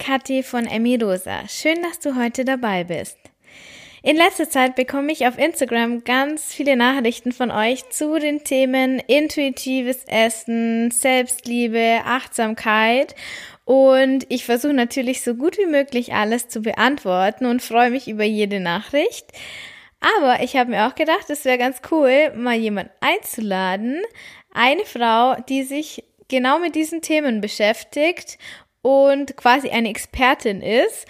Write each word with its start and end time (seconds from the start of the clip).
Kathi 0.00 0.42
von 0.42 0.66
Emmy 0.66 0.96
Rosa. 0.96 1.46
Schön, 1.46 1.82
dass 1.82 1.98
du 2.00 2.16
heute 2.16 2.46
dabei 2.46 2.84
bist. 2.84 3.18
In 4.02 4.16
letzter 4.16 4.48
Zeit 4.48 4.74
bekomme 4.74 5.12
ich 5.12 5.26
auf 5.26 5.38
Instagram 5.38 6.04
ganz 6.04 6.54
viele 6.54 6.74
Nachrichten 6.74 7.32
von 7.32 7.50
euch 7.50 7.86
zu 7.90 8.18
den 8.18 8.42
Themen 8.42 8.98
intuitives 8.98 10.04
Essen, 10.06 10.90
Selbstliebe, 10.90 12.00
Achtsamkeit 12.06 13.14
und 13.66 14.24
ich 14.30 14.46
versuche 14.46 14.72
natürlich 14.72 15.20
so 15.20 15.34
gut 15.34 15.58
wie 15.58 15.66
möglich 15.66 16.14
alles 16.14 16.48
zu 16.48 16.62
beantworten 16.62 17.44
und 17.44 17.60
freue 17.60 17.90
mich 17.90 18.08
über 18.08 18.24
jede 18.24 18.58
Nachricht. 18.58 19.26
Aber 20.00 20.42
ich 20.42 20.56
habe 20.56 20.70
mir 20.70 20.86
auch 20.86 20.94
gedacht, 20.94 21.28
es 21.28 21.44
wäre 21.44 21.58
ganz 21.58 21.82
cool, 21.90 22.32
mal 22.34 22.56
jemand 22.56 22.90
einzuladen, 23.00 24.00
eine 24.54 24.86
Frau, 24.86 25.36
die 25.46 25.62
sich 25.62 26.04
genau 26.28 26.58
mit 26.58 26.74
diesen 26.74 27.02
Themen 27.02 27.42
beschäftigt 27.42 28.38
und 28.82 29.36
quasi 29.36 29.70
eine 29.70 29.90
Expertin 29.90 30.62
ist. 30.62 31.06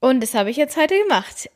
Und 0.00 0.22
das 0.22 0.34
habe 0.34 0.50
ich 0.50 0.56
jetzt 0.56 0.76
heute 0.76 0.98
gemacht. 1.02 1.50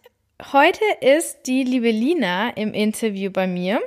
Heute 0.52 0.84
ist 1.00 1.46
die 1.46 1.62
liebe 1.62 1.90
Lina 1.90 2.50
im 2.50 2.74
Interview 2.74 3.30
bei 3.30 3.46
mir. 3.46 3.80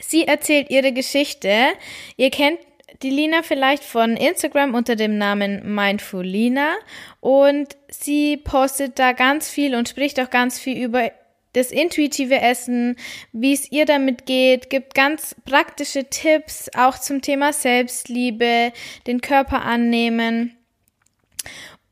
Sie 0.00 0.26
erzählt 0.26 0.70
ihre 0.70 0.92
Geschichte. 0.92 1.68
Ihr 2.16 2.30
kennt 2.30 2.58
die 3.02 3.10
Lina 3.10 3.42
vielleicht 3.42 3.84
von 3.84 4.16
Instagram 4.16 4.74
unter 4.74 4.96
dem 4.96 5.18
Namen 5.18 5.74
Mindful 5.74 6.24
Lina 6.24 6.76
und 7.20 7.76
sie 7.88 8.36
postet 8.36 8.98
da 8.98 9.12
ganz 9.12 9.50
viel 9.50 9.74
und 9.74 9.88
spricht 9.88 10.20
auch 10.20 10.30
ganz 10.30 10.58
viel 10.58 10.82
über 10.82 11.10
das 11.56 11.70
intuitive 11.70 12.38
Essen, 12.38 12.96
wie 13.32 13.54
es 13.54 13.72
ihr 13.72 13.86
damit 13.86 14.26
geht, 14.26 14.68
gibt 14.68 14.94
ganz 14.94 15.34
praktische 15.44 16.04
Tipps 16.04 16.68
auch 16.76 16.98
zum 16.98 17.22
Thema 17.22 17.52
Selbstliebe, 17.52 18.72
den 19.06 19.20
Körper 19.22 19.62
annehmen. 19.62 20.56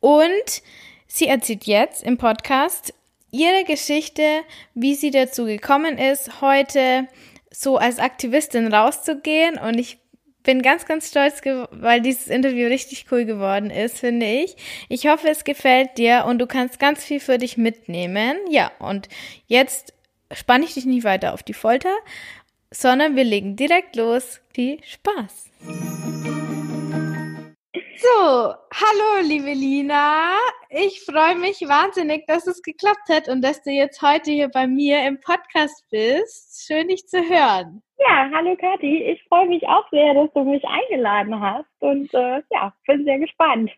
Und 0.01 0.62
sie 1.06 1.29
erzählt 1.29 1.65
jetzt 1.65 2.03
im 2.03 2.19
Podcast 2.19 2.93
ihre 3.31 3.65
Geschichte, 3.65 4.43
wie 4.75 4.95
sie 4.95 5.11
dazu 5.11 5.47
gekommen 5.47 5.97
ist, 5.97 6.43
heute 6.43 7.09
so 7.51 7.78
als 7.78 7.99
Aktivistin 7.99 8.73
rauszugehen. 8.73 9.59
Und 9.59 9.78
ich 9.78 9.99
bin 10.45 10.62
ganz, 10.62 10.87
ganz 10.87 11.09
stolz, 11.09 11.41
weil 11.73 12.00
dieses 12.00 12.28
Interview 12.28 12.69
richtig 12.69 13.06
cool 13.11 13.25
geworden 13.25 13.70
ist, 13.70 13.98
finde 13.98 14.27
ich. 14.27 14.56
Ich 14.89 15.09
hoffe, 15.09 15.28
es 15.28 15.42
gefällt 15.42 15.98
dir 15.98 16.25
und 16.28 16.39
du 16.39 16.47
kannst 16.47 16.78
ganz 16.78 17.03
viel 17.03 17.19
für 17.19 17.39
dich 17.39 17.56
mitnehmen. 17.56 18.37
Ja, 18.48 18.70
und 18.78 19.09
jetzt 19.47 19.92
spanne 20.33 20.65
ich 20.65 20.75
dich 20.75 20.87
nicht 20.87 21.05
weiter 21.05 21.34
auf 21.34 21.42
die 21.42 21.55
Folter, 21.55 21.95
sondern 22.70 23.17
wir 23.17 23.25
legen 23.25 23.56
direkt 23.56 23.97
los. 23.97 24.41
Viel 24.53 24.78
Spaß! 24.84 26.03
So, 27.97 28.55
hallo 28.73 29.23
liebe 29.23 29.53
Lina. 29.53 30.33
Ich 30.69 31.05
freue 31.05 31.37
mich 31.37 31.61
wahnsinnig, 31.61 32.27
dass 32.27 32.47
es 32.47 32.62
geklappt 32.62 33.09
hat 33.09 33.28
und 33.28 33.42
dass 33.42 33.62
du 33.62 33.70
jetzt 33.70 34.03
heute 34.03 34.33
hier 34.33 34.48
bei 34.48 34.67
mir 34.67 35.06
im 35.06 35.20
Podcast 35.20 35.84
bist. 35.91 36.67
Schön, 36.67 36.89
dich 36.89 37.06
zu 37.06 37.19
hören. 37.19 37.83
Ja, 37.98 38.31
hallo 38.34 38.56
Kathi. 38.56 39.05
Ich 39.05 39.22
freue 39.28 39.47
mich 39.47 39.67
auch 39.69 39.89
sehr, 39.91 40.15
dass 40.15 40.33
du 40.33 40.42
mich 40.45 40.65
eingeladen 40.65 41.41
hast 41.41 41.69
und 41.81 42.12
äh, 42.15 42.42
ja, 42.50 42.75
bin 42.87 43.05
sehr 43.05 43.19
gespannt. 43.19 43.70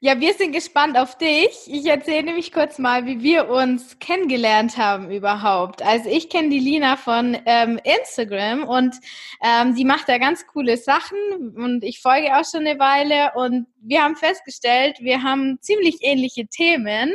Ja, 0.00 0.20
wir 0.20 0.32
sind 0.34 0.52
gespannt 0.52 0.96
auf 0.96 1.18
dich. 1.18 1.66
Ich 1.66 1.84
erzähle 1.86 2.22
nämlich 2.22 2.52
kurz 2.52 2.78
mal, 2.78 3.04
wie 3.06 3.20
wir 3.20 3.48
uns 3.50 3.98
kennengelernt 3.98 4.76
haben 4.76 5.10
überhaupt. 5.10 5.82
Also 5.82 6.08
ich 6.08 6.30
kenne 6.30 6.50
die 6.50 6.60
Lina 6.60 6.96
von 6.96 7.36
ähm, 7.46 7.80
Instagram 7.82 8.62
und 8.62 8.94
ähm, 9.42 9.74
die 9.74 9.84
macht 9.84 10.08
da 10.08 10.18
ganz 10.18 10.46
coole 10.46 10.76
Sachen 10.76 11.18
und 11.56 11.82
ich 11.82 12.00
folge 12.00 12.36
auch 12.36 12.44
schon 12.48 12.64
eine 12.64 12.78
Weile 12.78 13.32
und 13.34 13.66
wir 13.80 14.04
haben 14.04 14.14
festgestellt, 14.14 14.98
wir 15.00 15.24
haben 15.24 15.58
ziemlich 15.62 15.96
ähnliche 16.02 16.46
Themen, 16.46 17.12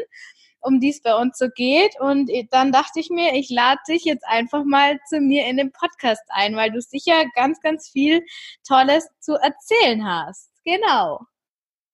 um 0.60 0.82
die 0.82 0.90
es 0.90 1.02
bei 1.02 1.16
uns 1.16 1.38
so 1.38 1.48
geht. 1.56 1.98
Und 2.02 2.30
dann 2.52 2.74
dachte 2.74 3.00
ich 3.00 3.10
mir, 3.10 3.34
ich 3.34 3.50
lade 3.50 3.80
dich 3.88 4.04
jetzt 4.04 4.26
einfach 4.28 4.66
mal 4.66 5.00
zu 5.08 5.22
mir 5.22 5.46
in 5.46 5.56
den 5.56 5.72
Podcast 5.72 6.24
ein, 6.28 6.58
weil 6.58 6.72
du 6.72 6.82
sicher 6.82 7.24
ganz, 7.34 7.62
ganz 7.62 7.90
viel 7.90 8.26
Tolles 8.68 9.08
zu 9.22 9.36
erzählen 9.36 10.06
hast. 10.06 10.50
Genau. 10.66 11.22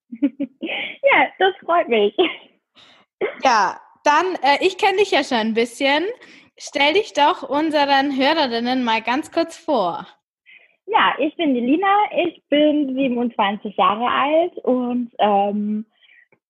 ja, 0.62 1.28
das 1.40 1.56
freut 1.64 1.90
mich. 1.90 2.16
Ja, 3.44 3.78
dann, 4.06 4.26
äh, 4.42 4.66
ich 4.66 4.78
kenne 4.78 5.00
dich 5.00 5.12
ja 5.12 5.26
schon 5.26 5.40
ein 5.40 5.54
bisschen. 5.54 6.06
Stell 6.58 6.94
dich 6.94 7.12
doch 7.12 7.44
unseren 7.44 8.18
Hörerinnen 8.18 8.82
mal 8.84 9.02
ganz 9.02 9.30
kurz 9.30 9.58
vor. 9.58 10.08
Ja, 10.86 11.14
ich 11.20 11.36
bin 11.36 11.54
die 11.54 11.60
Lina, 11.60 11.96
ich 12.16 12.42
bin 12.50 12.96
27 12.96 13.76
Jahre 13.76 14.08
alt 14.08 14.58
und 14.60 15.12
ähm, 15.20 15.86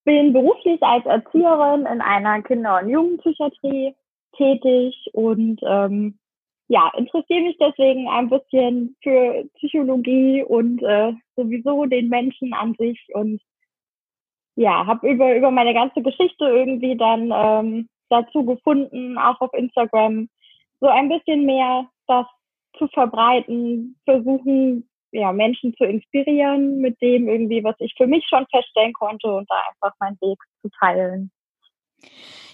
bin 0.04 0.32
beruflich 0.32 0.82
als 0.82 1.04
Erzieherin 1.06 1.86
in 1.86 2.00
einer 2.00 2.40
Kinder- 2.42 2.80
und 2.80 2.88
Jugendpsychiatrie 2.88 3.94
tätig 4.36 4.94
und 5.12 5.60
ähm, 5.62 6.18
ja, 6.68 6.90
interessiere 6.96 7.42
mich 7.42 7.56
deswegen 7.58 8.08
ein 8.08 8.30
bisschen 8.30 8.96
für 9.02 9.44
Psychologie 9.56 10.44
und 10.44 10.82
äh, 10.82 11.12
sowieso 11.36 11.84
den 11.86 12.08
Menschen 12.08 12.54
an 12.54 12.74
sich 12.78 12.98
und 13.12 13.42
ja, 14.56 14.86
habe 14.86 15.08
über, 15.08 15.34
über 15.36 15.50
meine 15.50 15.74
ganze 15.74 16.02
Geschichte 16.02 16.44
irgendwie 16.44 16.96
dann 16.96 17.32
ähm, 17.34 17.88
dazu 18.08 18.44
gefunden, 18.44 19.16
auch 19.18 19.40
auf 19.40 19.52
Instagram, 19.54 20.28
so 20.80 20.88
ein 20.88 21.08
bisschen 21.08 21.44
mehr 21.44 21.88
das 22.06 22.26
zu 22.78 22.88
verbreiten, 22.88 23.96
versuchen, 24.04 24.88
ja, 25.12 25.32
Menschen 25.32 25.74
zu 25.76 25.84
inspirieren 25.84 26.80
mit 26.80 27.00
dem 27.00 27.28
irgendwie, 27.28 27.64
was 27.64 27.74
ich 27.78 27.94
für 27.96 28.06
mich 28.06 28.24
schon 28.28 28.46
feststellen 28.50 28.92
konnte 28.92 29.32
und 29.32 29.50
da 29.50 29.56
einfach 29.70 29.94
meinen 29.98 30.18
Weg 30.20 30.38
zu 30.62 30.70
teilen. 30.78 31.30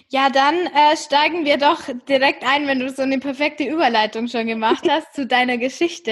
Ja, 0.09 0.29
dann 0.29 0.55
äh, 0.55 0.95
steigen 0.95 1.43
wir 1.43 1.57
doch 1.57 1.81
direkt 2.07 2.45
ein, 2.47 2.65
wenn 2.65 2.79
du 2.79 2.89
so 2.89 3.01
eine 3.01 3.19
perfekte 3.19 3.65
Überleitung 3.65 4.29
schon 4.29 4.47
gemacht 4.47 4.87
hast 4.89 5.13
zu 5.13 5.27
deiner 5.27 5.57
Geschichte. 5.57 6.11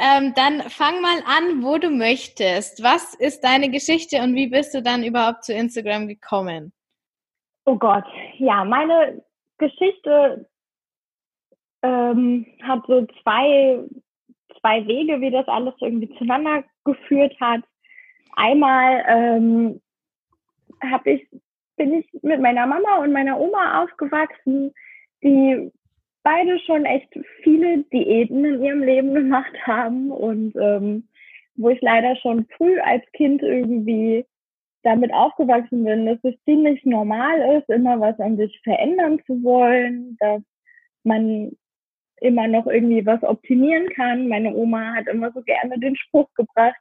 Ähm, 0.00 0.32
dann 0.34 0.62
fang 0.62 1.00
mal 1.00 1.18
an, 1.24 1.62
wo 1.62 1.78
du 1.78 1.90
möchtest. 1.90 2.82
Was 2.82 3.14
ist 3.14 3.44
deine 3.44 3.70
Geschichte 3.70 4.20
und 4.20 4.34
wie 4.34 4.48
bist 4.48 4.74
du 4.74 4.82
dann 4.82 5.04
überhaupt 5.04 5.44
zu 5.44 5.52
Instagram 5.52 6.08
gekommen? 6.08 6.72
Oh 7.66 7.76
Gott, 7.76 8.04
ja, 8.38 8.64
meine 8.64 9.22
Geschichte 9.58 10.48
ähm, 11.82 12.46
hat 12.64 12.84
so 12.88 13.06
zwei, 13.22 13.78
zwei 14.60 14.84
Wege, 14.88 15.20
wie 15.20 15.30
das 15.30 15.46
alles 15.46 15.74
irgendwie 15.80 16.12
zueinander 16.18 16.64
geführt 16.84 17.38
hat. 17.40 17.60
Einmal 18.34 19.04
ähm, 19.06 19.80
habe 20.82 21.12
ich 21.12 21.28
bin 21.80 21.94
ich 21.94 22.06
mit 22.22 22.42
meiner 22.42 22.66
Mama 22.66 22.98
und 22.98 23.10
meiner 23.10 23.40
Oma 23.40 23.82
aufgewachsen, 23.82 24.74
die 25.22 25.72
beide 26.22 26.58
schon 26.58 26.84
echt 26.84 27.08
viele 27.42 27.84
Diäten 27.84 28.44
in 28.44 28.62
ihrem 28.62 28.82
Leben 28.82 29.14
gemacht 29.14 29.54
haben 29.66 30.10
und 30.10 30.54
ähm, 30.56 31.08
wo 31.56 31.70
ich 31.70 31.80
leider 31.80 32.16
schon 32.16 32.44
früh 32.54 32.78
als 32.80 33.02
Kind 33.12 33.40
irgendwie 33.40 34.26
damit 34.82 35.10
aufgewachsen 35.14 35.84
bin, 35.84 36.04
dass 36.04 36.18
es 36.22 36.34
ziemlich 36.44 36.84
normal 36.84 37.56
ist, 37.56 37.70
immer 37.70 37.98
was 37.98 38.20
an 38.20 38.36
sich 38.36 38.60
verändern 38.62 39.18
zu 39.26 39.42
wollen, 39.42 40.18
dass 40.20 40.42
man 41.02 41.50
immer 42.20 42.46
noch 42.46 42.66
irgendwie 42.66 43.06
was 43.06 43.22
optimieren 43.22 43.88
kann. 43.88 44.28
Meine 44.28 44.54
Oma 44.54 44.96
hat 44.96 45.08
immer 45.08 45.32
so 45.32 45.40
gerne 45.40 45.78
den 45.78 45.96
Spruch 45.96 46.28
gebracht, 46.34 46.76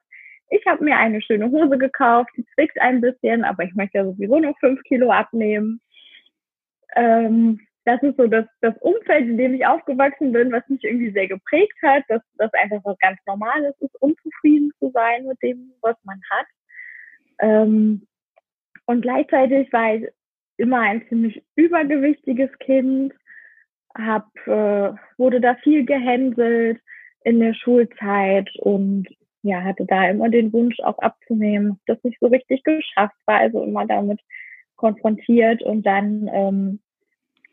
ich 0.50 0.66
habe 0.66 0.84
mir 0.84 0.98
eine 0.98 1.22
schöne 1.22 1.50
Hose 1.50 1.78
gekauft, 1.78 2.32
die 2.36 2.46
zwickt 2.54 2.80
ein 2.82 3.02
bisschen, 3.02 3.44
aber 3.44 3.64
ich 3.64 3.74
möchte 3.76 4.00
ja 4.00 4.06
sowieso 4.06 4.40
noch 4.40 4.58
fünf 4.60 4.82
Kilo 4.84 5.12
abnehmen. 5.12 5.82
Ähm, 6.96 7.60
das 7.86 8.02
ist 8.04 8.18
so 8.18 8.28
das, 8.28 8.46
das 8.62 8.76
Umfeld, 8.82 9.28
in 9.28 9.38
dem 9.38 9.54
ich 9.54 9.66
aufgewachsen 9.66 10.32
bin, 10.32 10.52
was 10.52 10.68
mich 10.68 10.84
irgendwie 10.84 11.12
sehr 11.12 11.28
geprägt 11.28 11.78
hat, 11.82 12.04
dass 12.08 12.22
das 12.38 12.52
einfach 12.54 12.82
was 12.84 12.98
ganz 13.00 13.20
Normales 13.26 13.76
ist, 13.80 13.96
unzufrieden 14.02 14.72
zu 14.80 14.92
sein 14.92 15.26
mit 15.26 15.42
dem, 15.42 15.72
was 15.82 15.96
man 16.04 16.20
hat. 16.30 16.46
Ähm, 17.40 18.08
und 18.86 19.02
gleichzeitig 19.02 19.72
war 19.72 19.96
ich 19.96 20.08
immer 20.58 20.82
ein 20.82 21.08
ziemlich 21.08 21.44
übergewichtiges 21.56 22.50
Kind, 22.60 23.14
hab, 23.98 24.28
äh, 24.46 24.92
wurde 25.18 25.42
da 25.42 25.56
viel 25.56 25.86
gehänselt 25.86 26.80
in 27.24 27.40
der 27.40 27.54
Schulzeit 27.54 28.50
und 28.60 29.08
ja, 29.42 29.64
hatte 29.64 29.86
da 29.86 30.10
immer 30.10 30.30
den 30.30 30.52
Wunsch 30.52 30.80
auch 30.82 31.00
abzunehmen, 31.00 31.80
das 31.86 32.04
nicht 32.04 32.20
so 32.20 32.28
richtig 32.28 32.64
geschafft 32.64 33.16
war, 33.26 33.40
also 33.40 33.64
immer 33.64 33.86
damit 33.86 34.20
konfrontiert 34.76 35.62
und 35.62 35.84
dann 35.84 36.30
ähm, 36.34 36.80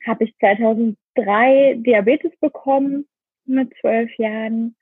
habe 0.06 0.24
ich 0.24 0.36
2003 0.38 1.74
Diabetes 1.78 2.32
bekommen 2.40 3.06
mit 3.44 3.72
zwölf 3.80 4.10
Jahren. 4.18 4.76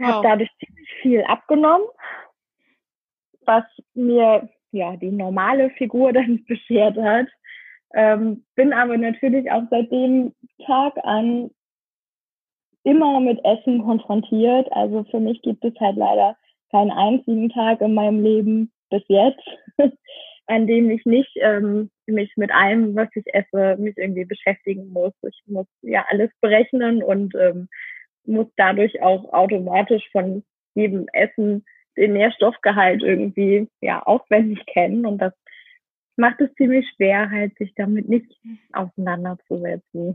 Habe 0.00 0.22
dadurch 0.22 0.50
ziemlich 0.58 0.92
viel 1.00 1.22
abgenommen, 1.24 1.86
was 3.46 3.64
mir 3.94 4.48
ja 4.72 4.96
die 4.96 5.10
normale 5.10 5.70
Figur 5.70 6.12
dann 6.12 6.44
beschert 6.44 6.96
hat. 6.96 7.28
Ähm, 7.94 8.44
bin 8.56 8.72
aber 8.72 8.98
natürlich 8.98 9.50
auch 9.50 9.62
seit 9.70 9.90
dem 9.90 10.34
Tag 10.66 10.94
an 11.02 11.50
immer 12.86 13.18
mit 13.20 13.44
Essen 13.44 13.82
konfrontiert. 13.82 14.70
Also 14.72 15.04
für 15.10 15.18
mich 15.18 15.42
gibt 15.42 15.64
es 15.64 15.74
halt 15.80 15.96
leider 15.96 16.36
keinen 16.70 16.92
einzigen 16.92 17.48
Tag 17.50 17.80
in 17.80 17.94
meinem 17.94 18.22
Leben 18.22 18.72
bis 18.90 19.02
jetzt, 19.08 19.42
an 20.46 20.66
dem 20.68 20.90
ich 20.90 21.04
nicht 21.04 21.30
ähm, 21.40 21.90
mich 22.06 22.32
mit 22.36 22.52
allem, 22.52 22.94
was 22.94 23.08
ich 23.16 23.24
esse, 23.34 23.76
mich 23.78 23.96
irgendwie 23.98 24.24
beschäftigen 24.24 24.92
muss. 24.92 25.12
Ich 25.28 25.42
muss 25.46 25.66
ja 25.82 26.06
alles 26.08 26.30
berechnen 26.40 27.02
und 27.02 27.34
ähm, 27.34 27.68
muss 28.24 28.46
dadurch 28.56 29.02
auch 29.02 29.32
automatisch 29.32 30.08
von 30.12 30.44
jedem 30.74 31.08
Essen 31.12 31.64
den 31.96 32.12
Nährstoffgehalt 32.12 33.02
irgendwie 33.02 33.68
ja 33.80 34.02
auswendig 34.02 34.64
kennen 34.66 35.06
und 35.06 35.18
das 35.18 35.32
macht 36.16 36.40
es 36.40 36.54
ziemlich 36.54 36.86
schwer, 36.94 37.30
halt 37.30 37.56
sich 37.58 37.74
damit 37.74 38.08
nicht 38.08 38.30
auseinanderzusetzen. 38.72 40.14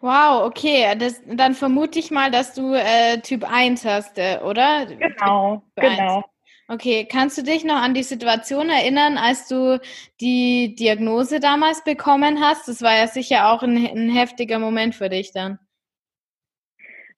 Wow, 0.00 0.46
okay. 0.46 0.94
Das, 0.98 1.22
dann 1.26 1.54
vermute 1.54 1.98
ich 1.98 2.10
mal, 2.10 2.30
dass 2.30 2.54
du 2.54 2.74
äh, 2.74 3.20
Typ 3.20 3.44
1 3.50 3.84
hast, 3.84 4.18
äh, 4.18 4.38
oder? 4.42 4.86
Genau, 4.86 5.62
genau. 5.76 6.24
Okay, 6.68 7.04
kannst 7.10 7.36
du 7.36 7.42
dich 7.42 7.64
noch 7.64 7.82
an 7.82 7.94
die 7.94 8.04
Situation 8.04 8.70
erinnern, 8.70 9.18
als 9.18 9.48
du 9.48 9.80
die 10.20 10.76
Diagnose 10.78 11.40
damals 11.40 11.82
bekommen 11.82 12.40
hast? 12.40 12.68
Das 12.68 12.80
war 12.80 12.96
ja 12.96 13.08
sicher 13.08 13.50
auch 13.50 13.64
ein, 13.64 13.76
ein 13.76 14.08
heftiger 14.08 14.60
Moment 14.60 14.94
für 14.94 15.08
dich 15.08 15.32
dann. 15.32 15.58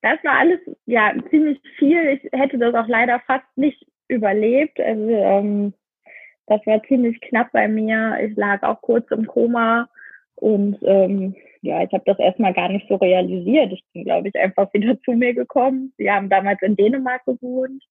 Das 0.00 0.18
war 0.24 0.38
alles 0.38 0.58
ja 0.86 1.12
ziemlich 1.28 1.60
viel. 1.78 2.08
Ich 2.08 2.32
hätte 2.32 2.56
das 2.56 2.74
auch 2.74 2.88
leider 2.88 3.20
fast 3.26 3.44
nicht 3.56 3.86
überlebt. 4.08 4.80
Also 4.80 5.10
ähm, 5.10 5.74
das 6.46 6.64
war 6.66 6.82
ziemlich 6.84 7.20
knapp 7.20 7.52
bei 7.52 7.68
mir. 7.68 8.18
Ich 8.22 8.34
lag 8.36 8.62
auch 8.62 8.80
kurz 8.80 9.10
im 9.10 9.26
Koma 9.26 9.88
und 10.36 10.78
ähm, 10.82 11.36
ja, 11.62 11.82
ich 11.82 11.92
habe 11.92 12.04
das 12.06 12.18
erstmal 12.18 12.52
gar 12.52 12.68
nicht 12.68 12.86
so 12.88 12.96
realisiert. 12.96 13.72
Ich 13.72 13.84
bin, 13.92 14.04
glaube 14.04 14.28
ich, 14.28 14.36
einfach 14.36 14.72
wieder 14.72 15.00
zu 15.04 15.12
mir 15.12 15.34
gekommen. 15.34 15.92
Sie 15.96 16.10
haben 16.10 16.28
damals 16.28 16.60
in 16.62 16.76
Dänemark 16.76 17.24
gewohnt 17.24 17.82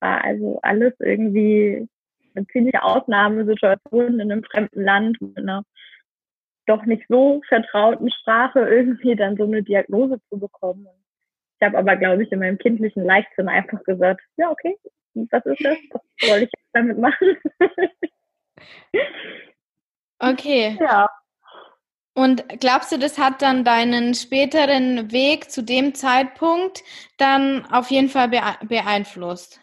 war 0.00 0.24
also 0.24 0.58
alles 0.62 0.94
irgendwie 1.00 1.88
eine 2.34 2.46
ziemliche 2.48 2.82
Ausnahmesituation 2.82 4.20
in 4.20 4.32
einem 4.32 4.44
fremden 4.44 4.82
Land 4.82 5.20
mit 5.20 5.38
einer 5.38 5.64
doch 6.66 6.84
nicht 6.84 7.04
so 7.08 7.40
vertrauten 7.48 8.10
Sprache 8.10 8.60
irgendwie 8.60 9.14
dann 9.14 9.36
so 9.36 9.44
eine 9.44 9.62
Diagnose 9.62 10.20
zu 10.28 10.38
bekommen. 10.38 10.88
Ich 11.58 11.66
habe 11.66 11.78
aber, 11.78 11.96
glaube 11.96 12.24
ich, 12.24 12.32
in 12.32 12.40
meinem 12.40 12.58
kindlichen 12.58 13.04
Leichtsinn 13.04 13.48
einfach 13.48 13.82
gesagt, 13.84 14.20
ja, 14.36 14.50
okay, 14.50 14.76
was 15.14 15.46
ist 15.46 15.64
das? 15.64 15.78
Was 15.90 16.02
soll 16.20 16.38
ich 16.38 16.50
jetzt 16.52 16.70
damit 16.72 16.98
machen? 16.98 17.36
okay. 20.18 20.76
Ja. 20.80 21.08
Und 22.16 22.48
glaubst 22.60 22.92
du, 22.92 22.98
das 22.98 23.18
hat 23.18 23.42
dann 23.42 23.62
deinen 23.62 24.14
späteren 24.14 25.12
Weg 25.12 25.50
zu 25.50 25.62
dem 25.62 25.94
Zeitpunkt 25.94 26.82
dann 27.18 27.66
auf 27.70 27.90
jeden 27.90 28.08
Fall 28.08 28.30
beeinflusst? 28.66 29.60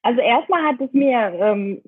Also 0.00 0.22
erstmal 0.22 0.62
hat 0.62 0.80
es 0.80 0.90
mir 0.94 1.18
ähm, 1.18 1.82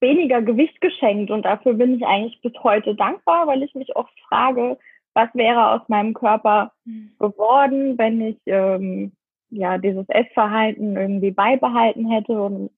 weniger 0.00 0.40
Gewicht 0.40 0.80
geschenkt 0.80 1.30
und 1.30 1.44
dafür 1.44 1.74
bin 1.74 1.96
ich 1.96 2.06
eigentlich 2.06 2.40
bis 2.40 2.54
heute 2.62 2.94
dankbar, 2.94 3.46
weil 3.46 3.62
ich 3.62 3.74
mich 3.74 3.94
oft 3.94 4.18
frage, 4.26 4.78
was 5.12 5.28
wäre 5.34 5.72
aus 5.72 5.86
meinem 5.88 6.14
Körper 6.14 6.72
hm. 6.84 7.12
geworden, 7.18 7.98
wenn 7.98 8.22
ich 8.22 8.38
ähm, 8.46 9.12
ja 9.50 9.76
dieses 9.76 10.08
Essverhalten 10.08 10.96
irgendwie 10.96 11.30
beibehalten 11.30 12.10
hätte 12.10 12.40
und 12.40 12.70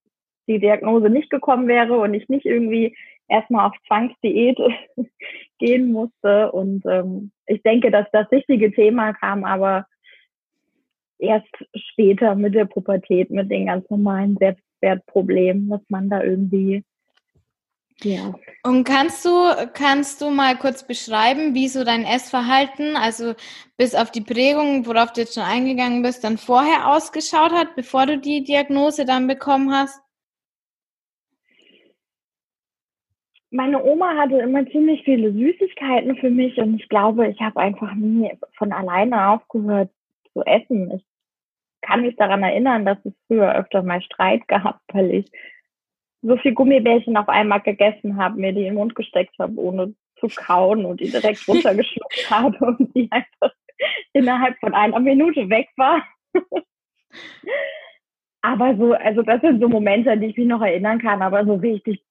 die 0.48 0.58
Diagnose 0.58 1.08
nicht 1.08 1.30
gekommen 1.30 1.68
wäre 1.68 1.98
und 1.98 2.14
ich 2.14 2.28
nicht 2.28 2.46
irgendwie 2.46 2.96
erstmal 3.30 3.68
auf 3.68 3.76
Zwangsdiät 3.86 4.58
gehen 5.58 5.92
musste. 5.92 6.52
Und 6.52 6.84
ähm, 6.86 7.30
ich 7.46 7.62
denke, 7.62 7.90
dass 7.90 8.06
das 8.12 8.30
richtige 8.30 8.72
Thema 8.72 9.12
kam 9.12 9.44
aber 9.44 9.86
erst 11.18 11.48
später 11.74 12.34
mit 12.34 12.54
der 12.54 12.64
Pubertät, 12.64 13.30
mit 13.30 13.50
den 13.50 13.66
ganz 13.66 13.88
normalen 13.90 14.36
Selbstwertproblemen, 14.38 15.68
dass 15.68 15.82
man 15.88 16.08
da 16.08 16.22
irgendwie 16.22 16.82
ja. 18.02 18.32
Und 18.62 18.84
kannst 18.84 19.26
du, 19.26 19.30
kannst 19.74 20.22
du 20.22 20.30
mal 20.30 20.56
kurz 20.56 20.86
beschreiben, 20.86 21.54
wie 21.54 21.68
so 21.68 21.84
dein 21.84 22.04
Essverhalten, 22.04 22.96
also 22.96 23.34
bis 23.76 23.94
auf 23.94 24.10
die 24.10 24.22
Prägung, 24.22 24.86
worauf 24.86 25.12
du 25.12 25.20
jetzt 25.20 25.34
schon 25.34 25.42
eingegangen 25.42 26.02
bist, 26.02 26.24
dann 26.24 26.38
vorher 26.38 26.88
ausgeschaut 26.88 27.52
hat, 27.52 27.76
bevor 27.76 28.06
du 28.06 28.18
die 28.18 28.42
Diagnose 28.42 29.04
dann 29.04 29.26
bekommen 29.26 29.70
hast? 29.70 30.00
Meine 33.50 33.82
Oma 33.82 34.16
hatte 34.16 34.38
immer 34.38 34.64
ziemlich 34.66 35.02
viele 35.04 35.32
Süßigkeiten 35.32 36.16
für 36.16 36.30
mich 36.30 36.56
und 36.58 36.80
ich 36.80 36.88
glaube, 36.88 37.26
ich 37.28 37.40
habe 37.40 37.60
einfach 37.60 37.94
nie 37.94 38.30
von 38.56 38.72
alleine 38.72 39.28
aufgehört 39.28 39.90
zu 40.32 40.42
essen. 40.42 40.92
Ich 40.92 41.04
kann 41.80 42.02
mich 42.02 42.14
daran 42.16 42.44
erinnern, 42.44 42.84
dass 42.84 42.98
es 43.04 43.12
früher 43.26 43.54
öfter 43.56 43.82
mal 43.82 44.00
Streit 44.02 44.46
gehabt, 44.46 44.80
weil 44.92 45.10
ich 45.12 45.30
so 46.22 46.36
viel 46.36 46.54
Gummibärchen 46.54 47.16
auf 47.16 47.28
einmal 47.28 47.60
gegessen 47.60 48.16
habe, 48.18 48.38
mir 48.38 48.52
die 48.52 48.60
in 48.60 48.66
den 48.66 48.74
Mund 48.74 48.94
gesteckt 48.94 49.34
habe, 49.38 49.58
ohne 49.58 49.94
zu 50.20 50.28
kauen 50.28 50.84
und 50.84 51.00
die 51.00 51.10
direkt 51.10 51.46
runtergeschluckt 51.48 52.30
habe 52.30 52.56
und 52.64 52.94
die 52.94 53.10
einfach 53.10 53.52
innerhalb 54.12 54.58
von 54.58 54.74
einer 54.74 55.00
Minute 55.00 55.48
weg 55.48 55.68
war. 55.76 56.06
aber 58.42 58.76
so, 58.76 58.92
also 58.92 59.22
das 59.22 59.40
sind 59.40 59.60
so 59.60 59.68
Momente, 59.68 60.12
an 60.12 60.20
die 60.20 60.28
ich 60.28 60.36
mich 60.36 60.46
noch 60.46 60.62
erinnern 60.62 61.00
kann, 61.00 61.22
aber 61.22 61.44
so 61.44 61.54
richtig 61.54 62.02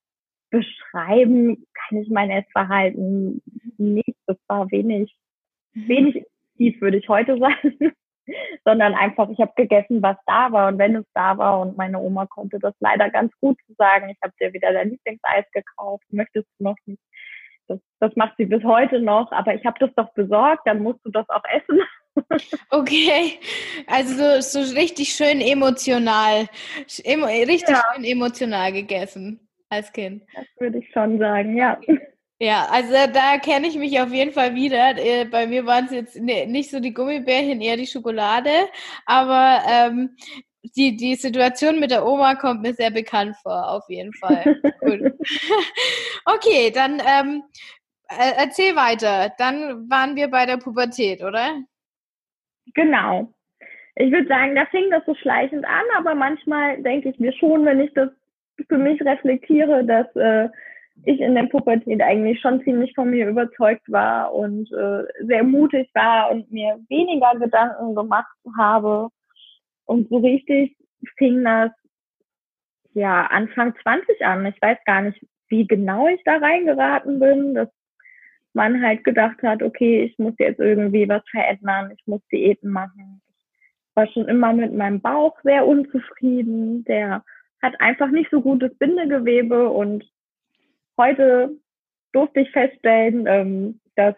beschreiben 0.50 1.66
kann 1.74 1.98
ich 1.98 2.10
mein 2.10 2.30
Essverhalten 2.30 3.42
nicht. 3.78 4.16
Das 4.26 4.36
war 4.48 4.70
wenig, 4.70 5.14
mhm. 5.74 5.88
wenig 5.88 6.26
tief, 6.56 6.80
würde 6.80 6.98
ich 6.98 7.08
heute 7.08 7.38
sagen. 7.38 7.92
sondern 8.64 8.94
einfach, 8.94 9.28
ich 9.30 9.40
habe 9.40 9.52
gegessen, 9.56 10.02
was 10.02 10.16
da 10.26 10.52
war 10.52 10.68
und 10.68 10.78
wenn 10.78 10.94
es 10.94 11.06
da 11.14 11.36
war 11.38 11.60
und 11.60 11.76
meine 11.76 11.98
Oma 11.98 12.26
konnte 12.26 12.58
das 12.60 12.74
leider 12.78 13.10
ganz 13.10 13.32
gut 13.40 13.58
sagen. 13.76 14.08
Ich 14.10 14.18
habe 14.22 14.34
dir 14.40 14.52
wieder 14.52 14.72
dein 14.72 14.90
Lieblingseis 14.90 15.44
gekauft, 15.52 16.04
möchtest 16.10 16.46
du 16.58 16.64
noch 16.64 16.76
nicht? 16.86 17.02
Das, 17.66 17.80
das 17.98 18.14
macht 18.16 18.34
sie 18.36 18.46
bis 18.46 18.62
heute 18.62 19.00
noch, 19.00 19.32
aber 19.32 19.54
ich 19.54 19.64
habe 19.64 19.78
das 19.80 19.90
doch 19.96 20.12
besorgt, 20.12 20.66
dann 20.66 20.82
musst 20.82 21.00
du 21.04 21.10
das 21.10 21.28
auch 21.28 21.44
essen. 21.44 21.80
Okay, 22.70 23.38
also 23.86 24.40
so, 24.40 24.62
so 24.62 24.74
richtig 24.74 25.10
schön 25.10 25.40
emotional, 25.40 26.48
richtig 26.88 27.68
ja. 27.68 27.82
schön 27.94 28.04
emotional 28.04 28.72
gegessen 28.72 29.49
als 29.70 29.92
Kind. 29.92 30.22
Das 30.34 30.46
würde 30.58 30.78
ich 30.78 30.90
schon 30.92 31.18
sagen, 31.18 31.56
ja. 31.56 31.80
Ja, 32.42 32.68
also 32.70 32.92
da 33.12 33.38
kenne 33.38 33.66
ich 33.66 33.76
mich 33.76 34.00
auf 34.00 34.12
jeden 34.12 34.32
Fall 34.32 34.54
wieder. 34.54 34.96
Äh, 34.96 35.26
bei 35.26 35.46
mir 35.46 35.66
waren 35.66 35.84
es 35.86 35.92
jetzt 35.92 36.20
nicht 36.20 36.70
so 36.70 36.80
die 36.80 36.94
Gummibärchen, 36.94 37.60
eher 37.60 37.76
die 37.76 37.86
Schokolade. 37.86 38.50
Aber 39.04 39.60
ähm, 39.70 40.16
die, 40.74 40.96
die 40.96 41.16
Situation 41.16 41.80
mit 41.80 41.90
der 41.90 42.06
Oma 42.06 42.34
kommt 42.34 42.62
mir 42.62 42.72
sehr 42.72 42.90
bekannt 42.90 43.36
vor, 43.42 43.70
auf 43.70 43.84
jeden 43.88 44.14
Fall. 44.14 44.56
okay, 46.24 46.70
dann 46.70 47.00
ähm, 47.06 47.42
äh, 48.08 48.32
erzähl 48.38 48.74
weiter. 48.74 49.32
Dann 49.38 49.90
waren 49.90 50.16
wir 50.16 50.28
bei 50.28 50.46
der 50.46 50.56
Pubertät, 50.56 51.22
oder? 51.22 51.60
Genau. 52.74 53.32
Ich 53.96 54.10
würde 54.10 54.28
sagen, 54.28 54.54
da 54.54 54.64
fing 54.66 54.90
das 54.90 55.04
so 55.04 55.14
schleichend 55.14 55.64
an, 55.64 55.84
aber 55.96 56.14
manchmal 56.14 56.82
denke 56.82 57.10
ich 57.10 57.18
mir 57.18 57.32
schon, 57.34 57.64
wenn 57.64 57.80
ich 57.80 57.92
das 57.92 58.08
für 58.68 58.78
mich 58.78 59.00
reflektiere, 59.02 59.84
dass 59.84 60.14
äh, 60.16 60.48
ich 61.04 61.20
in 61.20 61.34
der 61.34 61.44
Pubertät 61.44 62.02
eigentlich 62.02 62.40
schon 62.40 62.62
ziemlich 62.62 62.94
von 62.94 63.10
mir 63.10 63.28
überzeugt 63.28 63.90
war 63.90 64.34
und 64.34 64.70
äh, 64.72 65.04
sehr 65.20 65.44
mutig 65.44 65.88
war 65.94 66.30
und 66.30 66.50
mir 66.52 66.78
weniger 66.88 67.38
Gedanken 67.38 67.94
gemacht 67.94 68.36
habe. 68.58 69.08
Und 69.86 70.08
so 70.08 70.18
richtig 70.18 70.76
fing 71.16 71.44
das 71.44 71.70
ja 72.92 73.26
Anfang 73.26 73.74
20 73.82 74.24
an. 74.24 74.46
Ich 74.46 74.60
weiß 74.60 74.78
gar 74.84 75.02
nicht, 75.02 75.24
wie 75.48 75.66
genau 75.66 76.06
ich 76.08 76.20
da 76.24 76.36
reingeraten 76.36 77.18
bin, 77.18 77.54
dass 77.54 77.68
man 78.52 78.82
halt 78.82 79.04
gedacht 79.04 79.42
hat, 79.42 79.62
okay, 79.62 80.04
ich 80.04 80.18
muss 80.18 80.34
jetzt 80.38 80.60
irgendwie 80.60 81.08
was 81.08 81.22
verändern, 81.30 81.92
ich 81.96 82.06
muss 82.06 82.20
Diäten 82.32 82.70
machen. 82.70 83.22
Ich 83.88 83.96
war 83.96 84.06
schon 84.08 84.28
immer 84.28 84.52
mit 84.52 84.74
meinem 84.74 85.00
Bauch 85.00 85.36
sehr 85.42 85.66
unzufrieden. 85.66 86.84
Der 86.84 87.24
hat 87.62 87.80
einfach 87.80 88.10
nicht 88.10 88.30
so 88.30 88.40
gutes 88.40 88.76
Bindegewebe 88.78 89.68
und 89.68 90.04
heute 90.96 91.56
durfte 92.12 92.40
ich 92.40 92.50
feststellen, 92.50 93.26
ähm, 93.26 93.80
dass 93.96 94.14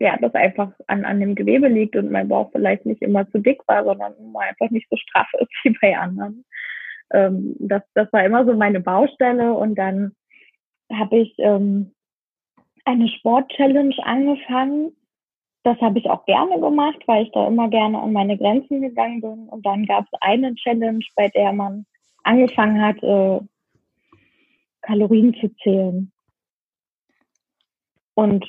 ja, 0.00 0.16
das 0.16 0.34
einfach 0.34 0.72
an, 0.86 1.04
an 1.04 1.20
dem 1.20 1.34
Gewebe 1.34 1.68
liegt 1.68 1.94
und 1.94 2.10
mein 2.10 2.28
Bauch 2.28 2.50
vielleicht 2.52 2.86
nicht 2.86 3.02
immer 3.02 3.28
zu 3.30 3.38
dick 3.38 3.60
war, 3.66 3.84
sondern 3.84 4.14
immer 4.16 4.40
einfach 4.40 4.70
nicht 4.70 4.88
so 4.88 4.96
straff 4.96 5.28
ist 5.38 5.50
wie 5.62 5.76
bei 5.80 5.96
anderen. 5.96 6.44
Ähm, 7.12 7.54
das, 7.58 7.82
das 7.94 8.10
war 8.12 8.24
immer 8.24 8.44
so 8.46 8.54
meine 8.54 8.80
Baustelle 8.80 9.52
und 9.52 9.74
dann 9.76 10.12
habe 10.92 11.18
ich 11.18 11.34
ähm, 11.38 11.92
eine 12.84 13.08
Sport-Challenge 13.08 13.94
angefangen. 14.02 14.96
Das 15.64 15.78
habe 15.82 15.98
ich 15.98 16.08
auch 16.08 16.24
gerne 16.24 16.58
gemacht, 16.58 17.02
weil 17.06 17.24
ich 17.24 17.32
da 17.32 17.46
immer 17.46 17.68
gerne 17.68 18.00
an 18.00 18.14
meine 18.14 18.38
Grenzen 18.38 18.80
gegangen 18.80 19.20
bin. 19.20 19.48
Und 19.48 19.66
dann 19.66 19.84
gab 19.84 20.04
es 20.04 20.18
eine 20.22 20.54
Challenge, 20.54 21.04
bei 21.14 21.28
der 21.28 21.52
man 21.52 21.84
angefangen 22.24 22.80
hat, 22.82 23.02
äh, 23.02 23.40
Kalorien 24.82 25.34
zu 25.34 25.54
zählen. 25.56 26.12
Und 28.14 28.44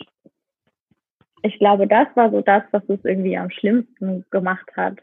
ich 1.44 1.58
glaube, 1.60 1.88
das 1.88 2.08
war 2.16 2.32
so 2.32 2.42
das, 2.42 2.64
was 2.72 2.84
es 2.90 3.04
irgendwie 3.04 3.38
am 3.38 3.50
schlimmsten 3.50 4.26
gemacht 4.30 4.70
hat. 4.76 5.00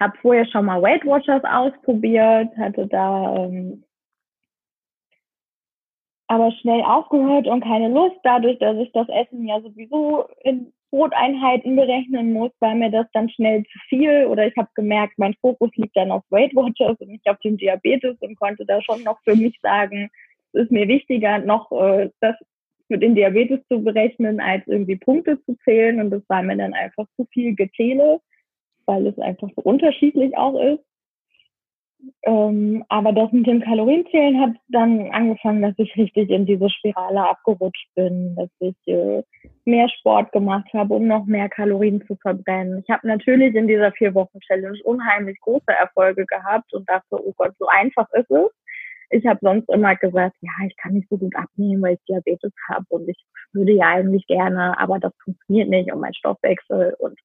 habe 0.00 0.16
vorher 0.18 0.46
schon 0.46 0.66
mal 0.66 0.82
Weight 0.82 1.04
Watchers 1.04 1.42
ausprobiert, 1.44 2.56
hatte 2.56 2.86
da 2.86 3.46
ähm, 3.46 3.84
aber 6.28 6.50
schnell 6.52 6.82
aufgehört 6.82 7.46
und 7.46 7.62
keine 7.62 7.88
Lust, 7.88 8.16
dadurch, 8.24 8.58
dass 8.58 8.76
ich 8.78 8.90
das 8.92 9.08
Essen 9.08 9.46
ja 9.46 9.60
sowieso 9.60 10.28
in 10.42 10.72
Broteinheiten 10.90 11.76
berechnen 11.76 12.32
muss, 12.32 12.50
war 12.60 12.74
mir 12.74 12.90
das 12.90 13.06
dann 13.12 13.28
schnell 13.28 13.64
zu 13.64 13.78
viel 13.88 14.26
oder 14.26 14.46
ich 14.46 14.56
habe 14.56 14.68
gemerkt, 14.74 15.14
mein 15.18 15.34
Fokus 15.40 15.70
liegt 15.76 15.96
dann 15.96 16.10
auf 16.10 16.22
Weight 16.30 16.54
Watchers 16.54 16.96
und 17.00 17.08
nicht 17.08 17.28
auf 17.28 17.38
dem 17.40 17.56
Diabetes 17.56 18.16
und 18.20 18.38
konnte 18.38 18.64
da 18.64 18.80
schon 18.82 19.02
noch 19.02 19.20
für 19.22 19.34
mich 19.34 19.58
sagen, 19.60 20.08
es 20.52 20.64
ist 20.64 20.72
mir 20.72 20.88
wichtiger, 20.88 21.38
noch 21.38 21.70
äh, 21.72 22.10
das 22.20 22.36
für 22.88 22.98
den 22.98 23.14
Diabetes 23.14 23.60
zu 23.68 23.82
berechnen, 23.82 24.40
als 24.40 24.66
irgendwie 24.66 24.96
Punkte 24.96 25.42
zu 25.44 25.56
zählen 25.64 26.00
und 26.00 26.10
das 26.10 26.22
war 26.28 26.42
mir 26.42 26.56
dann 26.56 26.72
einfach 26.72 27.06
zu 27.16 27.26
viel 27.32 27.54
Gezähle, 27.54 28.20
weil 28.86 29.06
es 29.06 29.18
einfach 29.18 29.48
so 29.56 29.62
unterschiedlich 29.62 30.36
auch 30.36 30.58
ist. 30.60 30.84
Ähm, 32.22 32.84
aber 32.88 33.12
das 33.12 33.32
mit 33.32 33.46
dem 33.46 33.60
Kalorienzählen 33.60 34.40
hat 34.40 34.50
dann 34.68 35.10
angefangen, 35.12 35.62
dass 35.62 35.74
ich 35.78 35.96
richtig 35.96 36.30
in 36.30 36.46
diese 36.46 36.68
Spirale 36.70 37.28
abgerutscht 37.28 37.88
bin, 37.94 38.34
dass 38.36 38.50
ich 38.60 38.76
äh, 38.86 39.22
mehr 39.64 39.88
Sport 39.88 40.32
gemacht 40.32 40.66
habe, 40.72 40.94
um 40.94 41.06
noch 41.06 41.24
mehr 41.26 41.48
Kalorien 41.48 42.04
zu 42.06 42.16
verbrennen. 42.16 42.82
Ich 42.84 42.92
habe 42.92 43.06
natürlich 43.06 43.54
in 43.54 43.68
dieser 43.68 43.92
vier 43.92 44.14
Wochen 44.14 44.40
Challenge 44.40 44.78
unheimlich 44.84 45.40
große 45.40 45.68
Erfolge 45.68 46.26
gehabt 46.26 46.72
und 46.74 46.88
dachte, 46.88 47.24
oh 47.24 47.32
Gott, 47.36 47.52
so 47.58 47.66
einfach 47.66 48.08
ist 48.12 48.30
es. 48.30 48.50
Ich 49.10 49.24
habe 49.26 49.38
sonst 49.40 49.68
immer 49.68 49.94
gesagt, 49.94 50.36
ja, 50.40 50.66
ich 50.66 50.76
kann 50.76 50.94
nicht 50.94 51.08
so 51.08 51.16
gut 51.16 51.34
abnehmen, 51.36 51.80
weil 51.82 51.94
ich 51.94 52.04
Diabetes 52.08 52.52
habe 52.68 52.84
und 52.88 53.08
ich 53.08 53.24
würde 53.52 53.72
ja 53.72 53.86
eigentlich 53.86 54.26
gerne, 54.26 54.78
aber 54.78 54.98
das 54.98 55.12
funktioniert 55.22 55.68
nicht 55.68 55.92
und 55.92 56.00
mein 56.00 56.14
Stoffwechsel 56.14 56.96
und 56.98 57.18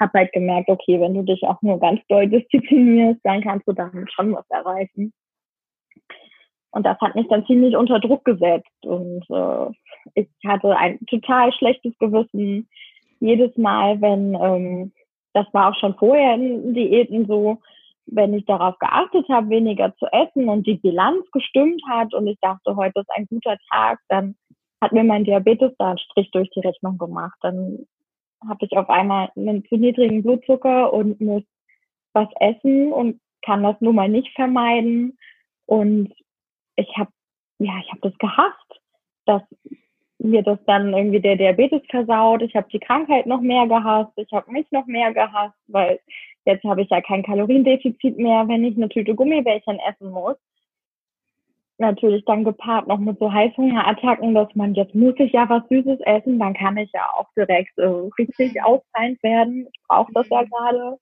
habe 0.00 0.18
halt 0.18 0.32
gemerkt, 0.32 0.68
okay, 0.68 1.00
wenn 1.00 1.14
du 1.14 1.22
dich 1.22 1.42
auch 1.44 1.60
nur 1.62 1.78
ganz 1.78 2.00
doll 2.08 2.28
disziplinierst, 2.28 3.20
dann 3.24 3.42
kannst 3.42 3.66
du 3.66 3.72
damit 3.72 4.12
schon 4.12 4.34
was 4.34 4.48
erreichen. 4.50 5.12
Und 6.70 6.84
das 6.84 7.00
hat 7.00 7.14
mich 7.14 7.26
dann 7.28 7.46
ziemlich 7.46 7.74
unter 7.76 8.00
Druck 8.00 8.24
gesetzt. 8.24 8.84
Und 8.84 9.24
äh, 9.30 9.72
ich 10.14 10.28
hatte 10.46 10.76
ein 10.76 10.98
total 11.06 11.52
schlechtes 11.52 11.96
Gewissen 11.98 12.68
jedes 13.20 13.56
Mal, 13.56 14.00
wenn, 14.00 14.34
ähm, 14.34 14.92
das 15.32 15.46
war 15.52 15.70
auch 15.70 15.78
schon 15.78 15.94
vorher 15.94 16.34
in 16.34 16.74
Diäten 16.74 17.26
so, 17.26 17.58
wenn 18.06 18.34
ich 18.34 18.44
darauf 18.44 18.78
geachtet 18.78 19.26
habe, 19.28 19.48
weniger 19.48 19.94
zu 19.96 20.06
essen 20.12 20.48
und 20.48 20.66
die 20.66 20.76
Bilanz 20.76 21.28
gestimmt 21.32 21.82
hat 21.88 22.14
und 22.14 22.26
ich 22.26 22.38
dachte, 22.40 22.76
heute 22.76 23.00
ist 23.00 23.10
ein 23.16 23.26
guter 23.26 23.56
Tag, 23.70 23.98
dann 24.08 24.36
hat 24.80 24.92
mir 24.92 25.04
mein 25.04 25.24
Diabetes 25.24 25.72
da 25.78 25.88
einen 25.88 25.98
Strich 25.98 26.30
durch 26.30 26.50
die 26.50 26.60
Rechnung 26.60 26.98
gemacht. 26.98 27.36
Dann 27.40 27.86
habe 28.46 28.64
ich 28.64 28.76
auf 28.76 28.88
einmal 28.90 29.30
einen 29.36 29.64
zu 29.66 29.76
niedrigen 29.76 30.22
Blutzucker 30.22 30.92
und 30.92 31.20
muss 31.20 31.42
was 32.12 32.28
essen 32.40 32.92
und 32.92 33.20
kann 33.42 33.62
das 33.62 33.76
nun 33.80 33.94
mal 33.94 34.08
nicht 34.08 34.34
vermeiden. 34.34 35.18
Und 35.66 36.12
ich 36.76 36.88
habe, 36.96 37.10
ja, 37.58 37.72
ich 37.82 37.90
habe 37.90 38.00
das 38.02 38.18
gehasst, 38.18 38.80
dass 39.26 39.42
mir 40.18 40.42
das 40.42 40.58
dann 40.66 40.94
irgendwie 40.94 41.20
der 41.20 41.36
Diabetes 41.36 41.82
versaut. 41.90 42.42
Ich 42.42 42.54
habe 42.56 42.68
die 42.72 42.80
Krankheit 42.80 43.26
noch 43.26 43.40
mehr 43.40 43.66
gehasst. 43.66 44.12
Ich 44.16 44.32
habe 44.32 44.50
mich 44.50 44.70
noch 44.70 44.86
mehr 44.86 45.12
gehasst, 45.12 45.58
weil 45.66 46.00
jetzt 46.44 46.64
habe 46.64 46.82
ich 46.82 46.90
ja 46.90 47.00
kein 47.00 47.22
Kaloriendefizit 47.22 48.18
mehr, 48.18 48.48
wenn 48.48 48.64
ich 48.64 48.76
eine 48.76 48.88
Tüte 48.88 49.14
Gummibärchen 49.14 49.78
essen 49.80 50.10
muss 50.10 50.36
natürlich 51.78 52.24
dann 52.24 52.44
gepaart 52.44 52.86
noch 52.86 52.98
mit 52.98 53.18
so 53.18 53.32
Heißhungerattacken, 53.32 54.34
dass 54.34 54.54
man 54.54 54.74
jetzt 54.74 54.94
muss 54.94 55.14
ich 55.18 55.32
ja 55.32 55.48
was 55.48 55.62
Süßes 55.68 56.00
essen, 56.00 56.38
dann 56.38 56.54
kann 56.54 56.76
ich 56.76 56.90
ja 56.92 57.08
auch 57.16 57.28
direkt 57.36 57.76
äh, 57.78 57.86
richtig 58.18 58.54
mhm. 58.54 58.62
ausfeind 58.62 59.22
werden. 59.22 59.68
Ich 59.72 59.80
brauche 59.86 60.12
das 60.12 60.28
ja 60.28 60.42
mhm. 60.42 60.50
gerade. 60.50 60.98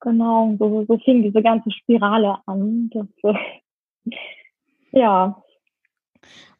Genau, 0.00 0.54
so, 0.58 0.84
so 0.86 0.98
fing 0.98 1.22
diese 1.22 1.42
ganze 1.42 1.70
Spirale 1.72 2.38
an. 2.46 2.90
Das, 2.92 3.06
äh, 3.24 4.14
ja. 4.92 5.42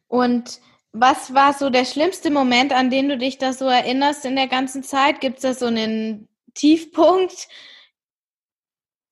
Und 0.07 0.59
was 0.91 1.33
war 1.33 1.53
so 1.53 1.69
der 1.69 1.85
schlimmste 1.85 2.31
Moment, 2.31 2.73
an 2.73 2.89
den 2.89 3.09
du 3.09 3.17
dich 3.17 3.37
da 3.37 3.53
so 3.53 3.65
erinnerst 3.65 4.25
in 4.25 4.35
der 4.35 4.47
ganzen 4.47 4.83
Zeit? 4.83 5.21
Gibt 5.21 5.37
es 5.37 5.43
da 5.43 5.53
so 5.53 5.67
einen 5.67 6.27
Tiefpunkt, 6.55 7.47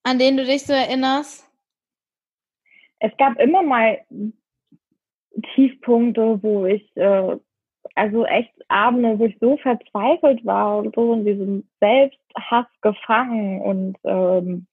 an 0.03 0.19
den 0.19 0.37
du 0.37 0.45
dich 0.45 0.65
so 0.65 0.73
erinnerst? 0.73 1.46
Es 2.99 3.15
gab 3.17 3.39
immer 3.39 3.63
mal 3.63 3.99
Tiefpunkte, 5.53 6.39
wo 6.41 6.65
ich, 6.65 6.95
äh, 6.95 7.37
also 7.95 8.25
echt 8.25 8.53
Abende, 8.69 9.17
wo 9.19 9.25
ich 9.25 9.37
so 9.39 9.57
verzweifelt 9.57 10.45
war 10.45 10.79
und 10.79 10.95
so 10.95 11.13
in 11.13 11.25
diesem 11.25 11.67
Selbsthass 11.79 12.65
gefangen 12.81 13.61
und 13.61 13.97
ähm, 14.03 14.67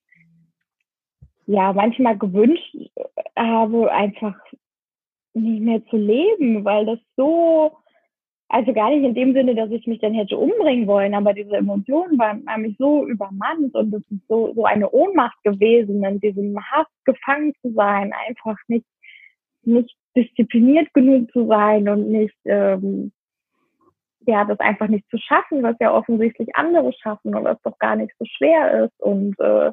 ja, 1.46 1.72
manchmal 1.72 2.16
gewünscht 2.16 2.74
habe, 3.36 3.92
einfach 3.92 4.36
nicht 5.34 5.62
mehr 5.62 5.84
zu 5.86 5.96
leben, 5.96 6.64
weil 6.64 6.86
das 6.86 6.98
so 7.16 7.76
also 8.54 8.72
gar 8.72 8.88
nicht 8.90 9.02
in 9.02 9.14
dem 9.14 9.32
Sinne, 9.32 9.56
dass 9.56 9.68
ich 9.72 9.84
mich 9.88 9.98
dann 9.98 10.14
hätte 10.14 10.38
umbringen 10.38 10.86
wollen, 10.86 11.12
aber 11.12 11.34
diese 11.34 11.56
Emotionen 11.56 12.16
waren, 12.20 12.44
haben 12.46 12.62
mich 12.62 12.76
so 12.78 13.04
übermannt 13.04 13.74
und 13.74 13.92
es 13.92 14.02
ist 14.12 14.28
so, 14.28 14.52
so 14.54 14.64
eine 14.64 14.88
Ohnmacht 14.92 15.42
gewesen, 15.42 16.04
in 16.04 16.20
diesem 16.20 16.56
Hass 16.70 16.86
gefangen 17.04 17.52
zu 17.62 17.72
sein, 17.72 18.12
einfach 18.28 18.56
nicht, 18.68 18.86
nicht 19.64 19.96
diszipliniert 20.16 20.94
genug 20.94 21.32
zu 21.32 21.48
sein 21.48 21.88
und 21.88 22.08
nicht, 22.12 22.36
ähm, 22.44 23.10
ja, 24.24 24.44
das 24.44 24.60
einfach 24.60 24.86
nicht 24.86 25.10
zu 25.10 25.18
schaffen, 25.18 25.64
was 25.64 25.74
ja 25.80 25.92
offensichtlich 25.92 26.54
andere 26.54 26.92
schaffen 26.92 27.34
und 27.34 27.42
was 27.42 27.60
doch 27.62 27.76
gar 27.80 27.96
nicht 27.96 28.14
so 28.20 28.24
schwer 28.36 28.84
ist 28.84 29.00
und 29.00 29.34
äh, 29.40 29.72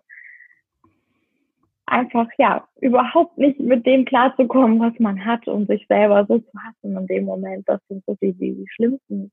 einfach, 1.92 2.28
ja, 2.38 2.68
überhaupt 2.80 3.38
nicht 3.38 3.60
mit 3.60 3.86
dem 3.86 4.06
klarzukommen, 4.06 4.80
was 4.80 4.98
man 5.00 5.24
hat 5.24 5.48
und 5.48 5.68
sich 5.68 5.86
selber 5.88 6.26
so 6.28 6.40
zu 6.40 6.52
hassen 6.58 6.98
in 6.98 7.08
dem 7.08 7.26
Moment. 7.26 7.68
Das 7.68 7.80
sind 7.90 8.04
so 8.06 8.18
die, 8.22 8.34
die, 8.34 8.54
die 8.54 8.68
schlimmsten 8.70 9.32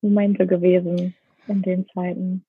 Momente 0.00 0.46
gewesen 0.46 1.14
in 1.48 1.62
den 1.62 1.86
Zeiten. 1.88 2.44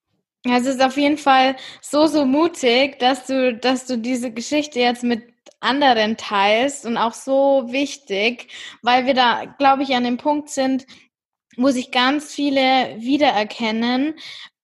Ja, 0.46 0.58
es 0.58 0.68
ist 0.68 0.84
auf 0.84 0.96
jeden 0.96 1.18
Fall 1.18 1.56
so, 1.82 2.06
so 2.06 2.26
mutig, 2.26 3.00
dass 3.00 3.26
du, 3.26 3.56
dass 3.56 3.88
du 3.88 3.98
diese 3.98 4.32
Geschichte 4.32 4.80
jetzt 4.80 5.04
mit 5.04 5.24
anderen 5.60 6.18
teilst 6.18 6.86
und 6.86 6.98
auch 6.98 7.14
so 7.14 7.66
wichtig, 7.68 8.48
weil 8.84 9.08
wir 9.08 9.16
da, 9.16 9.46
glaube 9.58 9.84
ich, 9.84 9.96
an 9.96 10.04
dem 10.04 10.18
Punkt 10.18 10.50
sind, 10.50 10.86
wo 11.58 11.70
sich 11.70 11.92
ganz 11.92 12.34
viele 12.34 12.62
wiedererkennen 13.00 14.14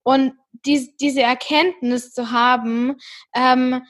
und 0.03 0.33
die, 0.65 0.95
diese 0.99 1.21
Erkenntnis 1.21 2.13
zu 2.13 2.31
haben, 2.31 2.97
ähm, 3.35 3.81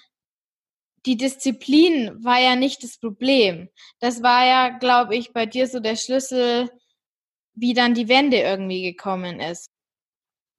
die 1.05 1.17
Disziplin 1.17 2.23
war 2.23 2.39
ja 2.39 2.55
nicht 2.55 2.83
das 2.83 2.99
Problem. 2.99 3.69
Das 3.99 4.21
war 4.21 4.45
ja, 4.45 4.77
glaube 4.77 5.15
ich, 5.15 5.33
bei 5.33 5.45
dir 5.45 5.67
so 5.67 5.79
der 5.79 5.95
Schlüssel, 5.95 6.69
wie 7.53 7.73
dann 7.73 7.93
die 7.93 8.09
Wende 8.09 8.37
irgendwie 8.37 8.83
gekommen 8.83 9.39
ist. 9.39 9.71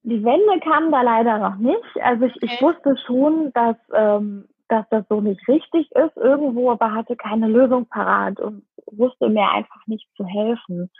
Die 0.03 0.23
Wende 0.23 0.59
kam 0.59 0.91
da 0.91 1.01
leider 1.01 1.39
noch 1.39 1.55
nicht. 1.55 2.01
Also 2.01 2.25
ich, 2.25 2.35
okay. 2.35 2.51
ich 2.51 2.61
wusste 2.61 2.97
schon, 3.05 3.51
dass, 3.53 3.77
ähm, 3.93 4.49
dass 4.67 4.85
das 4.89 5.05
so 5.07 5.21
nicht 5.21 5.47
richtig 5.47 5.89
ist 5.91 6.17
irgendwo, 6.17 6.71
aber 6.71 6.91
hatte 6.91 7.15
keine 7.15 7.47
Lösung 7.47 7.85
parat 7.85 8.39
und 8.39 8.65
wusste 8.91 9.29
mir 9.29 9.49
einfach 9.49 9.87
nicht 9.87 10.07
zu 10.17 10.25
helfen. 10.25 10.91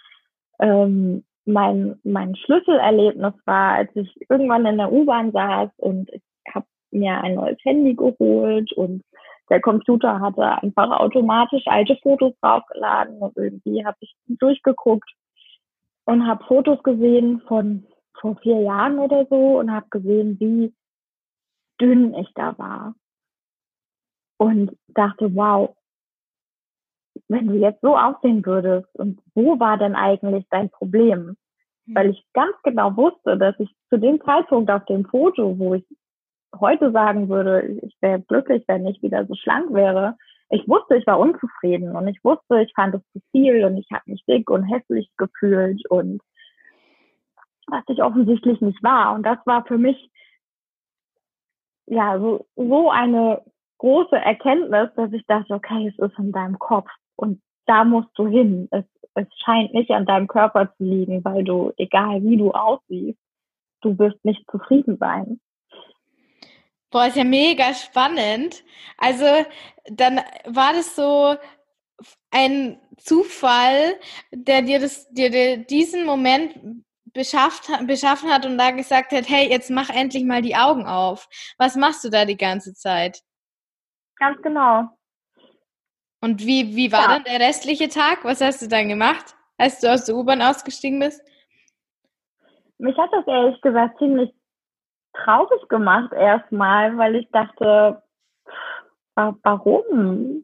Ähm, 0.60 1.26
mein, 1.46 2.00
mein 2.04 2.36
Schlüsselerlebnis 2.38 3.34
war, 3.46 3.74
als 3.74 3.94
ich 3.96 4.16
irgendwann 4.30 4.66
in 4.66 4.78
der 4.78 4.92
U-Bahn 4.92 5.34
saß 5.34 5.70
und 5.78 6.10
ich 6.14 6.22
habe 6.54 6.66
mir 6.92 7.20
ein 7.22 7.36
neues 7.36 7.58
Handy 7.64 7.96
geholt 7.96 8.72
und 8.74 9.04
der 9.50 9.62
Computer 9.62 10.20
hatte 10.20 10.62
einfach 10.62 10.90
automatisch 11.00 11.64
alte 11.68 11.98
Fotos 12.02 12.34
draufgeladen 12.42 13.18
und 13.20 13.36
irgendwie 13.38 13.86
habe 13.86 13.98
ich 14.00 14.16
durchgeguckt 14.28 15.10
und 16.06 16.26
habe 16.26 16.44
Fotos 16.46 16.82
gesehen 16.84 17.42
von 17.48 17.86
vor 18.20 18.38
vier 18.38 18.62
Jahren 18.62 19.00
oder 19.00 19.26
so 19.30 19.60
und 19.60 19.72
habe 19.72 19.88
gesehen, 19.90 20.40
wie 20.40 20.74
dünn 21.80 22.14
ich 22.14 22.32
da 22.36 22.58
war. 22.58 22.96
Und 24.38 24.78
dachte, 24.88 25.36
wow, 25.36 25.76
wenn 27.28 27.48
du 27.48 27.56
jetzt 27.56 27.82
so 27.82 27.98
aussehen 27.98 28.46
würdest 28.46 28.88
und 28.96 29.22
wo 29.36 29.60
war 29.60 29.78
denn 29.78 29.96
eigentlich 29.96 30.46
dein 30.50 30.70
Problem? 30.70 31.38
Weil 31.86 32.12
ich 32.12 32.26
ganz 32.34 32.56
genau 32.64 32.96
wusste, 32.96 33.38
dass 33.38 33.60
ich 33.60 33.70
zu 33.90 33.98
dem 33.98 34.22
Zeitpunkt 34.22 34.72
auf 34.72 34.86
dem 34.86 35.06
Foto, 35.06 35.58
wo 35.60 35.74
ich 35.74 35.86
heute 36.60 36.92
sagen 36.92 37.30
würde, 37.30 37.80
ich 37.82 37.96
wäre 38.02 38.22
glücklich, 38.22 38.64
wenn 38.68 38.86
ich 38.88 39.02
wieder 39.02 39.26
so 39.26 39.36
schlank 39.36 39.74
wäre. 39.74 40.16
Ich 40.50 40.68
wusste, 40.68 40.96
ich 40.98 41.08
war 41.08 41.20
unzufrieden 41.20 41.96
und 41.96 42.08
ich 42.08 42.24
wusste, 42.24 42.62
ich 42.62 42.72
fand 42.76 42.96
es 42.96 43.02
zu 43.12 43.20
viel 43.32 43.66
und 43.66 43.78
ich 43.78 43.88
habe 43.92 44.04
mich 44.06 44.24
dick 44.26 44.50
und 44.50 44.64
hässlich 44.64 45.10
gefühlt 45.18 45.84
und 45.90 46.22
was 47.68 47.84
ich 47.88 48.04
offensichtlich 48.04 48.62
nicht 48.62 48.84
war. 48.84 49.14
Und 49.16 49.24
das 49.26 49.40
war 49.46 49.66
für 49.66 49.78
mich 49.78 50.12
ja 51.88 52.20
so, 52.20 52.46
so 52.56 52.90
eine 52.90 53.42
große 53.80 54.16
Erkenntnis, 54.16 54.90
dass 54.96 55.12
ich 55.12 55.26
dachte, 55.26 55.54
okay, 55.54 55.88
es 55.88 55.98
ist 56.00 56.18
in 56.20 56.32
deinem 56.32 56.60
Kopf 56.60 56.90
und 57.16 57.42
da 57.66 57.84
musst 57.84 58.10
du 58.16 58.28
hin. 58.28 58.68
Es, 58.72 58.86
es 59.16 59.28
scheint 59.44 59.74
nicht 59.74 59.92
an 59.92 60.06
deinem 60.06 60.28
Körper 60.28 60.74
zu 60.78 60.84
liegen, 60.84 61.24
weil 61.24 61.44
du, 61.44 61.72
egal 61.78 62.24
wie 62.24 62.38
du 62.38 62.52
aussiehst, 62.52 63.20
du 63.82 63.98
wirst 63.98 64.24
nicht 64.24 64.50
zufrieden 64.50 64.98
sein. 64.98 65.40
Boah, 66.94 67.08
ist 67.08 67.18
ja 67.18 67.24
mega 67.24 67.74
spannend. 67.74 68.64
Also 69.00 69.26
dann 69.86 70.22
war 70.46 70.74
das 70.74 70.96
so 70.96 71.36
ein 72.30 72.80
Zufall, 72.98 74.00
der 74.32 74.62
dir 74.62 74.80
das, 74.80 75.10
dir, 75.10 75.32
dir 75.32 75.58
diesen 75.58 76.06
Moment 76.06 76.84
beschafft, 77.12 77.68
beschaffen 77.88 78.32
hat 78.32 78.46
und 78.46 78.60
da 78.60 78.70
gesagt 78.70 79.12
hat, 79.12 79.28
hey, 79.28 79.50
jetzt 79.50 79.72
mach 79.72 79.90
endlich 79.90 80.24
mal 80.24 80.44
die 80.44 80.56
Augen 80.56 80.86
auf. 80.86 81.28
Was 81.58 81.76
machst 81.76 82.04
du 82.04 82.12
da 82.12 82.26
die 82.26 82.38
ganze 82.38 82.76
Zeit? 82.76 83.22
Ganz 84.18 84.40
genau. 84.44 84.84
Und 86.22 86.46
wie, 86.46 86.76
wie 86.76 86.92
war 86.92 87.02
ja. 87.02 87.08
dann 87.08 87.24
der 87.24 87.40
restliche 87.40 87.90
Tag? 87.90 88.24
Was 88.24 88.40
hast 88.40 88.62
du 88.62 88.68
dann 88.68 88.88
gemacht, 88.88 89.36
als 89.58 89.80
du 89.80 89.92
aus 89.92 90.06
der 90.06 90.16
U-Bahn 90.16 90.44
ausgestiegen 90.44 91.00
bist? 91.00 91.24
Mich 92.78 92.96
hat 93.00 93.10
das 93.12 93.26
ehrlich 93.26 93.60
gesagt 93.62 93.98
ziemlich 93.98 94.32
traurig 95.14 95.68
gemacht 95.70 96.12
erstmal, 96.14 96.98
weil 96.98 97.16
ich 97.16 97.30
dachte, 97.32 98.02
warum? 99.16 100.44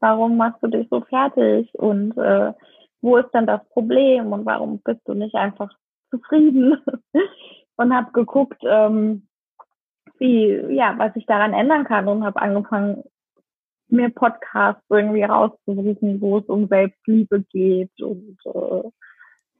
Warum 0.00 0.36
machst 0.36 0.62
du 0.62 0.68
dich 0.68 0.86
so 0.90 1.00
fertig? 1.02 1.72
Und 1.74 2.16
äh, 2.18 2.52
wo 3.00 3.16
ist 3.16 3.30
dann 3.32 3.46
das 3.46 3.66
Problem? 3.70 4.32
Und 4.32 4.44
warum 4.44 4.80
bist 4.80 5.00
du 5.06 5.14
nicht 5.14 5.34
einfach 5.34 5.70
zufrieden? 6.10 6.82
und 7.76 7.94
habe 7.94 8.12
geguckt, 8.12 8.60
ähm, 8.64 9.26
wie, 10.18 10.74
ja, 10.74 10.94
was 10.98 11.14
ich 11.16 11.26
daran 11.26 11.54
ändern 11.54 11.84
kann 11.84 12.08
und 12.08 12.24
habe 12.24 12.42
angefangen, 12.42 13.04
mir 13.90 14.10
Podcasts 14.10 14.82
irgendwie 14.90 15.22
rauszusuchen, 15.22 16.20
wo 16.20 16.38
es 16.38 16.44
um 16.46 16.68
Selbstliebe 16.68 17.42
geht 17.50 18.02
und 18.02 18.36
äh, 18.44 18.90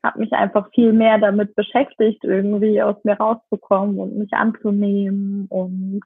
habe 0.05 0.21
mich 0.21 0.33
einfach 0.33 0.71
viel 0.75 0.93
mehr 0.93 1.19
damit 1.19 1.55
beschäftigt, 1.55 2.23
irgendwie 2.25 2.81
aus 2.83 2.97
mir 3.05 3.15
rauszukommen 3.15 3.99
und 3.99 4.17
mich 4.17 4.33
anzunehmen 4.33 5.47
und 5.49 6.01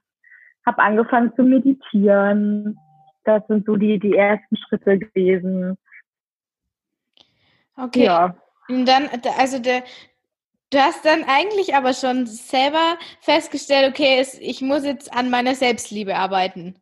habe 0.65 0.81
angefangen 0.81 1.33
zu 1.35 1.43
meditieren. 1.43 2.77
Das 3.23 3.45
sind 3.47 3.65
so 3.65 3.75
die, 3.75 3.99
die 3.99 4.15
ersten 4.15 4.57
Schritte 4.57 4.99
gewesen. 4.99 5.77
Okay. 7.77 8.05
Ja. 8.05 8.35
Und 8.69 8.87
dann, 8.87 9.09
also 9.37 9.59
der, 9.59 9.83
du 10.71 10.79
hast 10.79 11.05
dann 11.05 11.23
eigentlich 11.27 11.75
aber 11.75 11.93
schon 11.93 12.25
selber 12.25 12.97
festgestellt, 13.21 13.89
okay, 13.89 14.25
ich 14.39 14.61
muss 14.61 14.85
jetzt 14.85 15.13
an 15.13 15.29
meiner 15.29 15.55
Selbstliebe 15.55 16.15
arbeiten. 16.15 16.75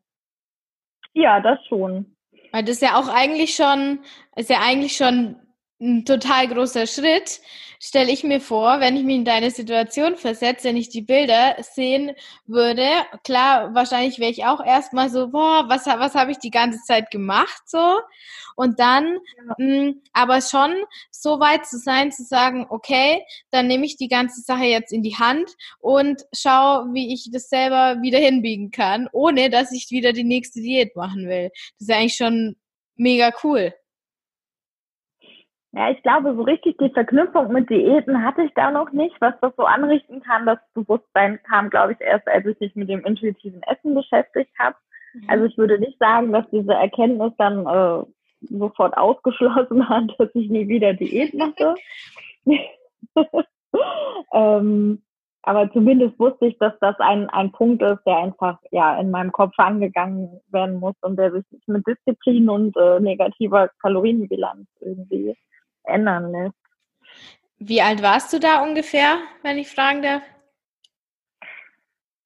Ja, 1.13 1.39
das 1.41 1.59
schon. 1.67 2.15
Weil 2.51 2.63
das 2.63 2.75
ist 2.75 2.81
ja 2.81 2.95
auch 2.95 3.07
eigentlich 3.07 3.55
schon, 3.55 3.99
ist 4.35 4.49
ja 4.49 4.59
eigentlich 4.61 4.95
schon 4.95 5.35
ein 5.81 6.05
total 6.05 6.47
großer 6.47 6.85
Schritt, 6.85 7.41
stelle 7.83 8.11
ich 8.11 8.23
mir 8.23 8.39
vor, 8.39 8.79
wenn 8.79 8.95
ich 8.95 9.03
mich 9.03 9.15
in 9.15 9.25
deine 9.25 9.49
Situation 9.49 10.15
versetze, 10.15 10.65
wenn 10.65 10.77
ich 10.77 10.89
die 10.89 11.01
Bilder 11.01 11.55
sehen 11.61 12.11
würde. 12.45 12.87
Klar, 13.23 13.73
wahrscheinlich 13.73 14.19
wäre 14.19 14.29
ich 14.29 14.45
auch 14.45 14.63
erstmal 14.63 15.09
so, 15.09 15.29
boah, 15.29 15.65
was, 15.67 15.87
was 15.87 16.13
habe 16.13 16.31
ich 16.31 16.37
die 16.37 16.51
ganze 16.51 16.79
Zeit 16.85 17.09
gemacht 17.09 17.63
so? 17.65 17.99
Und 18.55 18.79
dann, 18.79 19.17
mh, 19.57 19.65
mm, 19.65 20.01
aber 20.13 20.41
schon 20.41 20.75
so 21.09 21.39
weit 21.39 21.65
zu 21.65 21.79
sein, 21.79 22.11
zu 22.11 22.23
sagen, 22.23 22.67
okay, 22.69 23.23
dann 23.49 23.65
nehme 23.65 23.85
ich 23.85 23.97
die 23.97 24.09
ganze 24.09 24.41
Sache 24.41 24.65
jetzt 24.65 24.93
in 24.93 25.01
die 25.01 25.17
Hand 25.17 25.49
und 25.79 26.21
schaue, 26.33 26.93
wie 26.93 27.11
ich 27.11 27.31
das 27.31 27.49
selber 27.49 27.99
wieder 28.03 28.19
hinbiegen 28.19 28.69
kann, 28.69 29.09
ohne 29.11 29.49
dass 29.49 29.71
ich 29.71 29.87
wieder 29.89 30.13
die 30.13 30.23
nächste 30.23 30.61
Diät 30.61 30.95
machen 30.95 31.27
will. 31.27 31.49
Das 31.79 31.81
ist 31.81 31.89
ja 31.89 31.95
eigentlich 31.97 32.15
schon 32.15 32.55
mega 32.95 33.33
cool. 33.43 33.73
Ja, 35.73 35.89
ich 35.89 36.03
glaube, 36.03 36.35
so 36.35 36.41
richtig 36.41 36.77
die 36.79 36.89
Verknüpfung 36.89 37.53
mit 37.53 37.69
Diäten 37.69 38.23
hatte 38.25 38.41
ich 38.41 38.53
da 38.55 38.71
noch 38.71 38.91
nicht. 38.91 39.15
Was 39.21 39.35
das 39.39 39.53
so 39.55 39.63
anrichten 39.63 40.21
kann, 40.21 40.45
das 40.45 40.59
Bewusstsein 40.73 41.39
kam, 41.43 41.69
glaube 41.69 41.93
ich, 41.93 42.01
erst, 42.01 42.27
als 42.27 42.45
ich 42.45 42.59
mich 42.59 42.75
mit 42.75 42.89
dem 42.89 43.05
intuitiven 43.05 43.63
Essen 43.63 43.95
beschäftigt 43.95 44.51
habe. 44.59 44.75
Mhm. 45.13 45.29
Also 45.29 45.45
ich 45.45 45.57
würde 45.57 45.79
nicht 45.79 45.97
sagen, 45.97 46.33
dass 46.33 46.49
diese 46.51 46.73
Erkenntnis 46.73 47.31
dann 47.37 47.65
äh, 47.65 48.03
sofort 48.49 48.97
ausgeschlossen 48.97 49.87
hat, 49.89 50.13
dass 50.17 50.29
ich 50.33 50.49
nie 50.49 50.67
wieder 50.67 50.93
Diät 50.93 51.33
mache. 51.33 51.75
ähm, 54.33 55.01
aber 55.43 55.71
zumindest 55.71 56.19
wusste 56.19 56.47
ich, 56.47 56.57
dass 56.59 56.73
das 56.81 56.99
ein, 56.99 57.29
ein 57.29 57.51
Punkt 57.53 57.81
ist, 57.81 58.03
der 58.05 58.17
einfach 58.17 58.59
ja 58.71 58.99
in 58.99 59.09
meinem 59.09 59.31
Kopf 59.31 59.53
angegangen 59.57 60.41
werden 60.51 60.79
muss 60.79 60.95
und 61.01 61.15
der 61.17 61.31
sich 61.31 61.45
mit 61.65 61.87
Disziplin 61.87 62.49
und 62.49 62.75
äh, 62.77 62.99
negativer 62.99 63.69
Kalorienbilanz 63.81 64.67
irgendwie 64.81 65.35
ändern 65.91 66.31
lässt. 66.31 66.55
Wie 67.59 67.81
alt 67.81 68.01
warst 68.01 68.33
du 68.33 68.39
da 68.39 68.63
ungefähr, 68.63 69.19
wenn 69.43 69.57
ich 69.57 69.69
fragen 69.69 70.01
darf? 70.01 70.23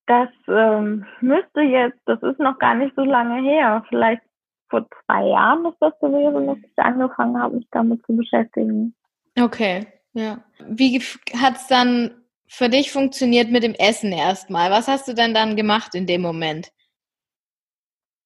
Das 0.07 0.29
ähm, 0.47 1.05
müsste 1.19 1.61
jetzt, 1.61 1.99
das 2.05 2.21
ist 2.21 2.39
noch 2.39 2.59
gar 2.59 2.75
nicht 2.75 2.95
so 2.95 3.03
lange 3.03 3.41
her, 3.41 3.83
vielleicht 3.89 4.21
vor 4.69 4.87
zwei 5.05 5.27
Jahren 5.27 5.65
ist 5.65 5.77
das 5.79 5.93
gewesen, 5.99 6.47
dass 6.47 6.57
ich 6.57 6.77
angefangen 6.77 7.41
habe, 7.41 7.55
mich 7.55 7.67
damit 7.71 8.05
zu 8.05 8.15
beschäftigen. 8.15 8.95
Okay, 9.39 9.87
ja. 10.13 10.43
Wie 10.67 10.99
hat 10.99 11.55
es 11.55 11.67
dann 11.67 12.23
für 12.47 12.69
dich 12.69 12.91
funktioniert 12.91 13.51
mit 13.51 13.63
dem 13.63 13.73
Essen 13.73 14.11
erstmal? 14.11 14.71
Was 14.71 14.87
hast 14.87 15.07
du 15.07 15.13
denn 15.13 15.33
dann 15.33 15.55
gemacht 15.55 15.95
in 15.95 16.07
dem 16.07 16.21
Moment? 16.21 16.71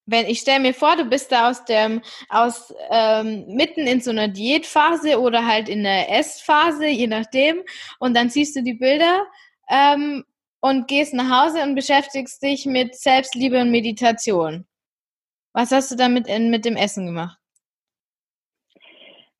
Wenn 0.10 0.26
ich 0.26 0.40
stelle 0.40 0.60
mir 0.60 0.74
vor, 0.74 0.96
du 0.96 1.06
bist 1.06 1.32
da 1.32 1.50
aus 1.50 1.66
dem 1.66 2.02
aus 2.30 2.74
ähm, 2.90 3.46
mitten 3.48 3.88
in 3.88 4.02
so 4.02 4.12
einer 4.12 4.28
Diätphase 4.28 5.20
oder 5.20 5.46
halt 5.46 5.70
in 5.70 5.84
der 5.84 6.12
Essphase, 6.12 6.88
je 6.88 7.08
nachdem, 7.08 7.64
und 8.00 8.16
dann 8.16 8.30
siehst 8.30 8.56
du 8.56 8.64
die 8.64 8.74
Bilder 8.74 9.26
ähm, 9.70 10.26
und 10.62 10.88
gehst 10.88 11.14
nach 11.14 11.46
Hause 11.46 11.64
und 11.64 11.76
beschäftigst 11.76 12.42
dich 12.44 12.66
mit 12.66 12.96
Selbstliebe 12.96 13.60
und 13.62 13.72
Meditation. 13.72 14.66
Was 15.54 15.72
hast 15.72 15.92
du 15.92 15.96
damit 15.96 16.28
in, 16.28 16.50
mit 16.50 16.66
dem 16.66 16.76
Essen 16.76 17.06
gemacht? 17.06 17.39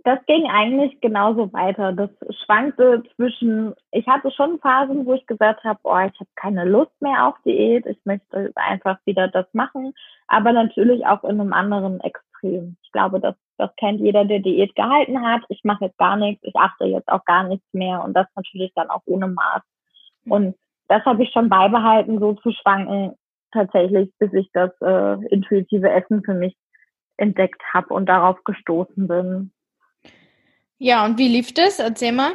Das 0.04 0.20
ging 0.28 0.50
eigentlich 0.50 1.02
genauso 1.02 1.52
weiter. 1.52 1.92
Das 1.92 2.10
schwankte 2.44 3.04
zwischen, 3.16 3.74
ich 3.92 4.08
hatte 4.08 4.32
schon 4.32 4.60
Phasen, 4.60 5.06
wo 5.06 5.14
ich 5.14 5.26
gesagt 5.28 5.64
habe, 5.64 5.80
oh, 5.84 5.98
ich 5.98 6.20
habe 6.20 6.30
keine 6.36 6.66
Lust 6.66 7.02
mehr 7.02 7.28
auf 7.28 7.36
Diät, 7.46 7.86
ich 7.86 8.00
möchte 8.06 8.52
einfach 8.56 8.98
wieder 9.06 9.28
das 9.28 9.46
machen, 9.54 9.94
aber 10.28 10.54
natürlich 10.54 11.06
auch 11.06 11.24
in 11.24 11.42
einem 11.42 11.54
anderen 11.54 12.00
Extrem. 12.00 12.78
Ich 12.82 12.92
glaube, 12.94 13.20
das, 13.20 13.36
das 13.58 13.76
kennt 13.76 14.00
jeder, 14.00 14.24
der 14.24 14.40
Diät 14.40 14.74
gehalten 14.76 15.22
hat. 15.22 15.42
Ich 15.50 15.64
mache 15.64 15.86
jetzt 15.86 15.98
gar 15.98 16.16
nichts, 16.16 16.44
ich 16.44 16.56
achte 16.56 16.86
jetzt 16.86 17.10
auch 17.10 17.26
gar 17.26 17.44
nichts 17.44 17.68
mehr 17.74 18.02
und 18.04 18.14
das 18.14 18.28
natürlich 18.36 18.72
dann 18.76 18.90
auch 18.90 19.02
ohne 19.06 19.28
Maß. 19.28 19.62
Und 20.26 20.56
das 20.88 21.04
habe 21.06 21.24
ich 21.24 21.32
schon 21.32 21.50
beibehalten, 21.50 22.20
so 22.20 22.34
zu 22.36 22.52
schwanken, 22.52 23.16
tatsächlich, 23.52 24.12
bis 24.18 24.32
ich 24.34 24.50
das 24.54 24.72
äh, 24.82 25.26
intuitive 25.28 25.90
Essen 25.90 26.24
für 26.24 26.34
mich 26.34 26.56
entdeckt 27.18 27.62
habe 27.74 27.94
und 27.94 28.08
darauf 28.08 28.44
gestoßen 28.46 29.08
bin. 29.08 29.52
Ja, 30.80 31.06
und 31.06 31.18
wie 31.18 31.28
lief 31.28 31.54
das? 31.54 31.80
Erzähl 31.80 32.14
mal. 32.14 32.32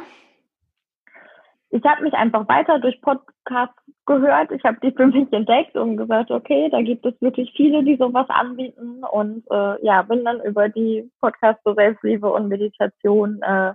Ich 1.71 1.83
habe 1.83 2.03
mich 2.03 2.13
einfach 2.13 2.47
weiter 2.47 2.79
durch 2.79 3.01
Podcasts 3.01 3.75
gehört. 4.05 4.51
Ich 4.51 4.63
habe 4.63 4.77
die 4.83 4.91
für 4.91 5.07
mich 5.07 5.33
entdeckt 5.33 5.75
und 5.75 5.97
gesagt, 5.97 6.29
okay, 6.29 6.69
da 6.69 6.81
gibt 6.81 7.05
es 7.07 7.19
wirklich 7.21 7.51
viele, 7.57 7.83
die 7.83 7.97
sowas 7.97 8.27
anbieten. 8.29 9.03
Und 9.03 9.43
äh, 9.51 9.83
ja, 9.83 10.03
bin 10.03 10.23
dann 10.23 10.41
über 10.41 10.69
die 10.69 11.09
Podcasts 11.19 11.61
zur 11.63 11.73
Selbstliebe 11.73 12.31
und 12.31 12.47
Meditation 12.47 13.41
äh, 13.41 13.73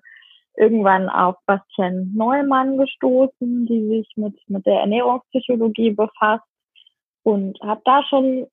irgendwann 0.56 1.09
auf 1.09 1.35
Bastian 1.46 2.12
Neumann 2.14 2.78
gestoßen, 2.78 3.66
die 3.66 3.88
sich 3.88 4.12
mit, 4.16 4.37
mit 4.48 4.64
der 4.66 4.80
Ernährungspsychologie 4.80 5.90
befasst. 5.90 6.44
Und 7.24 7.61
habe 7.61 7.83
da 7.85 8.02
schon 8.04 8.46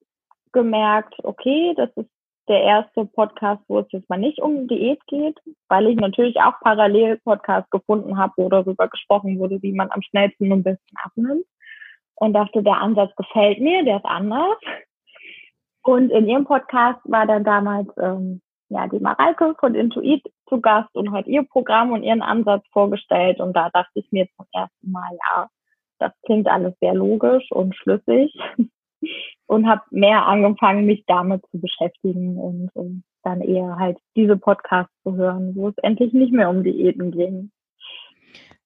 gemerkt, 0.51 1.13
okay, 1.23 1.73
das 1.77 1.89
ist 1.95 2.09
der 2.47 2.61
erste 2.61 3.05
Podcast, 3.05 3.61
wo 3.67 3.79
es 3.79 3.91
jetzt 3.91 4.09
mal 4.09 4.17
nicht 4.17 4.39
um 4.41 4.67
Diät 4.67 5.05
geht, 5.07 5.37
weil 5.67 5.87
ich 5.87 5.97
natürlich 5.97 6.37
auch 6.37 6.59
parallel 6.61 7.17
Podcasts 7.17 7.69
gefunden 7.69 8.17
habe, 8.17 8.33
wo 8.37 8.49
darüber 8.49 8.87
gesprochen 8.87 9.37
wurde, 9.39 9.61
wie 9.61 9.73
man 9.73 9.91
am 9.91 10.01
schnellsten 10.01 10.51
und 10.51 10.63
besten 10.63 10.95
abnimmt. 11.03 11.45
Und 12.15 12.33
dachte, 12.33 12.63
der 12.63 12.81
Ansatz 12.81 13.15
gefällt 13.15 13.59
mir, 13.59 13.83
der 13.83 13.97
ist 13.97 14.05
anders. 14.05 14.57
Und 15.83 16.09
in 16.09 16.27
ihrem 16.27 16.45
Podcast 16.45 16.99
war 17.03 17.27
dann 17.27 17.43
damals 17.43 17.87
ähm, 18.01 18.41
ja 18.69 18.87
die 18.87 18.99
Mareike 18.99 19.55
von 19.59 19.75
Intuit 19.75 20.23
zu 20.49 20.59
Gast 20.59 20.93
und 20.95 21.11
hat 21.11 21.27
ihr 21.27 21.43
Programm 21.43 21.91
und 21.91 22.03
ihren 22.03 22.21
Ansatz 22.21 22.65
vorgestellt. 22.71 23.39
Und 23.39 23.55
da 23.55 23.69
dachte 23.69 23.99
ich 23.99 24.11
mir 24.11 24.27
zum 24.35 24.47
ersten 24.51 24.91
Mal, 24.91 25.11
ja, 25.29 25.47
das 25.99 26.11
klingt 26.25 26.47
alles 26.47 26.73
sehr 26.79 26.93
logisch 26.93 27.51
und 27.51 27.75
schlüssig 27.75 28.33
und 29.45 29.67
habe 29.67 29.81
mehr 29.91 30.25
angefangen, 30.25 30.85
mich 30.85 31.03
damit 31.07 31.43
zu 31.51 31.59
beschäftigen 31.59 32.37
und, 32.37 32.69
und 32.73 33.03
dann 33.23 33.41
eher 33.41 33.77
halt 33.77 33.97
diese 34.15 34.37
Podcasts 34.37 34.93
zu 35.03 35.15
hören, 35.15 35.55
wo 35.55 35.69
es 35.69 35.77
endlich 35.83 36.13
nicht 36.13 36.33
mehr 36.33 36.49
um 36.49 36.63
Diäten 36.63 37.11
ging. 37.11 37.51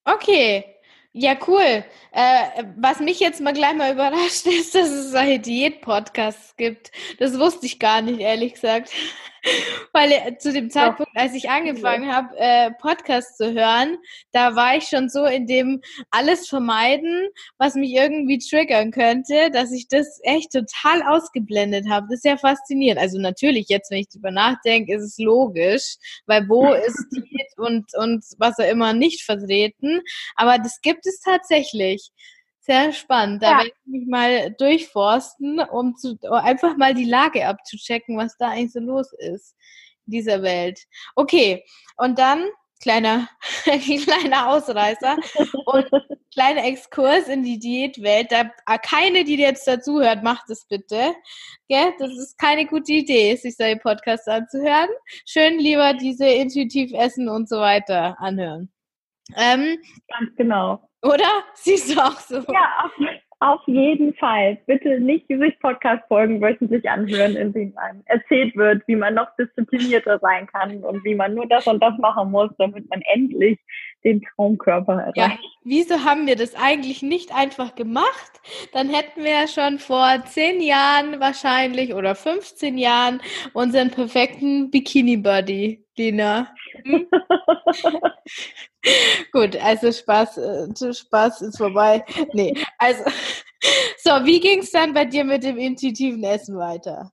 Okay, 0.05 0.65
Ja, 1.13 1.35
cool. 1.45 1.83
Äh, 2.13 2.63
was 2.77 3.01
mich 3.01 3.19
jetzt 3.19 3.41
mal 3.41 3.53
gleich 3.53 3.75
mal 3.75 3.93
überrascht 3.93 4.45
ist, 4.47 4.73
dass 4.75 4.89
es 4.89 5.11
solche 5.11 5.39
Diät-Podcasts 5.39 6.55
gibt. 6.55 6.91
Das 7.19 7.37
wusste 7.37 7.65
ich 7.65 7.79
gar 7.79 8.01
nicht, 8.01 8.19
ehrlich 8.19 8.53
gesagt. 8.53 8.91
Weil 9.91 10.11
äh, 10.11 10.37
zu 10.37 10.53
dem 10.53 10.69
Zeitpunkt, 10.69 11.11
als 11.15 11.33
ich 11.33 11.49
angefangen 11.49 12.13
habe, 12.13 12.37
äh, 12.37 12.71
Podcasts 12.79 13.37
zu 13.37 13.53
hören, 13.53 13.97
da 14.31 14.55
war 14.55 14.77
ich 14.77 14.85
schon 14.85 15.09
so 15.09 15.25
in 15.25 15.47
dem 15.47 15.81
alles 16.11 16.47
vermeiden, 16.47 17.29
was 17.57 17.75
mich 17.75 17.93
irgendwie 17.93 18.37
triggern 18.37 18.91
könnte, 18.91 19.49
dass 19.51 19.71
ich 19.71 19.87
das 19.87 20.19
echt 20.23 20.51
total 20.51 21.01
ausgeblendet 21.03 21.89
habe. 21.89 22.07
Das 22.09 22.17
ist 22.17 22.25
ja 22.25 22.37
faszinierend. 22.37 23.01
Also 23.01 23.19
natürlich, 23.19 23.67
jetzt, 23.69 23.91
wenn 23.91 23.99
ich 23.99 24.09
drüber 24.09 24.31
nachdenke, 24.31 24.95
ist 24.95 25.03
es 25.03 25.17
logisch, 25.17 25.95
weil 26.25 26.47
wo 26.47 26.71
ist 26.73 27.07
Diät 27.11 27.57
und, 27.57 27.85
und 27.95 28.23
was 28.37 28.59
auch 28.59 28.69
immer 28.69 28.93
nicht 28.93 29.23
vertreten. 29.23 30.01
Aber 30.35 30.57
das 30.57 30.81
gibt 30.81 31.05
es 31.07 31.19
tatsächlich. 31.19 32.11
Sehr 32.63 32.93
spannend. 32.93 33.41
Da 33.41 33.51
ja. 33.51 33.57
werde 33.57 33.69
ich 33.69 33.91
mich 33.91 34.07
mal 34.07 34.51
durchforsten, 34.51 35.59
um, 35.59 35.95
zu, 35.97 36.17
um 36.21 36.33
einfach 36.33 36.77
mal 36.77 36.93
die 36.93 37.05
Lage 37.05 37.47
abzuchecken, 37.47 38.17
was 38.17 38.37
da 38.37 38.49
eigentlich 38.49 38.73
so 38.73 38.79
los 38.79 39.11
ist 39.13 39.55
in 40.05 40.11
dieser 40.11 40.43
Welt. 40.43 40.79
Okay, 41.15 41.65
und 41.97 42.19
dann 42.19 42.45
kleiner, 42.79 43.27
kleiner 43.63 44.49
Ausreißer 44.49 45.17
und 45.65 45.89
kleiner 46.33 46.63
Exkurs 46.65 47.27
in 47.27 47.41
die 47.41 47.57
Diätwelt. 47.57 48.31
Da 48.31 48.51
ah, 48.65 48.77
keine, 48.77 49.23
die 49.23 49.37
jetzt 49.37 49.67
dazuhört, 49.67 50.21
macht 50.21 50.47
es 50.51 50.67
bitte. 50.67 51.15
Gell? 51.67 51.93
Das 51.97 52.11
ist 52.11 52.37
keine 52.37 52.67
gute 52.67 52.93
Idee, 52.93 53.35
sich 53.37 53.55
solche 53.55 53.77
Podcasts 53.77 54.27
anzuhören. 54.27 54.89
Schön 55.25 55.57
lieber 55.57 55.93
diese 55.95 56.27
intuitiv 56.27 56.91
essen 56.93 57.27
und 57.27 57.49
so 57.49 57.57
weiter 57.57 58.19
anhören. 58.19 58.71
Ähm, 59.37 59.77
Ganz 60.07 60.35
genau. 60.35 60.81
Oder? 61.03 61.29
Siehst 61.53 61.95
du 61.95 61.99
auch 61.99 62.19
so? 62.19 62.35
Ja, 62.35 62.83
auf, 62.83 62.91
auf 63.39 63.61
jeden 63.65 64.13
Fall. 64.15 64.59
Bitte 64.67 64.99
nicht 64.99 65.27
sich 65.27 65.59
Podcast-Folgen 65.59 66.41
wöchentlich 66.41 66.87
anhören, 66.89 67.35
in 67.35 67.53
denen 67.53 67.77
einem 67.77 68.03
erzählt 68.05 68.55
wird, 68.55 68.87
wie 68.87 68.95
man 68.95 69.15
noch 69.15 69.35
disziplinierter 69.35 70.19
sein 70.19 70.47
kann 70.47 70.83
und 70.83 71.03
wie 71.03 71.15
man 71.15 71.33
nur 71.33 71.47
das 71.47 71.65
und 71.65 71.81
das 71.81 71.97
machen 71.97 72.31
muss, 72.31 72.51
damit 72.59 72.87
man 72.89 73.01
endlich 73.13 73.59
den 74.03 74.21
Traumkörper 74.21 74.93
erreicht. 74.93 75.17
Ja, 75.17 75.31
wieso 75.63 76.03
haben 76.03 76.27
wir 76.27 76.35
das 76.35 76.55
eigentlich 76.55 77.01
nicht 77.01 77.33
einfach 77.35 77.75
gemacht? 77.75 78.41
Dann 78.73 78.89
hätten 78.89 79.23
wir 79.23 79.31
ja 79.31 79.47
schon 79.47 79.79
vor 79.79 80.23
zehn 80.25 80.61
Jahren 80.61 81.19
wahrscheinlich 81.19 81.93
oder 81.93 82.15
15 82.15 82.77
Jahren 82.77 83.21
unseren 83.53 83.91
perfekten 83.91 84.71
Bikini-Buddy, 84.71 85.83
Lina. 85.97 86.53
Hm? 86.83 87.07
Gut, 89.31 89.55
also 89.63 89.91
Spaß, 89.91 90.37
äh, 90.37 90.93
Spaß 90.93 91.41
ist 91.41 91.57
vorbei. 91.57 92.03
Nee, 92.33 92.53
also, 92.77 93.03
so, 93.97 94.11
wie 94.25 94.39
ging 94.39 94.59
es 94.59 94.71
dann 94.71 94.93
bei 94.93 95.05
dir 95.05 95.23
mit 95.23 95.43
dem 95.43 95.57
intuitiven 95.57 96.23
Essen 96.23 96.57
weiter? 96.57 97.11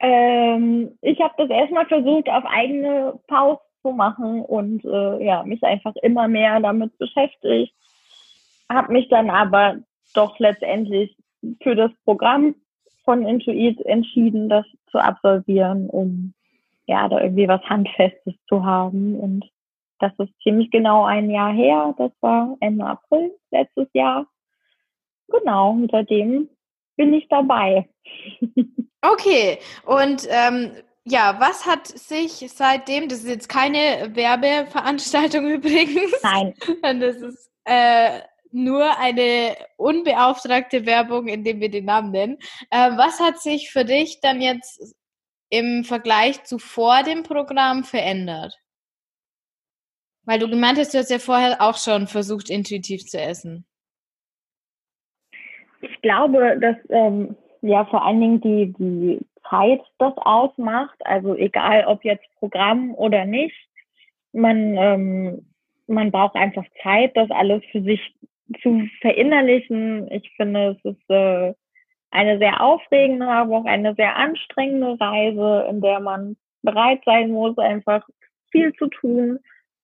Ähm, 0.00 0.98
ich 1.00 1.20
habe 1.20 1.34
das 1.38 1.48
erstmal 1.48 1.86
versucht, 1.86 2.28
auf 2.28 2.44
eigene 2.44 3.18
Pause 3.28 3.60
zu 3.82 3.92
machen 3.92 4.42
und 4.42 4.84
äh, 4.84 5.24
ja, 5.24 5.44
mich 5.44 5.62
einfach 5.62 5.94
immer 6.02 6.26
mehr 6.26 6.58
damit 6.60 6.98
beschäftigt. 6.98 7.72
Habe 8.68 8.92
mich 8.92 9.08
dann 9.08 9.30
aber 9.30 9.76
doch 10.14 10.38
letztendlich 10.40 11.16
für 11.62 11.76
das 11.76 11.92
Programm 12.04 12.56
von 13.04 13.26
Intuit 13.26 13.80
entschieden, 13.82 14.48
das 14.48 14.64
zu 14.90 14.98
absolvieren, 14.98 15.88
um 15.88 16.34
ja, 16.86 17.08
da 17.08 17.20
irgendwie 17.20 17.48
was 17.48 17.62
Handfestes 17.62 18.34
zu 18.48 18.64
haben. 18.64 19.18
Und 19.18 19.44
das 19.98 20.12
ist 20.18 20.32
ziemlich 20.42 20.70
genau 20.70 21.04
ein 21.04 21.30
Jahr 21.30 21.52
her. 21.52 21.94
Das 21.98 22.12
war 22.20 22.56
Ende 22.60 22.84
April 22.84 23.32
letztes 23.50 23.88
Jahr. 23.92 24.26
Genau, 25.28 25.78
seitdem 25.90 26.48
bin 26.96 27.14
ich 27.14 27.28
dabei. 27.28 27.88
Okay, 29.04 29.58
und 29.84 30.28
ähm, 30.30 30.70
ja, 31.04 31.36
was 31.40 31.66
hat 31.66 31.88
sich 31.88 32.32
seitdem, 32.54 33.08
das 33.08 33.24
ist 33.24 33.28
jetzt 33.28 33.48
keine 33.48 34.14
Werbeveranstaltung 34.14 35.44
übrigens. 35.50 36.22
Nein. 36.22 36.54
Das 37.00 37.16
ist 37.16 37.50
äh, 37.64 38.20
nur 38.52 38.96
eine 38.98 39.56
unbeauftragte 39.76 40.86
Werbung, 40.86 41.26
indem 41.26 41.58
wir 41.60 41.70
den 41.70 41.86
Namen 41.86 42.12
nennen. 42.12 42.38
Äh, 42.70 42.92
was 42.96 43.18
hat 43.18 43.40
sich 43.40 43.72
für 43.72 43.84
dich 43.84 44.20
dann 44.20 44.40
jetzt 44.40 44.94
im 45.52 45.84
Vergleich 45.84 46.42
zu 46.44 46.58
vor 46.58 47.02
dem 47.02 47.22
Programm 47.24 47.84
verändert? 47.84 48.58
Weil 50.24 50.38
du 50.38 50.48
gemeint 50.48 50.78
hast, 50.78 50.94
du 50.94 50.98
hast 50.98 51.10
ja 51.10 51.18
vorher 51.18 51.60
auch 51.60 51.76
schon 51.76 52.06
versucht, 52.06 52.48
intuitiv 52.48 53.04
zu 53.04 53.20
essen. 53.20 53.66
Ich 55.82 56.00
glaube, 56.00 56.58
dass 56.58 56.76
ähm, 56.88 57.36
ja 57.60 57.84
vor 57.84 58.02
allen 58.04 58.20
Dingen 58.20 58.40
die, 58.40 58.72
die 58.78 59.20
Zeit 59.50 59.82
das 59.98 60.16
ausmacht. 60.16 60.96
Also 61.04 61.34
egal, 61.36 61.84
ob 61.86 62.02
jetzt 62.04 62.24
Programm 62.38 62.94
oder 62.94 63.26
nicht. 63.26 63.56
Man, 64.32 64.76
ähm, 64.78 65.46
man 65.86 66.10
braucht 66.10 66.36
einfach 66.36 66.64
Zeit, 66.82 67.14
das 67.14 67.30
alles 67.30 67.62
für 67.72 67.82
sich 67.82 68.00
zu 68.62 68.88
verinnerlichen. 69.02 70.10
Ich 70.10 70.32
finde, 70.36 70.78
es 70.78 70.92
ist 70.92 71.10
äh, 71.10 71.52
eine 72.12 72.38
sehr 72.38 72.60
aufregende, 72.60 73.26
aber 73.26 73.58
auch 73.58 73.64
eine 73.64 73.94
sehr 73.94 74.16
anstrengende 74.16 75.00
Reise, 75.00 75.66
in 75.68 75.80
der 75.80 75.98
man 75.98 76.36
bereit 76.62 77.00
sein 77.04 77.30
muss, 77.30 77.56
einfach 77.58 78.06
viel 78.50 78.72
zu 78.74 78.86
tun, 78.88 79.38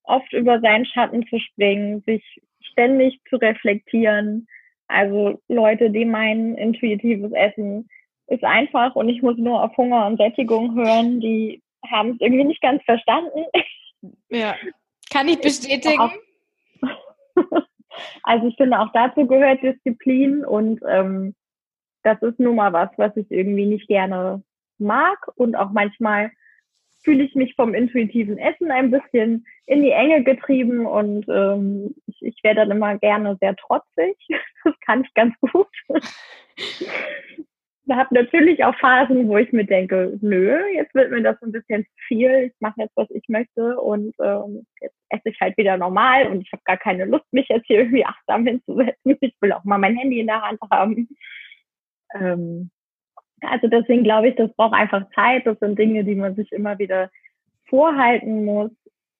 oft 0.04 0.32
über 0.32 0.60
seinen 0.60 0.84
Schatten 0.86 1.26
zu 1.26 1.40
springen, 1.40 2.02
sich 2.06 2.22
ständig 2.60 3.18
zu 3.28 3.36
reflektieren. 3.36 4.46
Also 4.88 5.40
Leute, 5.48 5.90
die 5.90 6.04
meinen, 6.04 6.54
intuitives 6.56 7.32
Essen 7.32 7.88
ist 8.26 8.44
einfach 8.44 8.94
und 8.94 9.08
ich 9.08 9.22
muss 9.22 9.36
nur 9.38 9.62
auf 9.62 9.76
Hunger 9.76 10.06
und 10.06 10.18
Sättigung 10.18 10.74
hören, 10.74 11.20
die 11.20 11.62
haben 11.90 12.10
es 12.10 12.20
irgendwie 12.20 12.44
nicht 12.44 12.60
ganz 12.60 12.82
verstanden. 12.84 13.44
Ja, 14.28 14.54
kann 15.10 15.28
ich 15.28 15.40
bestätigen. 15.40 16.12
Also 18.22 18.46
ich 18.46 18.56
finde 18.56 18.78
auch 18.78 18.92
dazu 18.92 19.26
gehört 19.26 19.60
Disziplin 19.60 20.44
und 20.44 20.80
ähm, 20.88 21.34
das 22.02 22.20
ist 22.22 22.38
nun 22.38 22.56
mal 22.56 22.72
was, 22.72 22.90
was 22.96 23.16
ich 23.16 23.30
irgendwie 23.30 23.66
nicht 23.66 23.88
gerne 23.88 24.42
mag 24.78 25.18
und 25.36 25.56
auch 25.56 25.70
manchmal 25.72 26.30
fühle 27.02 27.24
ich 27.24 27.34
mich 27.34 27.54
vom 27.54 27.74
intuitiven 27.74 28.38
Essen 28.38 28.70
ein 28.70 28.90
bisschen 28.90 29.46
in 29.66 29.82
die 29.82 29.92
Enge 29.92 30.24
getrieben 30.24 30.86
und 30.86 31.26
ähm, 31.28 31.94
ich, 32.06 32.20
ich 32.20 32.44
werde 32.44 32.60
dann 32.60 32.72
immer 32.72 32.98
gerne 32.98 33.36
sehr 33.40 33.56
trotzig. 33.56 34.16
Das 34.64 34.74
kann 34.80 35.02
ich 35.02 35.14
ganz 35.14 35.34
gut. 35.40 35.68
Ich 36.56 36.88
habe 37.90 38.14
natürlich 38.14 38.62
auch 38.64 38.74
Phasen, 38.74 39.28
wo 39.28 39.38
ich 39.38 39.50
mir 39.52 39.64
denke, 39.64 40.18
nö, 40.20 40.58
jetzt 40.74 40.94
wird 40.94 41.10
mir 41.10 41.22
das 41.22 41.40
ein 41.40 41.52
bisschen 41.52 41.86
viel. 42.06 42.50
Ich 42.50 42.60
mache 42.60 42.82
jetzt, 42.82 42.94
was 42.96 43.08
ich 43.10 43.22
möchte 43.28 43.80
und 43.80 44.14
ähm, 44.20 44.66
jetzt 44.82 44.96
esse 45.08 45.30
ich 45.30 45.40
halt 45.40 45.56
wieder 45.56 45.78
normal 45.78 46.26
und 46.26 46.42
ich 46.42 46.52
habe 46.52 46.62
gar 46.66 46.76
keine 46.76 47.06
Lust, 47.06 47.24
mich 47.32 47.48
jetzt 47.48 47.66
hier 47.66 47.78
irgendwie 47.78 48.04
achtsam 48.04 48.44
hinzusetzen. 48.46 49.16
Ich 49.20 49.34
will 49.40 49.52
auch 49.52 49.64
mal 49.64 49.78
mein 49.78 49.96
Handy 49.96 50.20
in 50.20 50.26
der 50.26 50.42
Hand 50.42 50.60
haben. 50.70 51.08
Ähm, 52.14 52.70
also 53.40 53.68
deswegen 53.68 54.04
glaube 54.04 54.28
ich, 54.28 54.36
das 54.36 54.52
braucht 54.54 54.74
einfach 54.74 55.08
Zeit. 55.14 55.46
Das 55.46 55.58
sind 55.60 55.78
Dinge, 55.78 56.04
die 56.04 56.14
man 56.14 56.34
sich 56.34 56.50
immer 56.52 56.78
wieder 56.78 57.10
vorhalten 57.66 58.44
muss. 58.44 58.70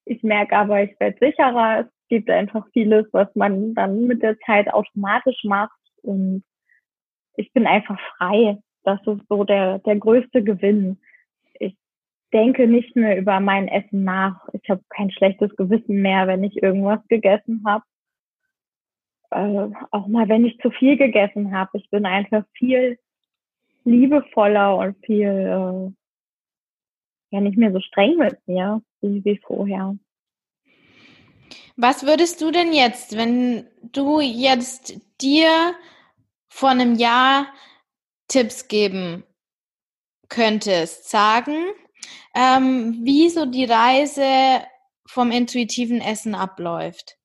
Ich 0.04 0.22
merke 0.22 0.56
aber, 0.56 0.82
ich 0.82 0.98
werde 0.98 1.18
sicherer. 1.20 1.80
Es 1.80 1.86
gibt 2.08 2.30
einfach 2.30 2.66
vieles, 2.72 3.06
was 3.12 3.28
man 3.34 3.74
dann 3.74 4.06
mit 4.06 4.22
der 4.22 4.38
Zeit 4.40 4.72
automatisch 4.72 5.44
macht. 5.44 5.78
Und 6.02 6.42
ich 7.36 7.52
bin 7.52 7.66
einfach 7.66 7.98
frei. 8.16 8.58
Das 8.84 8.98
ist 9.06 9.28
so 9.28 9.44
der, 9.44 9.80
der 9.80 9.96
größte 9.96 10.42
Gewinn. 10.42 10.98
Ich 11.60 11.76
denke 12.32 12.66
nicht 12.66 12.96
mehr 12.96 13.18
über 13.18 13.38
mein 13.40 13.68
Essen 13.68 14.04
nach. 14.04 14.48
Ich 14.52 14.68
habe 14.70 14.82
kein 14.88 15.10
schlechtes 15.10 15.54
Gewissen 15.56 16.00
mehr, 16.00 16.26
wenn 16.26 16.42
ich 16.42 16.62
irgendwas 16.62 17.06
gegessen 17.08 17.62
habe. 17.66 17.84
Äh, 19.30 19.68
auch 19.90 20.06
mal, 20.06 20.28
wenn 20.28 20.44
ich 20.44 20.58
zu 20.58 20.70
viel 20.70 20.96
gegessen 20.96 21.54
habe. 21.54 21.78
Ich 21.78 21.90
bin 21.90 22.06
einfach 22.06 22.44
viel 22.52 22.98
liebevoller 23.84 24.76
und 24.76 24.96
viel, 25.04 25.26
äh, 25.26 25.92
ja, 27.30 27.40
nicht 27.40 27.58
mehr 27.58 27.72
so 27.72 27.80
streng 27.80 28.16
mit 28.16 28.38
mir 28.46 28.82
wie, 29.00 29.24
wie 29.24 29.38
vorher. 29.38 29.96
Was 31.76 32.06
würdest 32.06 32.40
du 32.40 32.50
denn 32.50 32.72
jetzt, 32.72 33.16
wenn 33.16 33.68
du 33.92 34.20
jetzt 34.20 34.98
dir 35.20 35.74
vor 36.48 36.70
einem 36.70 36.94
Jahr 36.96 37.46
Tipps 38.28 38.66
geben 38.66 39.24
könntest, 40.28 41.08
sagen, 41.08 41.54
ähm, 42.34 43.00
wie 43.04 43.28
so 43.28 43.46
die 43.46 43.64
Reise 43.64 44.64
vom 45.06 45.30
intuitiven 45.30 46.00
Essen 46.00 46.34
abläuft? 46.34 47.17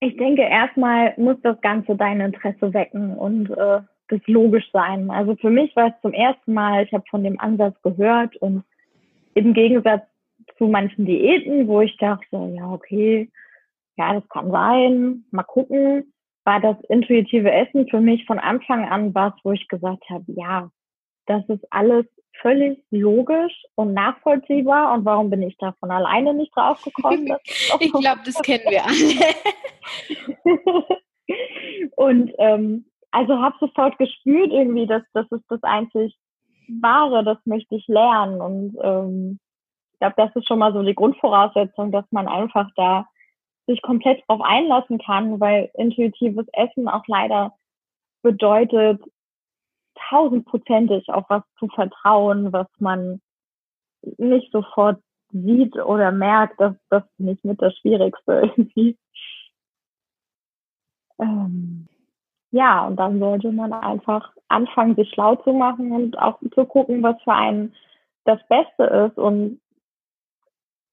Ich 0.00 0.16
denke, 0.16 0.42
erstmal 0.42 1.14
muss 1.18 1.36
das 1.42 1.60
Ganze 1.60 1.94
dein 1.94 2.20
Interesse 2.20 2.72
wecken 2.72 3.14
und 3.16 3.50
äh, 3.50 3.80
das 4.08 4.20
logisch 4.26 4.68
sein. 4.72 5.10
Also 5.10 5.36
für 5.36 5.50
mich 5.50 5.74
war 5.76 5.88
es 5.88 6.00
zum 6.02 6.12
ersten 6.12 6.54
Mal, 6.54 6.84
ich 6.84 6.92
habe 6.92 7.04
von 7.10 7.22
dem 7.22 7.38
Ansatz 7.38 7.80
gehört 7.82 8.34
und 8.36 8.64
im 9.34 9.52
Gegensatz 9.54 10.02
zu 10.56 10.66
manchen 10.66 11.04
Diäten, 11.04 11.68
wo 11.68 11.82
ich 11.82 11.96
dachte, 11.98 12.52
ja, 12.56 12.70
okay, 12.70 13.30
ja, 13.96 14.14
das 14.14 14.28
kann 14.30 14.50
sein, 14.50 15.24
mal 15.30 15.42
gucken, 15.42 16.12
war 16.44 16.60
das 16.60 16.76
intuitive 16.88 17.50
Essen 17.50 17.86
für 17.88 18.00
mich 18.00 18.24
von 18.26 18.38
Anfang 18.38 18.88
an 18.88 19.14
was, 19.14 19.34
wo 19.44 19.52
ich 19.52 19.68
gesagt 19.68 20.08
habe, 20.08 20.24
ja, 20.28 20.70
das 21.26 21.46
ist 21.48 21.64
alles 21.70 22.06
völlig 22.40 22.82
logisch 22.90 23.52
und 23.74 23.94
nachvollziehbar. 23.94 24.92
Und 24.94 25.04
warum 25.04 25.30
bin 25.30 25.42
ich 25.42 25.56
da 25.58 25.72
von 25.80 25.90
alleine 25.90 26.34
nicht 26.34 26.54
drauf 26.56 26.82
gekommen? 26.82 27.36
ich 27.80 27.92
glaube, 27.92 28.20
das 28.24 28.40
kennen 28.42 28.64
wir 28.68 28.84
alle. 28.84 29.34
und 31.96 32.32
ähm, 32.38 32.86
also 33.10 33.38
habe 33.40 33.56
sofort 33.60 33.98
gespürt 33.98 34.52
irgendwie, 34.52 34.86
dass 34.86 35.02
das 35.12 35.26
ist 35.30 35.44
das 35.48 35.62
einzig 35.62 36.16
Wahre, 36.80 37.24
das 37.24 37.38
möchte 37.44 37.74
ich 37.74 37.86
lernen. 37.88 38.40
Und 38.40 38.78
ähm, 38.82 39.38
ich 39.92 39.98
glaube, 39.98 40.14
das 40.16 40.34
ist 40.36 40.46
schon 40.46 40.58
mal 40.58 40.72
so 40.72 40.82
die 40.82 40.94
Grundvoraussetzung, 40.94 41.92
dass 41.92 42.04
man 42.10 42.28
einfach 42.28 42.68
da 42.76 43.06
sich 43.66 43.82
komplett 43.82 44.22
drauf 44.26 44.40
einlassen 44.42 44.98
kann, 44.98 45.40
weil 45.40 45.70
intuitives 45.74 46.46
Essen 46.52 46.88
auch 46.88 47.04
leider 47.06 47.54
bedeutet, 48.22 49.00
tausendprozentig 50.10 51.08
auf 51.08 51.24
was 51.28 51.42
zu 51.58 51.68
vertrauen, 51.68 52.52
was 52.52 52.66
man 52.78 53.20
nicht 54.18 54.50
sofort 54.52 55.00
sieht 55.32 55.76
oder 55.76 56.10
merkt, 56.10 56.60
dass 56.60 56.74
das 56.88 57.04
nicht 57.18 57.44
mit 57.44 57.62
das 57.62 57.74
Schwierigste 57.78 58.32
irgendwie. 58.56 58.98
Ähm, 61.18 61.86
ja, 62.50 62.86
und 62.86 62.96
dann 62.96 63.20
sollte 63.20 63.52
man 63.52 63.72
einfach 63.72 64.32
anfangen, 64.48 64.96
sich 64.96 65.08
schlau 65.10 65.36
zu 65.36 65.52
machen 65.52 65.92
und 65.92 66.18
auch 66.18 66.40
zu 66.54 66.64
gucken, 66.64 67.02
was 67.02 67.20
für 67.22 67.32
einen 67.32 67.74
das 68.24 68.40
Beste 68.48 68.84
ist. 68.84 69.18
Und 69.18 69.60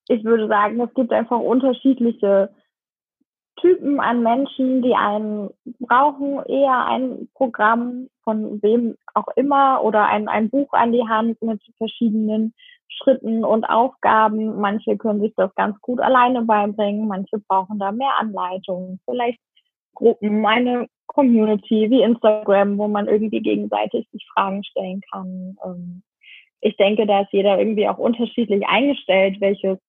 ich 0.07 0.23
würde 0.23 0.47
sagen, 0.47 0.79
es 0.79 0.93
gibt 0.93 1.11
einfach 1.11 1.39
unterschiedliche 1.39 2.53
Typen 3.57 3.99
an 3.99 4.23
Menschen, 4.23 4.81
die 4.81 4.95
einen 4.95 5.49
brauchen 5.79 6.43
eher 6.45 6.85
ein 6.85 7.27
Programm 7.33 8.07
von 8.23 8.61
wem 8.61 8.95
auch 9.13 9.27
immer 9.35 9.83
oder 9.83 10.05
ein, 10.07 10.27
ein 10.27 10.49
Buch 10.49 10.71
an 10.73 10.91
die 10.91 11.07
Hand 11.07 11.41
mit 11.41 11.61
verschiedenen 11.77 12.53
Schritten 12.87 13.43
und 13.43 13.65
Aufgaben. 13.65 14.59
Manche 14.59 14.97
können 14.97 15.21
sich 15.21 15.33
das 15.35 15.53
ganz 15.55 15.79
gut 15.81 15.99
alleine 15.99 16.43
beibringen, 16.43 17.07
manche 17.07 17.39
brauchen 17.47 17.79
da 17.79 17.91
mehr 17.91 18.17
Anleitungen, 18.19 18.99
vielleicht 19.05 19.39
Gruppen, 19.93 20.45
eine 20.45 20.87
Community 21.07 21.89
wie 21.89 22.03
Instagram, 22.03 22.77
wo 22.77 22.87
man 22.87 23.07
irgendwie 23.07 23.41
gegenseitig 23.41 24.07
sich 24.11 24.25
Fragen 24.33 24.63
stellen 24.63 25.01
kann. 25.11 25.57
Ähm, 25.65 26.03
ich 26.61 26.75
denke, 26.77 27.05
da 27.07 27.21
ist 27.21 27.33
jeder 27.33 27.57
irgendwie 27.57 27.87
auch 27.87 27.97
unterschiedlich 27.97 28.67
eingestellt, 28.67 29.39
welches 29.39 29.79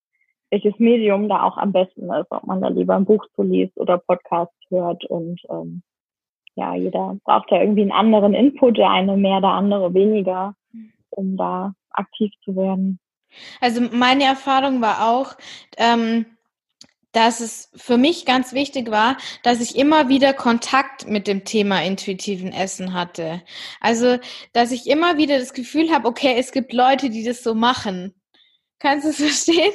welches 0.50 0.78
Medium 0.78 1.28
da 1.28 1.42
auch 1.42 1.56
am 1.56 1.72
besten 1.72 2.10
ist, 2.12 2.30
ob 2.30 2.44
man 2.44 2.60
da 2.60 2.68
lieber 2.68 2.96
ein 2.96 3.04
Buch 3.04 3.24
zu 3.34 3.42
liest 3.42 3.76
oder 3.76 3.98
Podcast 3.98 4.52
hört 4.70 5.04
und 5.04 5.40
ähm, 5.50 5.82
ja, 6.54 6.74
jeder 6.74 7.16
braucht 7.24 7.50
ja 7.50 7.60
irgendwie 7.60 7.82
einen 7.82 7.92
anderen 7.92 8.34
Input, 8.34 8.78
der 8.78 8.90
eine 8.90 9.16
mehr, 9.16 9.40
der 9.40 9.50
andere 9.50 9.94
weniger, 9.94 10.54
um 11.10 11.36
da 11.36 11.74
aktiv 11.90 12.32
zu 12.44 12.56
werden. 12.56 12.98
Also 13.60 13.80
meine 13.92 14.24
Erfahrung 14.24 14.80
war 14.80 15.08
auch, 15.08 15.36
ähm, 15.76 16.26
dass 17.12 17.40
es 17.40 17.70
für 17.74 17.96
mich 17.96 18.26
ganz 18.26 18.52
wichtig 18.52 18.90
war, 18.90 19.16
dass 19.42 19.60
ich 19.60 19.76
immer 19.76 20.08
wieder 20.08 20.32
Kontakt 20.34 21.08
mit 21.08 21.26
dem 21.26 21.44
Thema 21.44 21.82
intuitiven 21.82 22.52
Essen 22.52 22.92
hatte. 22.92 23.42
Also, 23.80 24.18
dass 24.52 24.72
ich 24.72 24.86
immer 24.86 25.16
wieder 25.16 25.38
das 25.38 25.54
Gefühl 25.54 25.90
habe, 25.90 26.06
okay, 26.06 26.34
es 26.36 26.52
gibt 26.52 26.72
Leute, 26.72 27.08
die 27.08 27.24
das 27.24 27.42
so 27.42 27.54
machen. 27.54 28.14
Kannst 28.78 29.06
du 29.06 29.10
es 29.10 29.16
verstehen? 29.46 29.72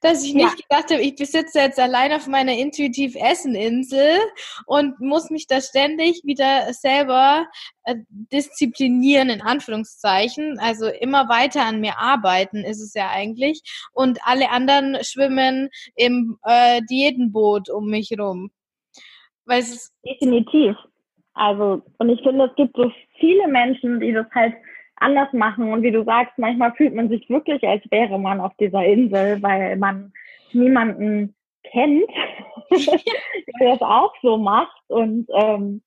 Dass 0.00 0.24
ich 0.24 0.34
nicht 0.34 0.44
ja. 0.44 0.54
gedacht 0.54 0.90
habe, 0.90 1.02
ich 1.02 1.16
besitze 1.16 1.58
jetzt 1.58 1.78
allein 1.78 2.12
auf 2.12 2.26
meiner 2.26 2.52
intuitiv 2.52 3.14
Essen-Insel 3.16 4.18
und 4.66 5.00
muss 5.00 5.30
mich 5.30 5.46
da 5.46 5.60
ständig 5.60 6.22
wieder 6.24 6.72
selber 6.72 7.46
äh, 7.84 7.96
disziplinieren, 8.08 9.28
in 9.28 9.42
Anführungszeichen. 9.42 10.58
Also 10.58 10.86
immer 10.88 11.28
weiter 11.28 11.64
an 11.64 11.80
mir 11.80 11.98
arbeiten 11.98 12.64
ist 12.64 12.80
es 12.80 12.94
ja 12.94 13.10
eigentlich. 13.10 13.62
Und 13.92 14.18
alle 14.24 14.50
anderen 14.50 14.98
schwimmen 15.02 15.68
im 15.96 16.38
äh, 16.44 16.80
Diätenboot 16.90 17.68
um 17.70 17.88
mich 17.88 18.10
rum. 18.18 18.50
Weil 19.44 19.64
Definitiv. 20.04 20.76
Also, 21.34 21.82
und 21.98 22.08
ich 22.08 22.20
finde, 22.22 22.46
es 22.46 22.54
gibt 22.56 22.76
so 22.76 22.90
viele 23.18 23.48
Menschen, 23.48 24.00
die 24.00 24.12
das 24.12 24.26
halt 24.34 24.54
anders 25.00 25.32
machen. 25.32 25.72
Und 25.72 25.82
wie 25.82 25.90
du 25.90 26.04
sagst, 26.04 26.38
manchmal 26.38 26.72
fühlt 26.74 26.94
man 26.94 27.08
sich 27.08 27.28
wirklich, 27.28 27.66
als 27.66 27.82
wäre 27.90 28.18
man 28.18 28.40
auf 28.40 28.52
dieser 28.58 28.84
Insel, 28.84 29.42
weil 29.42 29.76
man 29.76 30.12
niemanden 30.52 31.34
kennt, 31.64 32.10
der 32.70 33.72
das 33.72 33.82
auch 33.82 34.14
so 34.22 34.36
macht. 34.36 34.82
Und 34.88 35.26
ähm, 35.34 35.82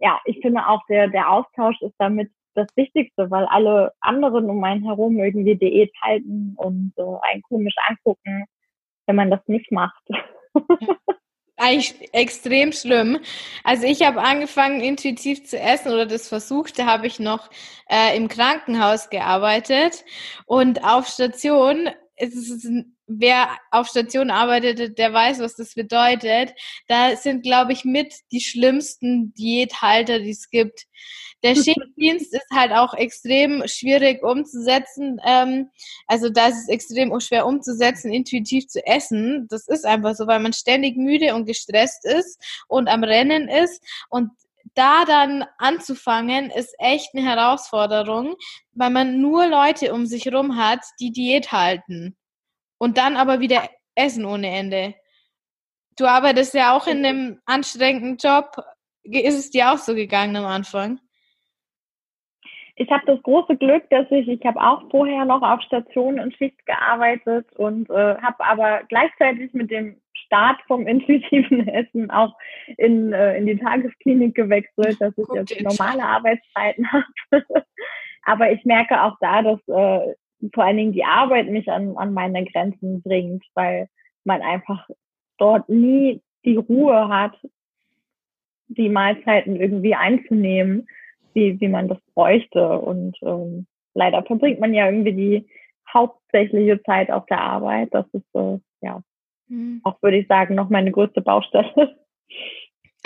ja, 0.00 0.20
ich 0.24 0.40
finde 0.40 0.66
auch, 0.66 0.82
der, 0.88 1.08
der 1.08 1.30
Austausch 1.30 1.80
ist 1.82 1.94
damit 1.98 2.30
das 2.54 2.68
Wichtigste, 2.76 3.30
weil 3.30 3.46
alle 3.46 3.92
anderen 4.00 4.48
um 4.48 4.62
einen 4.62 4.84
herum 4.84 5.18
irgendwie 5.18 5.56
Diät 5.56 5.92
halten 6.00 6.54
und 6.56 6.92
äh, 6.96 7.02
einen 7.30 7.42
komisch 7.42 7.74
angucken, 7.88 8.44
wenn 9.06 9.16
man 9.16 9.30
das 9.30 9.40
nicht 9.46 9.70
macht. 9.72 10.02
eigentlich 11.64 11.94
extrem 12.12 12.72
schlimm. 12.72 13.18
Also 13.62 13.86
ich 13.86 14.02
habe 14.02 14.20
angefangen, 14.20 14.80
intuitiv 14.80 15.46
zu 15.46 15.58
essen 15.58 15.92
oder 15.92 16.06
das 16.06 16.28
versucht. 16.28 16.78
Da 16.78 16.86
habe 16.86 17.06
ich 17.06 17.18
noch 17.18 17.50
äh, 17.88 18.16
im 18.16 18.28
Krankenhaus 18.28 19.10
gearbeitet 19.10 20.04
und 20.46 20.84
auf 20.84 21.08
Station 21.08 21.88
ist 22.16 22.36
es 22.36 22.64
wer 23.06 23.48
auf 23.70 23.88
Station 23.88 24.30
arbeitet, 24.30 24.98
der 24.98 25.12
weiß, 25.12 25.40
was 25.40 25.56
das 25.56 25.74
bedeutet. 25.74 26.54
Da 26.88 27.16
sind, 27.16 27.42
glaube 27.42 27.72
ich, 27.72 27.84
mit 27.84 28.14
die 28.32 28.40
schlimmsten 28.40 29.34
Diäthalter, 29.34 30.20
die 30.20 30.30
es 30.30 30.50
gibt. 30.50 30.86
Der 31.42 31.54
Schichtdienst 31.54 32.32
ist 32.32 32.50
halt 32.52 32.72
auch 32.72 32.94
extrem 32.94 33.62
schwierig 33.66 34.22
umzusetzen. 34.22 35.20
Ähm, 35.24 35.70
also 36.06 36.30
da 36.30 36.48
ist 36.48 36.62
es 36.62 36.68
extrem 36.68 37.18
schwer 37.20 37.46
umzusetzen, 37.46 38.12
intuitiv 38.12 38.66
zu 38.68 38.84
essen. 38.86 39.46
Das 39.48 39.68
ist 39.68 39.84
einfach 39.84 40.14
so, 40.14 40.26
weil 40.26 40.40
man 40.40 40.52
ständig 40.52 40.96
müde 40.96 41.34
und 41.34 41.44
gestresst 41.44 42.04
ist 42.04 42.40
und 42.68 42.88
am 42.88 43.04
Rennen 43.04 43.48
ist. 43.48 43.82
Und 44.08 44.30
da 44.74 45.04
dann 45.04 45.44
anzufangen, 45.58 46.50
ist 46.50 46.74
echt 46.78 47.14
eine 47.14 47.24
Herausforderung, 47.24 48.34
weil 48.72 48.90
man 48.90 49.20
nur 49.20 49.46
Leute 49.46 49.92
um 49.92 50.06
sich 50.06 50.32
rum 50.32 50.56
hat, 50.56 50.80
die 50.98 51.12
Diät 51.12 51.52
halten. 51.52 52.16
Und 52.78 52.98
dann 52.98 53.16
aber 53.16 53.40
wieder 53.40 53.68
essen 53.94 54.24
ohne 54.24 54.48
Ende. 54.48 54.94
Du 55.96 56.06
arbeitest 56.06 56.54
ja 56.54 56.76
auch 56.76 56.86
in 56.86 57.04
einem 57.04 57.40
anstrengenden 57.46 58.16
Job. 58.16 58.56
Ist 59.02 59.38
es 59.38 59.50
dir 59.50 59.72
auch 59.72 59.78
so 59.78 59.94
gegangen 59.94 60.36
am 60.36 60.46
Anfang? 60.46 61.00
ich 62.76 62.90
habe 62.90 63.04
das 63.06 63.22
große 63.22 63.56
Glück, 63.56 63.88
dass 63.90 64.10
ich, 64.10 64.26
ich 64.26 64.44
habe 64.44 64.60
auch 64.60 64.82
vorher 64.90 65.24
noch 65.24 65.42
auf 65.42 65.62
Station 65.62 66.18
und 66.18 66.36
Schicht 66.36 66.64
gearbeitet 66.66 67.46
und 67.56 67.88
äh, 67.90 68.16
habe 68.16 68.44
aber 68.44 68.82
gleichzeitig 68.88 69.52
mit 69.52 69.70
dem 69.70 70.00
Start 70.12 70.60
vom 70.66 70.86
intuitiven 70.86 71.68
Essen 71.68 72.10
auch 72.10 72.34
in, 72.76 73.12
äh, 73.12 73.36
in 73.36 73.46
die 73.46 73.58
Tagesklinik 73.58 74.34
gewechselt, 74.34 75.00
dass 75.00 75.16
ich 75.16 75.26
jetzt 75.34 75.60
normale 75.62 76.02
Arbeitszeiten 76.02 76.90
habe. 76.92 77.44
aber 78.24 78.50
ich 78.50 78.64
merke 78.64 79.00
auch 79.02 79.16
da, 79.20 79.42
dass 79.42 79.60
äh, 79.68 80.14
vor 80.52 80.64
allen 80.64 80.76
Dingen 80.76 80.92
die 80.92 81.04
Arbeit 81.04 81.48
mich 81.48 81.70
an, 81.70 81.96
an 81.96 82.12
meine 82.12 82.44
Grenzen 82.44 83.02
bringt, 83.02 83.44
weil 83.54 83.88
man 84.24 84.42
einfach 84.42 84.88
dort 85.38 85.68
nie 85.68 86.20
die 86.44 86.56
Ruhe 86.56 87.08
hat, 87.08 87.34
die 88.68 88.88
Mahlzeiten 88.88 89.56
irgendwie 89.56 89.94
einzunehmen 89.94 90.86
wie, 91.34 91.60
wie 91.60 91.68
man 91.68 91.88
das 91.88 91.98
bräuchte. 92.14 92.78
Und 92.78 93.16
ähm, 93.22 93.66
leider 93.94 94.22
verbringt 94.22 94.60
man 94.60 94.72
ja 94.72 94.86
irgendwie 94.86 95.12
die 95.12 95.48
hauptsächliche 95.92 96.82
Zeit 96.82 97.10
auf 97.10 97.26
der 97.26 97.40
Arbeit. 97.40 97.88
Das 97.92 98.06
ist 98.12 98.24
so, 98.32 98.60
ja, 98.80 99.02
mhm. 99.48 99.80
auch 99.84 100.00
würde 100.02 100.18
ich 100.18 100.28
sagen, 100.28 100.54
noch 100.54 100.70
meine 100.70 100.90
größte 100.90 101.20
Baustelle. 101.20 101.96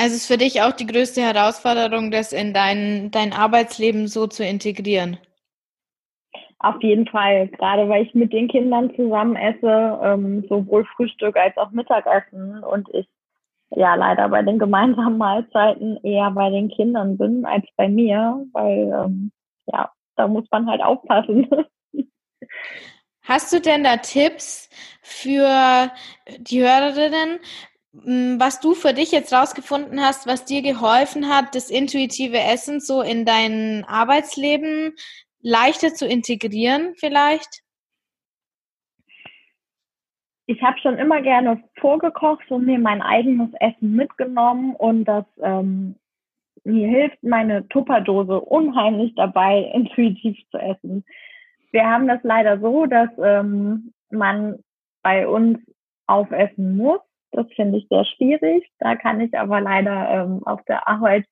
Also 0.00 0.14
ist 0.14 0.28
für 0.28 0.36
dich 0.36 0.62
auch 0.62 0.72
die 0.72 0.86
größte 0.86 1.20
Herausforderung, 1.20 2.12
das 2.12 2.32
in 2.32 2.54
dein, 2.54 3.10
dein 3.10 3.32
Arbeitsleben 3.32 4.06
so 4.06 4.28
zu 4.28 4.44
integrieren? 4.44 5.18
Auf 6.60 6.82
jeden 6.82 7.06
Fall, 7.06 7.48
gerade 7.48 7.88
weil 7.88 8.04
ich 8.04 8.14
mit 8.14 8.32
den 8.32 8.48
Kindern 8.48 8.92
zusammen 8.96 9.36
esse, 9.36 10.00
ähm, 10.02 10.44
sowohl 10.48 10.84
Frühstück 10.96 11.36
als 11.36 11.56
auch 11.56 11.70
Mittagessen 11.70 12.64
und 12.64 12.88
ich 12.92 13.08
ja 13.70 13.94
leider 13.94 14.28
bei 14.28 14.42
den 14.42 14.58
gemeinsamen 14.58 15.18
Mahlzeiten 15.18 15.98
eher 16.02 16.30
bei 16.32 16.50
den 16.50 16.68
Kindern 16.68 17.16
bin 17.16 17.44
als 17.44 17.64
bei 17.76 17.88
mir, 17.88 18.44
weil 18.52 18.92
ähm, 18.92 19.30
ja, 19.66 19.92
da 20.16 20.26
muss 20.26 20.46
man 20.50 20.68
halt 20.68 20.82
aufpassen. 20.82 21.48
Hast 23.22 23.52
du 23.52 23.60
denn 23.60 23.84
da 23.84 23.98
Tipps 23.98 24.70
für 25.02 25.90
die 26.38 26.62
Hörerinnen, 26.62 27.38
hm, 27.92 28.40
was 28.40 28.58
du 28.60 28.74
für 28.74 28.94
dich 28.94 29.12
jetzt 29.12 29.32
rausgefunden 29.32 30.00
hast, 30.00 30.26
was 30.26 30.44
dir 30.44 30.62
geholfen 30.62 31.28
hat, 31.28 31.54
das 31.54 31.70
intuitive 31.70 32.38
Essen 32.38 32.80
so 32.80 33.02
in 33.02 33.24
dein 33.24 33.84
Arbeitsleben 33.86 34.94
leichter 35.40 35.94
zu 35.94 36.06
integrieren 36.06 36.94
vielleicht? 36.96 37.62
ich 40.48 40.62
habe 40.62 40.78
schon 40.78 40.96
immer 40.96 41.20
gerne 41.20 41.62
vorgekocht 41.78 42.50
und 42.50 42.64
mir 42.64 42.78
mein 42.78 43.02
eigenes 43.02 43.50
Essen 43.60 43.94
mitgenommen 43.94 44.74
und 44.74 45.04
das 45.04 45.26
ähm, 45.42 45.96
mir 46.64 46.88
hilft 46.88 47.22
meine 47.22 47.68
Tupperdose 47.68 48.40
unheimlich 48.40 49.14
dabei, 49.14 49.70
intuitiv 49.74 50.38
zu 50.50 50.58
essen. 50.58 51.04
Wir 51.70 51.84
haben 51.84 52.08
das 52.08 52.20
leider 52.22 52.58
so, 52.60 52.86
dass 52.86 53.10
ähm, 53.22 53.92
man 54.10 54.58
bei 55.02 55.28
uns 55.28 55.58
aufessen 56.06 56.78
muss. 56.78 57.00
Das 57.30 57.46
finde 57.54 57.76
ich 57.76 57.86
sehr 57.88 58.06
schwierig. 58.06 58.66
Da 58.78 58.96
kann 58.96 59.20
ich 59.20 59.38
aber 59.38 59.60
leider 59.60 60.08
ähm, 60.08 60.46
auf 60.46 60.62
der 60.64 60.88
Arbeit 60.88 61.26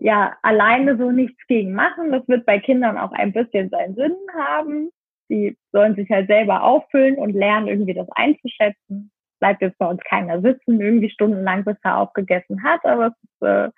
ja 0.00 0.36
alleine 0.42 0.96
so 0.96 1.10
nichts 1.10 1.38
gegen 1.46 1.74
machen. 1.74 2.12
Das 2.12 2.26
wird 2.28 2.46
bei 2.46 2.58
Kindern 2.58 2.98
auch 2.98 3.12
ein 3.12 3.32
bisschen 3.32 3.68
seinen 3.70 3.94
Sinn 3.94 4.16
haben 4.34 4.90
die 5.28 5.56
sollen 5.72 5.94
sich 5.94 6.08
halt 6.10 6.28
selber 6.28 6.62
auffüllen 6.62 7.16
und 7.16 7.32
lernen, 7.32 7.68
irgendwie 7.68 7.94
das 7.94 8.08
einzuschätzen. 8.12 9.10
Bleibt 9.40 9.62
jetzt 9.62 9.78
bei 9.78 9.86
uns 9.86 10.00
keiner 10.08 10.40
sitzen, 10.40 10.80
irgendwie 10.80 11.10
stundenlang, 11.10 11.64
bis 11.64 11.76
er 11.82 11.98
aufgegessen 11.98 12.62
hat, 12.62 12.84
aber 12.84 13.08
es 13.08 13.12
ist 13.22 13.46
äh, 13.46 13.70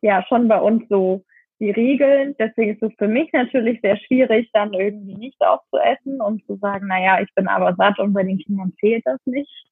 ja 0.00 0.24
schon 0.28 0.48
bei 0.48 0.60
uns 0.60 0.84
so 0.88 1.24
die 1.60 1.70
Regeln. 1.70 2.34
Deswegen 2.38 2.74
ist 2.74 2.82
es 2.82 2.92
für 2.98 3.06
mich 3.06 3.32
natürlich 3.32 3.80
sehr 3.80 3.96
schwierig, 3.96 4.50
dann 4.52 4.72
irgendwie 4.72 5.14
nicht 5.14 5.40
aufzuessen 5.40 6.20
und 6.20 6.44
zu 6.46 6.56
sagen, 6.56 6.88
naja, 6.88 7.20
ich 7.20 7.32
bin 7.34 7.46
aber 7.46 7.74
satt 7.76 7.98
und 7.98 8.12
bei 8.12 8.24
den 8.24 8.38
Kindern 8.38 8.72
fehlt 8.80 9.02
das 9.04 9.20
nicht. 9.24 9.66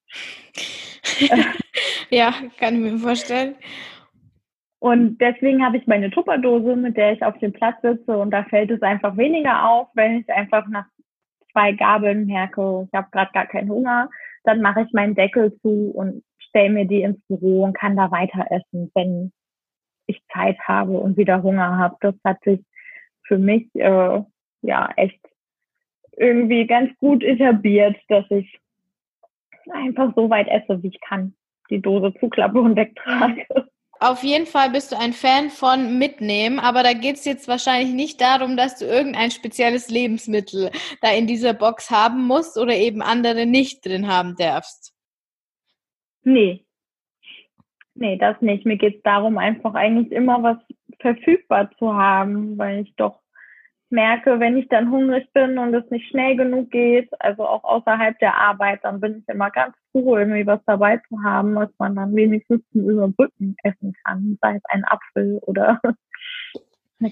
ja, 2.10 2.32
kann 2.58 2.76
ich 2.76 2.92
mir 2.92 2.98
vorstellen. 2.98 3.56
Und 4.82 5.18
deswegen 5.18 5.64
habe 5.64 5.76
ich 5.76 5.86
meine 5.86 6.10
Tupperdose, 6.10 6.74
mit 6.74 6.96
der 6.96 7.12
ich 7.12 7.22
auf 7.22 7.38
dem 7.38 7.52
Platz 7.52 7.80
sitze 7.82 8.18
und 8.18 8.32
da 8.32 8.42
fällt 8.42 8.68
es 8.72 8.82
einfach 8.82 9.16
weniger 9.16 9.70
auf, 9.70 9.86
wenn 9.94 10.18
ich 10.18 10.28
einfach 10.28 10.66
nach 10.66 10.86
zwei 11.52 11.70
Gabeln 11.70 12.26
merke, 12.26 12.88
ich 12.88 12.92
habe 12.92 13.06
gerade 13.12 13.30
gar 13.32 13.46
keinen 13.46 13.70
Hunger, 13.70 14.10
dann 14.42 14.60
mache 14.60 14.82
ich 14.82 14.92
meinen 14.92 15.14
Deckel 15.14 15.56
zu 15.60 15.92
und 15.94 16.24
stelle 16.38 16.70
mir 16.70 16.84
die 16.84 17.02
ins 17.02 17.24
Büro 17.28 17.62
und 17.62 17.74
kann 17.74 17.94
da 17.94 18.10
weiter 18.10 18.44
essen, 18.50 18.90
wenn 18.96 19.30
ich 20.06 20.20
Zeit 20.32 20.58
habe 20.66 20.98
und 20.98 21.16
wieder 21.16 21.44
Hunger 21.44 21.78
habe. 21.78 21.94
Das 22.00 22.16
hat 22.24 22.42
sich 22.42 22.58
für 23.22 23.38
mich 23.38 23.72
äh, 23.76 24.20
ja 24.62 24.90
echt 24.96 25.20
irgendwie 26.16 26.66
ganz 26.66 26.90
gut 26.98 27.22
etabliert, 27.22 27.96
dass 28.08 28.28
ich 28.30 28.58
einfach 29.70 30.12
so 30.16 30.28
weit 30.28 30.48
esse, 30.48 30.82
wie 30.82 30.88
ich 30.88 31.00
kann. 31.02 31.36
Die 31.70 31.80
Dose 31.80 32.12
zuklappe 32.18 32.58
und 32.58 32.74
wegtrage. 32.74 33.46
Auf 34.02 34.24
jeden 34.24 34.46
Fall 34.46 34.70
bist 34.70 34.90
du 34.90 34.98
ein 34.98 35.12
Fan 35.12 35.48
von 35.48 35.96
Mitnehmen, 35.96 36.58
aber 36.58 36.82
da 36.82 36.92
geht 36.92 37.14
es 37.14 37.24
jetzt 37.24 37.46
wahrscheinlich 37.46 37.94
nicht 37.94 38.20
darum, 38.20 38.56
dass 38.56 38.76
du 38.76 38.84
irgendein 38.84 39.30
spezielles 39.30 39.90
Lebensmittel 39.90 40.72
da 41.00 41.12
in 41.12 41.28
dieser 41.28 41.54
Box 41.54 41.88
haben 41.88 42.26
musst 42.26 42.58
oder 42.58 42.74
eben 42.74 43.00
andere 43.00 43.46
nicht 43.46 43.86
drin 43.86 44.08
haben 44.08 44.34
darfst. 44.36 44.92
Nee. 46.24 46.64
Nee, 47.94 48.16
das 48.16 48.40
nicht. 48.40 48.66
Mir 48.66 48.76
geht 48.76 48.96
es 48.96 49.02
darum, 49.04 49.38
einfach 49.38 49.74
eigentlich 49.74 50.10
immer 50.10 50.42
was 50.42 50.58
verfügbar 50.98 51.70
zu 51.78 51.94
haben, 51.94 52.58
weil 52.58 52.80
ich 52.80 52.96
doch 52.96 53.21
merke, 53.92 54.40
wenn 54.40 54.56
ich 54.56 54.68
dann 54.68 54.90
hungrig 54.90 55.32
bin 55.32 55.58
und 55.58 55.74
es 55.74 55.88
nicht 55.90 56.08
schnell 56.08 56.36
genug 56.36 56.70
geht, 56.70 57.08
also 57.20 57.46
auch 57.46 57.62
außerhalb 57.62 58.18
der 58.18 58.34
Arbeit, 58.34 58.80
dann 58.82 59.00
bin 59.00 59.18
ich 59.18 59.28
immer 59.32 59.50
ganz 59.50 59.76
froh, 59.92 60.16
irgendwie 60.16 60.46
was 60.46 60.60
dabei 60.66 60.96
zu 61.08 61.22
haben, 61.22 61.54
was 61.54 61.68
man 61.78 61.94
dann 61.94 62.16
wenigstens 62.16 62.62
zum 62.72 62.88
Überbrücken 62.88 63.54
essen 63.62 63.94
kann, 64.04 64.38
sei 64.40 64.56
es 64.56 64.62
ein 64.70 64.84
Apfel 64.84 65.38
oder 65.42 65.80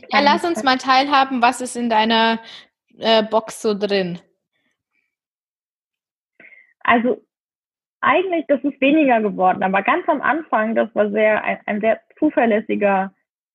Ja, 0.09 0.21
lass 0.21 0.45
uns 0.45 0.62
mal 0.62 0.79
teilhaben, 0.79 1.43
was 1.43 1.61
ist 1.61 1.75
in 1.75 1.90
deiner 1.90 2.38
äh, 2.99 3.25
Box 3.25 3.61
so 3.61 3.77
drin? 3.77 4.21
Also 6.81 7.25
eigentlich, 8.01 8.47
das 8.49 8.62
ist 8.62 8.81
weniger 8.81 9.21
geworden, 9.21 9.62
aber 9.62 9.83
ganz 9.83 10.09
am 10.09 10.23
Anfang, 10.23 10.75
das 10.75 10.95
war 10.95 11.11
sehr 11.11 11.43
ein, 11.45 11.59
ein 11.66 11.81
sehr 11.81 12.01
zuverlässiger 12.19 13.12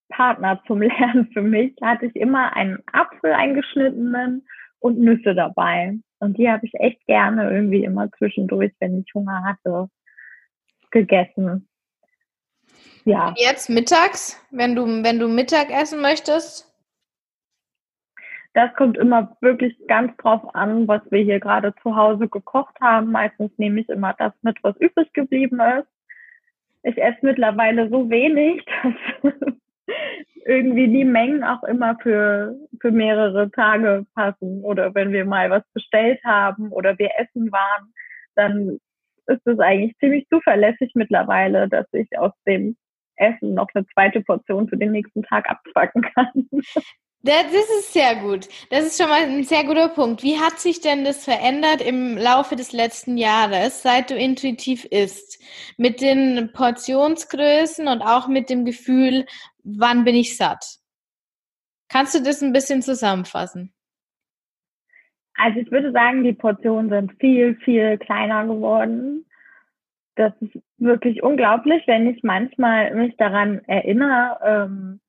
Partner 0.10 0.62
zum 0.68 0.82
Lernen 0.82 1.30
für 1.34 1.42
mich, 1.42 1.76
hatte 1.82 2.06
ich 2.06 2.16
immer 2.16 2.56
einen 2.56 2.80
Apfel 2.92 3.34
eingeschnittenen 3.34 4.48
und 4.80 5.00
Nüsse 5.00 5.36
dabei. 5.36 5.98
Und 6.20 6.38
die 6.38 6.50
habe 6.50 6.66
ich 6.66 6.74
echt 6.76 7.06
gerne 7.06 7.52
irgendwie 7.52 7.84
immer 7.84 8.12
zwischendurch, 8.18 8.74
wenn 8.80 9.00
ich 9.00 9.14
Hunger 9.14 9.44
hatte, 9.44 9.90
gegessen. 10.92 11.68
Ja. 13.04 13.30
Und 13.30 13.40
jetzt 13.40 13.70
mittags, 13.70 14.42
wenn 14.52 14.76
du, 14.76 14.86
wenn 15.04 15.20
du 15.20 15.28
Mittag 15.28 15.70
essen 15.70 16.02
möchtest? 16.02 16.72
Das 18.54 18.74
kommt 18.76 18.98
immer 18.98 19.36
wirklich 19.42 19.76
ganz 19.88 20.16
drauf 20.18 20.56
an, 20.56 20.88
was 20.88 21.02
wir 21.12 21.22
hier 21.22 21.42
gerade 21.42 21.76
zu 21.84 21.96
Hause 21.96 22.30
gekocht 22.30 22.80
haben. 22.80 23.12
Meistens 23.12 23.52
nehme 23.58 23.82
ich 23.82 23.90
immer 23.90 24.14
das 24.14 24.32
mit, 24.44 24.58
was 24.64 24.78
übrig 24.78 25.12
geblieben 25.14 25.60
ist. 25.60 25.88
Ich 26.84 26.98
esse 26.98 27.18
mittlerweile 27.22 27.90
so 27.90 28.10
wenig, 28.10 28.66
dass 29.24 29.54
irgendwie 30.46 30.88
die 30.88 31.06
Mengen 31.06 31.44
auch 31.44 31.64
immer 31.64 31.98
für, 32.02 32.56
für 32.80 32.92
mehrere 32.92 33.50
Tage 33.52 34.06
passen. 34.14 34.64
Oder 34.64 34.94
wenn 34.94 35.12
wir 35.12 35.26
mal 35.26 35.50
was 35.50 35.64
bestellt 35.74 36.20
haben 36.24 36.72
oder 36.72 36.98
wir 37.00 37.10
essen 37.18 37.52
waren, 37.52 37.94
dann 38.36 38.80
ist 39.28 39.46
es 39.46 39.60
eigentlich 39.60 39.98
ziemlich 39.98 40.28
zuverlässig 40.30 40.92
mittlerweile, 40.94 41.68
dass 41.68 41.88
ich 41.94 42.08
aus 42.18 42.32
dem 42.46 42.78
Essen 43.16 43.54
noch 43.54 43.68
eine 43.74 43.86
zweite 43.88 44.22
Portion 44.22 44.68
für 44.68 44.78
den 44.78 44.92
nächsten 44.92 45.24
Tag 45.24 45.50
abzwacken 45.50 46.02
kann. 46.02 46.50
Das 47.26 47.52
ist 47.52 47.92
sehr 47.92 48.18
gut. 48.18 48.48
Das 48.70 48.86
ist 48.86 49.02
schon 49.02 49.10
mal 49.10 49.24
ein 49.24 49.44
sehr 49.44 49.64
guter 49.64 49.90
Punkt. 49.90 50.22
Wie 50.22 50.38
hat 50.38 50.60
sich 50.60 50.82
denn 50.82 51.04
das 51.04 51.24
verändert 51.24 51.82
im 51.82 52.18
Laufe 52.18 52.56
des 52.56 52.72
letzten 52.72 53.18
Jahres, 53.18 53.82
seit 53.82 54.12
du 54.12 54.16
intuitiv 54.16 54.86
isst? 54.86 55.42
Mit 55.76 56.02
den 56.02 56.52
Portionsgrößen 56.54 57.88
und 57.88 58.04
auch 58.04 58.28
mit 58.28 58.52
dem 58.52 58.64
Gefühl, 58.64 59.26
wann 59.66 60.04
bin 60.04 60.16
ich 60.16 60.38
satt? 60.38 60.78
Kannst 61.90 62.16
du 62.16 62.24
das 62.24 62.42
ein 62.42 62.54
bisschen 62.54 62.82
zusammenfassen? 62.82 63.74
Also 65.38 65.60
ich 65.60 65.72
würde 65.72 65.92
sagen, 65.92 66.24
die 66.24 66.34
Portionen 66.34 66.90
sind 66.90 67.20
viel, 67.20 67.56
viel 67.58 67.98
kleiner 67.98 68.46
geworden. 68.46 69.26
Das 70.16 70.32
ist 70.40 70.58
wirklich 70.78 71.24
unglaublich, 71.24 71.84
wenn 71.88 72.08
ich 72.08 72.24
manchmal 72.24 72.96
mich 72.96 73.18
daran 73.18 73.60
erinnere, 73.66 74.40
ähm, 74.44 75.02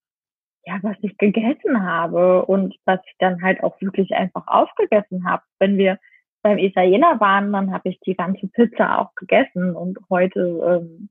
ja, 0.64 0.80
was 0.82 0.96
ich 1.02 1.16
gegessen 1.16 1.86
habe 1.86 2.44
und 2.44 2.74
was 2.86 2.98
ich 3.06 3.14
dann 3.20 3.40
halt 3.40 3.62
auch 3.62 3.80
wirklich 3.80 4.12
einfach 4.12 4.48
aufgegessen 4.48 5.24
habe. 5.24 5.44
Wenn 5.60 5.78
wir 5.78 6.00
beim 6.42 6.58
Italiener 6.58 7.20
waren, 7.20 7.52
dann 7.52 7.72
habe 7.72 7.88
ich 7.88 8.00
die 8.00 8.16
ganze 8.16 8.48
Pizza 8.48 8.98
auch 8.98 9.14
gegessen 9.14 9.76
und 9.76 9.98
heute 10.10 10.40
ähm, 10.40 11.08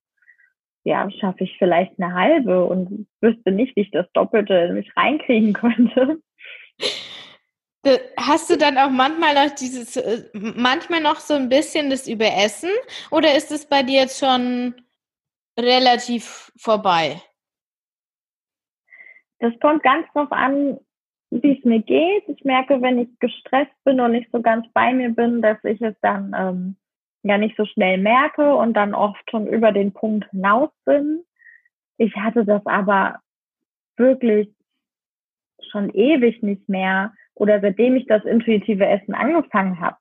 ja, 0.85 1.09
schaffe 1.19 1.43
ich 1.43 1.57
vielleicht 1.57 1.99
eine 1.99 2.13
halbe 2.13 2.63
und 2.63 3.07
wüsste 3.19 3.51
nicht, 3.51 3.75
wie 3.75 3.81
ich 3.81 3.91
das 3.91 4.05
Doppelte 4.13 4.53
in 4.53 4.75
mich 4.75 4.95
reinkriegen 4.95 5.53
könnte. 5.53 6.21
Hast 8.17 8.49
du 8.49 8.57
dann 8.57 8.77
auch 8.77 8.89
manchmal 8.89 9.33
noch 9.33 9.53
dieses, 9.55 9.97
äh, 9.97 10.23
manchmal 10.33 11.01
noch 11.01 11.17
so 11.17 11.33
ein 11.33 11.49
bisschen 11.49 11.89
das 11.89 12.07
Überessen 12.07 12.69
oder 13.11 13.35
ist 13.35 13.51
es 13.51 13.67
bei 13.67 13.83
dir 13.83 14.01
jetzt 14.01 14.19
schon 14.19 14.75
relativ 15.59 16.51
vorbei? 16.55 17.21
Das 19.39 19.53
kommt 19.59 19.83
ganz 19.83 20.07
drauf 20.13 20.31
an, 20.31 20.79
wie 21.31 21.57
es 21.57 21.65
mir 21.65 21.81
geht. 21.81 22.23
Ich 22.27 22.43
merke, 22.43 22.81
wenn 22.81 22.99
ich 22.99 23.09
gestresst 23.19 23.73
bin 23.83 23.99
und 23.99 24.11
nicht 24.11 24.31
so 24.31 24.41
ganz 24.41 24.67
bei 24.73 24.93
mir 24.93 25.09
bin, 25.09 25.41
dass 25.41 25.63
ich 25.63 25.81
es 25.81 25.95
dann 26.01 26.35
ähm, 26.37 26.75
ja 27.29 27.37
nicht 27.37 27.57
so 27.57 27.65
schnell 27.65 27.97
merke 27.97 28.55
und 28.55 28.73
dann 28.73 28.93
oft 28.93 29.29
schon 29.29 29.47
über 29.47 29.71
den 29.71 29.93
Punkt 29.93 30.29
hinaus 30.31 30.69
bin. 30.85 31.23
Ich 31.97 32.15
hatte 32.15 32.45
das 32.45 32.65
aber 32.65 33.19
wirklich 33.97 34.49
schon 35.71 35.89
ewig 35.93 36.41
nicht 36.43 36.67
mehr 36.69 37.13
oder 37.33 37.59
seitdem 37.61 37.95
ich 37.95 38.05
das 38.07 38.23
intuitive 38.25 38.85
Essen 38.85 39.13
angefangen 39.13 39.79
habe, 39.79 39.97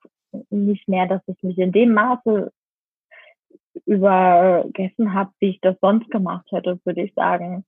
nicht 0.51 0.89
mehr, 0.89 1.07
dass 1.07 1.23
ich 1.27 1.43
mich 1.43 1.59
in 1.59 1.73
dem 1.73 1.95
Maße 1.95 2.53
übergessen 3.87 5.14
habe, 5.14 5.31
wie 5.41 5.51
ich 5.51 5.61
das 5.61 5.77
sonst 5.81 6.11
gemacht 6.11 6.47
hätte, 6.51 6.79
würde 6.85 7.03
ich 7.03 7.14
sagen 7.14 7.64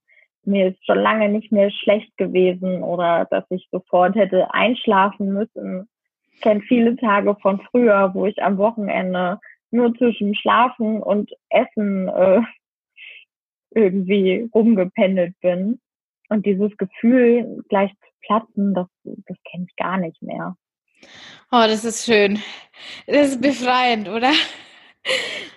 mir 0.47 0.69
ist 0.69 0.85
schon 0.85 0.99
lange 0.99 1.29
nicht 1.29 1.51
mehr 1.51 1.69
schlecht 1.69 2.15
gewesen 2.17 2.81
oder 2.81 3.27
dass 3.29 3.43
ich 3.49 3.67
sofort 3.69 4.15
hätte 4.15 4.53
einschlafen 4.53 5.33
müssen. 5.33 5.89
Ich 6.37 6.41
kenne 6.41 6.61
viele 6.61 6.95
Tage 6.97 7.35
von 7.41 7.59
früher, 7.71 8.13
wo 8.13 8.27
ich 8.27 8.43
am 8.43 8.59
Wochenende 8.59 9.39
nur 9.71 9.91
zwischen 9.95 10.35
Schlafen 10.35 11.01
und 11.01 11.31
Essen 11.49 12.07
äh, 12.07 12.41
irgendwie 13.71 14.47
rumgependelt 14.53 15.33
bin. 15.41 15.81
Und 16.29 16.45
dieses 16.45 16.77
Gefühl, 16.77 17.63
gleich 17.69 17.89
zu 17.89 18.09
platzen, 18.21 18.75
das, 18.75 18.85
das 19.03 19.37
kenne 19.49 19.65
ich 19.67 19.75
gar 19.77 19.97
nicht 19.97 20.21
mehr. 20.21 20.55
Oh, 21.51 21.65
das 21.65 21.83
ist 21.83 22.05
schön. 22.05 22.39
Das 23.07 23.29
ist 23.29 23.41
befreiend, 23.41 24.07
oder? 24.07 24.31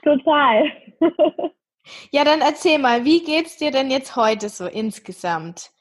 Total. 0.02 0.64
Ja, 2.12 2.22
dann 2.22 2.40
erzähl 2.40 2.78
mal, 2.78 3.04
wie 3.04 3.24
geht's 3.24 3.56
dir 3.56 3.72
denn 3.72 3.90
jetzt 3.90 4.14
heute 4.14 4.48
so 4.48 4.66
insgesamt? 4.66 5.72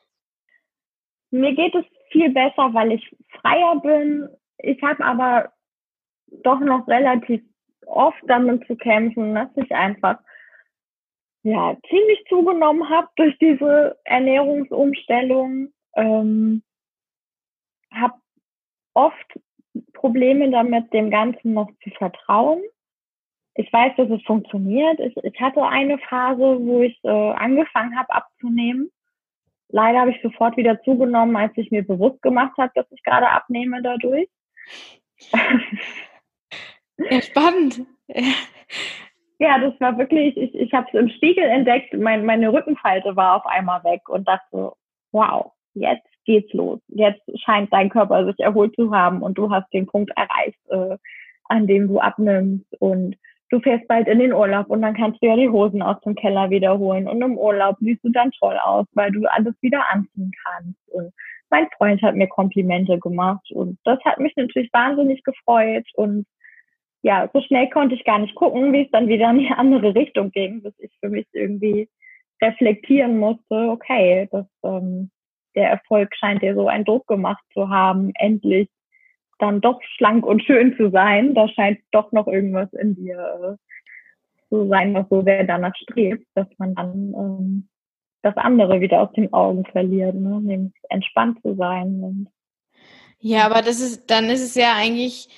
Mir 1.29 1.53
geht 1.53 1.75
es 1.75 1.85
viel 2.11 2.31
besser, 2.31 2.73
weil 2.73 2.93
ich 2.93 3.15
freier 3.41 3.79
bin. 3.81 4.27
Ich 4.60 4.82
habe 4.84 5.03
aber 5.03 5.51
doch 6.43 6.60
noch 6.60 6.88
relativ 6.88 7.41
oft 7.86 8.22
damit 8.28 8.66
zu 8.68 8.76
kämpfen, 8.76 9.36
dass 9.36 9.49
ich 9.55 9.72
einfach 9.72 10.20
ja 11.43 11.78
ziemlich 11.89 12.24
zugenommen 12.28 12.89
habe 12.89 13.07
durch 13.16 13.38
diese 13.39 13.97
Ernährungsumstellung. 14.03 15.74
Ähm, 15.95 16.64
habe 17.91 18.16
oft 18.93 19.39
Probleme 19.93 20.49
damit, 20.51 20.93
dem 20.93 21.10
Ganzen 21.10 21.53
noch 21.53 21.70
zu 21.84 21.89
vertrauen. 21.91 22.62
Ich 23.55 23.72
weiß, 23.74 23.93
dass 23.97 24.10
es 24.10 24.22
funktioniert. 24.24 24.99
Ich, 24.99 25.16
ich 25.18 25.41
hatte 25.41 25.64
eine 25.64 25.97
Phase, 25.97 26.60
wo 26.60 26.82
ich 26.82 26.99
äh, 27.03 27.10
angefangen 27.10 27.97
habe 27.97 28.14
abzunehmen. 28.14 28.91
Leider 29.70 30.01
habe 30.01 30.12
ich 30.12 30.22
sofort 30.22 30.57
wieder 30.57 30.82
zugenommen, 30.84 31.36
als 31.36 31.51
ich 31.55 31.70
mir 31.70 31.86
bewusst 31.86 32.22
gemacht 32.22 32.57
habe, 32.57 32.72
dass 32.76 32.91
ich 32.91 33.03
gerade 33.03 33.30
abnehme 33.30 33.82
dadurch. 33.82 34.30
Ja, 37.09 37.22
spannend. 37.22 37.82
Ja, 39.39 39.57
das 39.57 39.80
war 39.80 39.97
wirklich, 39.97 40.36
ich, 40.36 40.53
ich 40.53 40.74
habe 40.74 40.88
es 40.91 40.99
im 40.99 41.09
Spiegel 41.09 41.45
entdeckt, 41.45 41.93
mein, 41.93 42.26
meine 42.26 42.51
Rückenfalte 42.51 43.15
war 43.15 43.38
auf 43.38 43.45
einmal 43.45 43.82
weg 43.86 44.09
und 44.09 44.28
dachte, 44.28 44.74
wow, 45.13 45.53
jetzt 45.76 46.05
geht's 46.26 46.51
los. 46.53 46.80
Jetzt 46.89 47.22
scheint 47.39 47.72
dein 47.72 47.89
Körper 47.89 48.26
sich 48.26 48.38
erholt 48.39 48.76
zu 48.76 48.93
haben 48.93 49.22
und 49.22 49.38
du 49.38 49.49
hast 49.49 49.72
den 49.74 49.88
Punkt 49.88 50.11
erreicht, 50.17 50.59
äh, 50.67 50.97
an 51.45 51.67
dem 51.67 51.88
du 51.88 51.99
abnimmst 51.99 52.67
und 52.80 53.15
du 53.49 53.59
fährst 53.59 53.87
bald 53.87 54.07
in 54.07 54.19
den 54.19 54.33
Urlaub 54.33 54.69
und 54.69 54.81
dann 54.81 54.95
kannst 54.95 55.21
du 55.21 55.27
ja 55.27 55.35
die 55.35 55.49
Hosen 55.49 55.81
aus 55.81 55.99
dem 56.01 56.15
Keller 56.15 56.49
wiederholen 56.49 57.07
und 57.07 57.21
im 57.21 57.37
Urlaub 57.37 57.77
siehst 57.79 58.03
du 58.03 58.09
dann 58.09 58.31
toll 58.31 58.57
aus, 58.63 58.85
weil 58.93 59.11
du 59.11 59.25
alles 59.25 59.55
wieder 59.61 59.83
anziehen 59.91 60.31
kannst. 60.43 60.79
Und 60.89 61.11
mein 61.49 61.67
Freund 61.77 62.01
hat 62.01 62.15
mir 62.15 62.27
Komplimente 62.27 62.99
gemacht 62.99 63.51
und 63.51 63.79
das 63.83 63.99
hat 64.05 64.19
mich 64.19 64.35
natürlich 64.35 64.71
wahnsinnig 64.71 65.23
gefreut 65.23 65.85
und 65.95 66.25
ja, 67.01 67.29
so 67.33 67.41
schnell 67.41 67.69
konnte 67.69 67.95
ich 67.95 68.03
gar 68.03 68.19
nicht 68.19 68.35
gucken, 68.35 68.73
wie 68.73 68.81
es 68.83 68.91
dann 68.91 69.07
wieder 69.07 69.29
in 69.31 69.39
die 69.39 69.49
andere 69.55 69.95
Richtung 69.95 70.31
ging, 70.31 70.61
bis 70.61 70.73
ich 70.79 70.91
für 70.99 71.09
mich 71.09 71.27
irgendwie 71.33 71.89
reflektieren 72.41 73.17
musste, 73.17 73.55
okay, 73.69 74.27
das, 74.31 74.45
ähm, 74.63 75.09
der 75.55 75.69
Erfolg 75.69 76.15
scheint 76.15 76.41
dir 76.41 76.55
so 76.55 76.67
einen 76.67 76.85
Druck 76.85 77.07
gemacht 77.07 77.43
zu 77.53 77.69
haben, 77.69 78.11
endlich 78.15 78.69
dann 79.39 79.61
doch 79.61 79.81
schlank 79.95 80.25
und 80.25 80.43
schön 80.43 80.75
zu 80.77 80.91
sein. 80.91 81.33
Da 81.33 81.47
scheint 81.47 81.79
doch 81.91 82.11
noch 82.11 82.27
irgendwas 82.27 82.71
in 82.73 82.95
dir 82.95 83.57
äh, 83.57 84.49
zu 84.49 84.67
sein, 84.67 84.93
was 84.93 85.07
so 85.09 85.23
sehr 85.23 85.43
danach 85.45 85.75
strebt, 85.75 86.25
dass 86.35 86.47
man 86.57 86.75
dann 86.75 87.13
ähm, 87.15 87.69
das 88.21 88.35
andere 88.37 88.81
wieder 88.81 89.01
aus 89.01 89.11
den 89.13 89.31
Augen 89.33 89.65
verliert, 89.65 90.15
ne? 90.15 90.41
nämlich 90.41 90.73
entspannt 90.89 91.39
zu 91.41 91.55
sein. 91.55 92.03
Und, 92.03 92.27
ja, 93.19 93.45
aber 93.45 93.61
das 93.61 93.79
ist, 93.79 94.09
dann 94.09 94.25
ist 94.25 94.41
es 94.41 94.55
ja 94.55 94.73
eigentlich 94.75 95.29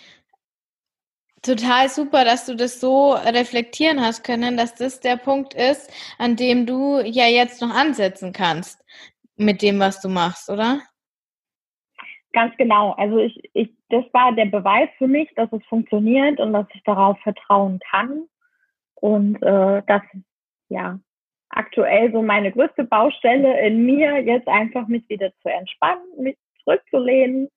total 1.41 1.89
super, 1.89 2.23
dass 2.23 2.45
du 2.45 2.55
das 2.55 2.79
so 2.79 3.13
reflektieren 3.13 4.01
hast 4.01 4.23
können, 4.23 4.57
dass 4.57 4.75
das 4.75 4.99
der 4.99 5.17
Punkt 5.17 5.53
ist, 5.53 5.91
an 6.17 6.35
dem 6.35 6.65
du 6.65 6.99
ja 6.99 7.27
jetzt 7.27 7.61
noch 7.61 7.73
ansetzen 7.73 8.33
kannst 8.33 8.83
mit 9.35 9.61
dem, 9.61 9.79
was 9.79 10.01
du 10.01 10.09
machst, 10.09 10.49
oder? 10.49 10.81
Ganz 12.33 12.55
genau. 12.57 12.91
Also 12.91 13.17
ich, 13.17 13.49
ich, 13.53 13.69
das 13.89 14.05
war 14.13 14.33
der 14.33 14.45
Beweis 14.45 14.89
für 14.97 15.07
mich, 15.07 15.29
dass 15.35 15.51
es 15.51 15.63
funktioniert 15.65 16.39
und 16.39 16.53
dass 16.53 16.67
ich 16.73 16.83
darauf 16.83 17.19
vertrauen 17.19 17.79
kann. 17.89 18.25
Und 18.95 19.41
äh, 19.41 19.81
dass 19.87 20.01
ja 20.69 20.99
aktuell 21.49 22.11
so 22.11 22.21
meine 22.21 22.51
größte 22.51 22.83
Baustelle 22.83 23.59
in 23.65 23.85
mir 23.85 24.19
jetzt 24.21 24.47
einfach 24.47 24.87
mich 24.87 25.07
wieder 25.09 25.31
zu 25.41 25.49
entspannen, 25.49 26.03
mich 26.17 26.37
zurückzulehnen 26.63 27.49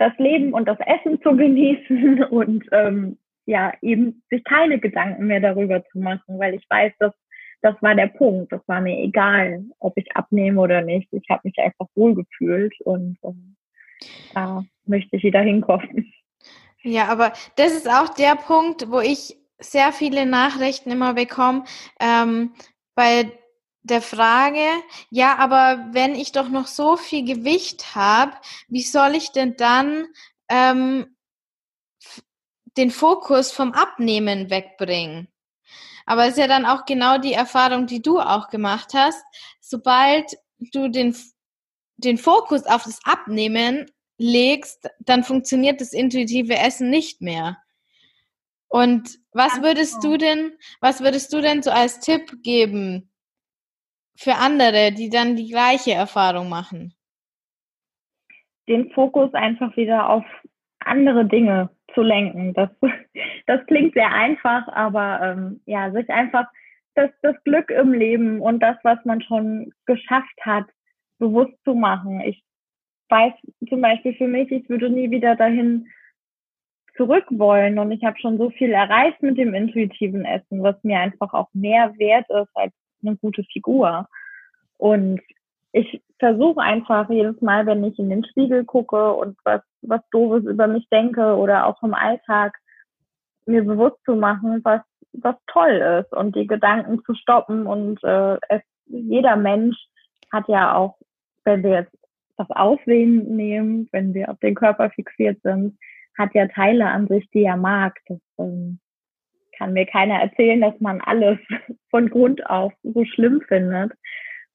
das 0.00 0.16
Leben 0.16 0.54
und 0.54 0.66
das 0.66 0.78
Essen 0.80 1.20
zu 1.22 1.36
genießen 1.36 2.24
und 2.30 2.64
ähm, 2.72 3.18
ja, 3.46 3.72
eben 3.82 4.22
sich 4.30 4.42
keine 4.44 4.78
Gedanken 4.78 5.26
mehr 5.26 5.40
darüber 5.40 5.84
zu 5.88 5.98
machen, 5.98 6.38
weil 6.38 6.54
ich 6.54 6.64
weiß, 6.68 6.92
dass 6.98 7.12
das 7.62 7.74
war 7.80 7.94
der 7.94 8.08
Punkt. 8.08 8.52
Das 8.52 8.60
war 8.66 8.80
mir 8.80 8.98
egal, 8.98 9.64
ob 9.78 9.96
ich 9.96 10.16
abnehme 10.16 10.60
oder 10.60 10.82
nicht. 10.82 11.08
Ich 11.12 11.28
habe 11.28 11.42
mich 11.44 11.58
einfach 11.58 11.86
wohlgefühlt 11.94 12.74
und 12.82 13.18
ähm, 13.22 13.56
da 14.34 14.64
möchte 14.84 15.16
ich 15.16 15.22
wieder 15.22 15.40
hinkommen. 15.40 16.12
Ja, 16.82 17.08
aber 17.08 17.32
das 17.56 17.72
ist 17.72 17.88
auch 17.88 18.08
der 18.14 18.36
Punkt, 18.36 18.90
wo 18.90 19.00
ich 19.00 19.36
sehr 19.58 19.92
viele 19.92 20.24
Nachrichten 20.24 20.90
immer 20.90 21.14
bekomme, 21.14 21.64
ähm, 22.00 22.54
bei 22.94 23.30
der 23.82 24.02
Frage, 24.02 24.66
ja, 25.10 25.36
aber 25.36 25.88
wenn 25.92 26.14
ich 26.14 26.32
doch 26.32 26.48
noch 26.48 26.66
so 26.66 26.96
viel 26.96 27.24
Gewicht 27.24 27.94
habe, 27.94 28.32
wie 28.68 28.82
soll 28.82 29.14
ich 29.14 29.32
denn 29.32 29.56
dann 29.56 30.06
ähm, 30.48 31.16
den 32.76 32.90
Fokus 32.90 33.52
vom 33.52 33.72
Abnehmen 33.72 34.50
wegbringen? 34.50 35.28
Aber 36.10 36.24
es 36.24 36.30
ist 36.30 36.38
ja 36.38 36.48
dann 36.48 36.66
auch 36.66 36.86
genau 36.86 37.18
die 37.18 37.34
Erfahrung, 37.34 37.86
die 37.86 38.02
du 38.02 38.18
auch 38.18 38.48
gemacht 38.48 38.94
hast. 38.94 39.24
Sobald 39.60 40.36
du 40.72 40.88
den, 40.88 41.14
den 41.98 42.18
Fokus 42.18 42.66
auf 42.66 42.82
das 42.82 42.98
Abnehmen 43.04 43.88
legst, 44.18 44.90
dann 44.98 45.22
funktioniert 45.22 45.80
das 45.80 45.92
intuitive 45.92 46.58
Essen 46.58 46.90
nicht 46.90 47.22
mehr. 47.22 47.58
Und 48.66 49.20
was 49.30 49.62
würdest 49.62 50.02
du 50.02 50.16
denn, 50.16 50.50
was 50.80 51.00
würdest 51.00 51.32
du 51.32 51.40
denn 51.40 51.62
so 51.62 51.70
als 51.70 52.00
Tipp 52.00 52.42
geben 52.42 53.12
für 54.16 54.34
andere, 54.34 54.90
die 54.90 55.10
dann 55.10 55.36
die 55.36 55.48
gleiche 55.48 55.92
Erfahrung 55.92 56.48
machen? 56.48 56.92
Den 58.66 58.90
Fokus 58.90 59.32
einfach 59.32 59.76
wieder 59.76 60.08
auf 60.08 60.24
andere 60.80 61.24
Dinge 61.24 61.70
zu 61.94 62.02
lenken. 62.02 62.54
Das, 62.54 62.70
das 63.46 63.64
klingt 63.66 63.94
sehr 63.94 64.12
einfach, 64.12 64.68
aber 64.68 65.20
ähm, 65.22 65.60
ja, 65.66 65.90
sich 65.92 66.08
einfach 66.10 66.46
das, 66.94 67.10
das 67.22 67.36
Glück 67.44 67.70
im 67.70 67.92
Leben 67.92 68.40
und 68.40 68.60
das, 68.60 68.76
was 68.82 68.98
man 69.04 69.22
schon 69.22 69.72
geschafft 69.86 70.38
hat, 70.42 70.66
bewusst 71.18 71.54
zu 71.64 71.74
machen. 71.74 72.20
Ich 72.20 72.42
weiß 73.08 73.32
zum 73.68 73.80
Beispiel 73.80 74.14
für 74.14 74.28
mich, 74.28 74.50
ich 74.50 74.68
würde 74.68 74.90
nie 74.90 75.10
wieder 75.10 75.36
dahin 75.36 75.86
zurück 76.96 77.24
wollen 77.30 77.78
und 77.78 77.92
ich 77.92 78.04
habe 78.04 78.18
schon 78.18 78.38
so 78.38 78.50
viel 78.50 78.72
erreicht 78.72 79.22
mit 79.22 79.38
dem 79.38 79.54
intuitiven 79.54 80.24
Essen, 80.24 80.62
was 80.62 80.76
mir 80.82 80.98
einfach 80.98 81.32
auch 81.32 81.48
mehr 81.52 81.96
wert 81.98 82.28
ist 82.28 82.50
als 82.54 82.72
eine 83.02 83.16
gute 83.16 83.44
Figur. 83.44 84.08
Und 84.76 85.20
ich 85.72 86.02
versuche 86.18 86.60
einfach 86.60 87.08
jedes 87.10 87.40
Mal, 87.40 87.66
wenn 87.66 87.84
ich 87.84 87.98
in 87.98 88.10
den 88.10 88.24
Spiegel 88.24 88.64
gucke 88.64 89.12
und 89.14 89.36
was, 89.44 89.62
was 89.82 90.00
Doofes 90.10 90.44
über 90.44 90.66
mich 90.66 90.88
denke 90.90 91.36
oder 91.36 91.66
auch 91.66 91.82
im 91.82 91.94
Alltag, 91.94 92.58
mir 93.46 93.64
bewusst 93.64 93.98
zu 94.04 94.16
machen, 94.16 94.60
was, 94.64 94.82
was 95.12 95.36
toll 95.46 96.04
ist 96.04 96.12
und 96.12 96.36
die 96.36 96.46
Gedanken 96.46 97.02
zu 97.04 97.14
stoppen. 97.14 97.66
Und 97.66 98.02
äh, 98.04 98.36
es, 98.48 98.62
jeder 98.86 99.36
Mensch 99.36 99.76
hat 100.32 100.48
ja 100.48 100.74
auch, 100.74 100.98
wenn 101.44 101.62
wir 101.62 101.70
jetzt 101.70 101.96
das 102.36 102.50
Aussehen 102.50 103.36
nehmen, 103.36 103.88
wenn 103.92 104.14
wir 104.14 104.30
auf 104.30 104.38
den 104.40 104.54
Körper 104.54 104.90
fixiert 104.90 105.40
sind, 105.42 105.78
hat 106.18 106.34
ja 106.34 106.46
Teile 106.48 106.86
an 106.86 107.06
sich, 107.06 107.28
die 107.30 107.44
er 107.44 107.56
mag. 107.56 107.98
Das 108.06 108.18
ähm, 108.38 108.80
kann 109.56 109.72
mir 109.72 109.86
keiner 109.86 110.20
erzählen, 110.20 110.60
dass 110.60 110.78
man 110.80 111.00
alles 111.00 111.38
von 111.90 112.10
Grund 112.10 112.44
auf 112.48 112.72
so 112.82 113.04
schlimm 113.04 113.40
findet. 113.46 113.92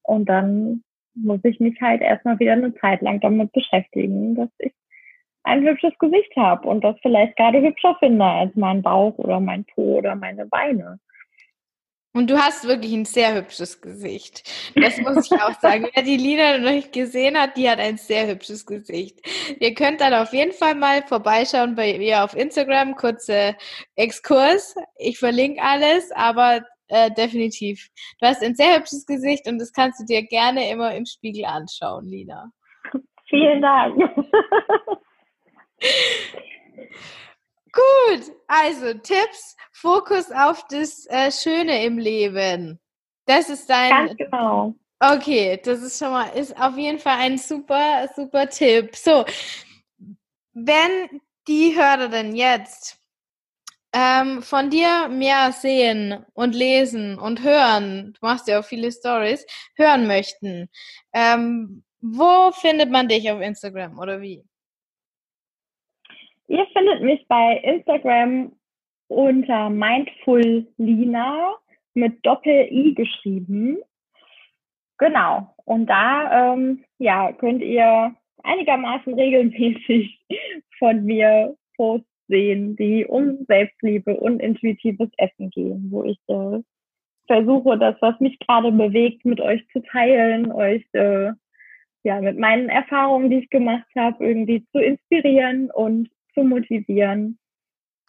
Und 0.02 0.28
dann 0.28 0.82
muss 1.16 1.40
ich 1.44 1.60
mich 1.60 1.80
halt 1.80 2.02
erstmal 2.02 2.38
wieder 2.38 2.52
eine 2.52 2.74
Zeit 2.74 3.02
lang 3.02 3.20
damit 3.20 3.52
beschäftigen, 3.52 4.34
dass 4.34 4.50
ich 4.58 4.72
ein 5.44 5.62
hübsches 5.62 5.96
Gesicht 5.98 6.34
habe 6.36 6.68
und 6.68 6.82
das 6.82 6.96
vielleicht 7.02 7.36
gerade 7.36 7.60
hübscher 7.60 7.96
finde 8.00 8.24
als 8.24 8.54
mein 8.56 8.82
Bauch 8.82 9.16
oder 9.18 9.40
mein 9.40 9.64
Po 9.64 9.98
oder 9.98 10.14
meine 10.14 10.46
Beine. 10.46 10.98
Und 12.16 12.30
du 12.30 12.38
hast 12.38 12.66
wirklich 12.66 12.94
ein 12.94 13.04
sehr 13.04 13.34
hübsches 13.34 13.82
Gesicht. 13.82 14.50
Das 14.74 14.96
muss 14.96 15.30
ich 15.30 15.38
auch 15.38 15.52
sagen. 15.60 15.86
Wer 15.92 16.02
die 16.02 16.16
Lieder 16.16 16.56
noch 16.56 16.70
nicht 16.70 16.90
gesehen 16.90 17.36
hat, 17.36 17.58
die 17.58 17.68
hat 17.68 17.78
ein 17.78 17.98
sehr 17.98 18.26
hübsches 18.26 18.64
Gesicht. 18.64 19.20
Ihr 19.60 19.74
könnt 19.74 20.00
dann 20.00 20.14
auf 20.14 20.32
jeden 20.32 20.52
Fall 20.52 20.74
mal 20.74 21.02
vorbeischauen 21.02 21.74
bei 21.74 21.92
ihr 21.92 22.24
auf 22.24 22.34
Instagram. 22.34 22.96
Kurze 22.96 23.54
Exkurs. 23.96 24.76
Ich 24.96 25.18
verlinke 25.18 25.60
alles, 25.62 26.10
aber 26.12 26.62
äh, 26.88 27.10
definitiv. 27.10 27.88
Du 28.20 28.26
hast 28.26 28.42
ein 28.42 28.54
sehr 28.54 28.76
hübsches 28.78 29.06
Gesicht 29.06 29.46
und 29.48 29.58
das 29.58 29.72
kannst 29.72 30.00
du 30.00 30.04
dir 30.04 30.22
gerne 30.22 30.70
immer 30.70 30.94
im 30.94 31.06
Spiegel 31.06 31.44
anschauen, 31.44 32.06
Lina. 32.06 32.50
Vielen 33.28 33.60
Dank. 33.62 33.96
Gut, 37.72 38.32
also 38.46 38.94
Tipps, 38.94 39.56
Fokus 39.72 40.30
auf 40.32 40.64
das 40.68 41.06
äh, 41.10 41.30
Schöne 41.30 41.84
im 41.84 41.98
Leben. 41.98 42.80
Das 43.26 43.50
ist 43.50 43.68
dein. 43.68 43.90
Ganz 43.90 44.16
genau. 44.16 44.74
Okay, 44.98 45.60
das 45.62 45.82
ist 45.82 45.98
schon 45.98 46.10
mal, 46.10 46.28
ist 46.28 46.58
auf 46.58 46.78
jeden 46.78 46.98
Fall 46.98 47.18
ein 47.18 47.36
super, 47.36 48.08
super 48.16 48.48
Tipp. 48.48 48.96
So, 48.96 49.26
wenn 50.54 51.20
die 51.46 51.76
Hörerin 51.76 52.34
jetzt 52.34 52.98
ähm, 53.96 54.42
von 54.42 54.68
dir 54.68 55.08
mehr 55.08 55.52
sehen 55.52 56.26
und 56.34 56.54
lesen 56.54 57.18
und 57.18 57.42
hören, 57.42 58.12
du 58.12 58.26
machst 58.26 58.46
ja 58.46 58.60
auch 58.60 58.64
viele 58.64 58.92
Stories, 58.92 59.46
hören 59.74 60.06
möchten, 60.06 60.68
ähm, 61.14 61.82
wo 62.02 62.52
findet 62.52 62.90
man 62.90 63.08
dich 63.08 63.30
auf 63.30 63.40
Instagram 63.40 63.98
oder 63.98 64.20
wie? 64.20 64.44
Ihr 66.48 66.66
findet 66.74 67.00
mich 67.02 67.26
bei 67.26 67.56
Instagram 67.64 68.52
unter 69.08 69.70
Mindful 69.70 70.66
Lina 70.76 71.54
mit 71.94 72.24
Doppel-I 72.24 72.94
geschrieben. 72.94 73.78
Genau. 74.98 75.54
Und 75.64 75.86
da 75.86 76.52
ähm, 76.52 76.84
ja, 76.98 77.32
könnt 77.32 77.62
ihr 77.62 78.14
einigermaßen 78.42 79.14
regelmäßig 79.14 80.20
von 80.78 81.02
mir 81.04 81.56
Posts 81.76 82.15
sehen, 82.28 82.76
die 82.76 83.04
um 83.06 83.44
Selbstliebe 83.46 84.16
und 84.16 84.40
intuitives 84.40 85.10
Essen 85.18 85.50
gehen, 85.50 85.88
wo 85.90 86.04
ich 86.04 86.18
äh, 86.28 86.60
versuche, 87.26 87.78
das, 87.78 87.96
was 88.00 88.18
mich 88.20 88.38
gerade 88.38 88.72
bewegt, 88.72 89.24
mit 89.24 89.40
euch 89.40 89.66
zu 89.72 89.80
teilen, 89.82 90.52
euch 90.52 90.84
äh, 90.92 91.32
ja 92.02 92.20
mit 92.20 92.38
meinen 92.38 92.68
Erfahrungen, 92.68 93.30
die 93.30 93.38
ich 93.38 93.50
gemacht 93.50 93.86
habe, 93.96 94.24
irgendwie 94.24 94.64
zu 94.72 94.78
inspirieren 94.78 95.70
und 95.70 96.08
zu 96.34 96.44
motivieren 96.44 97.38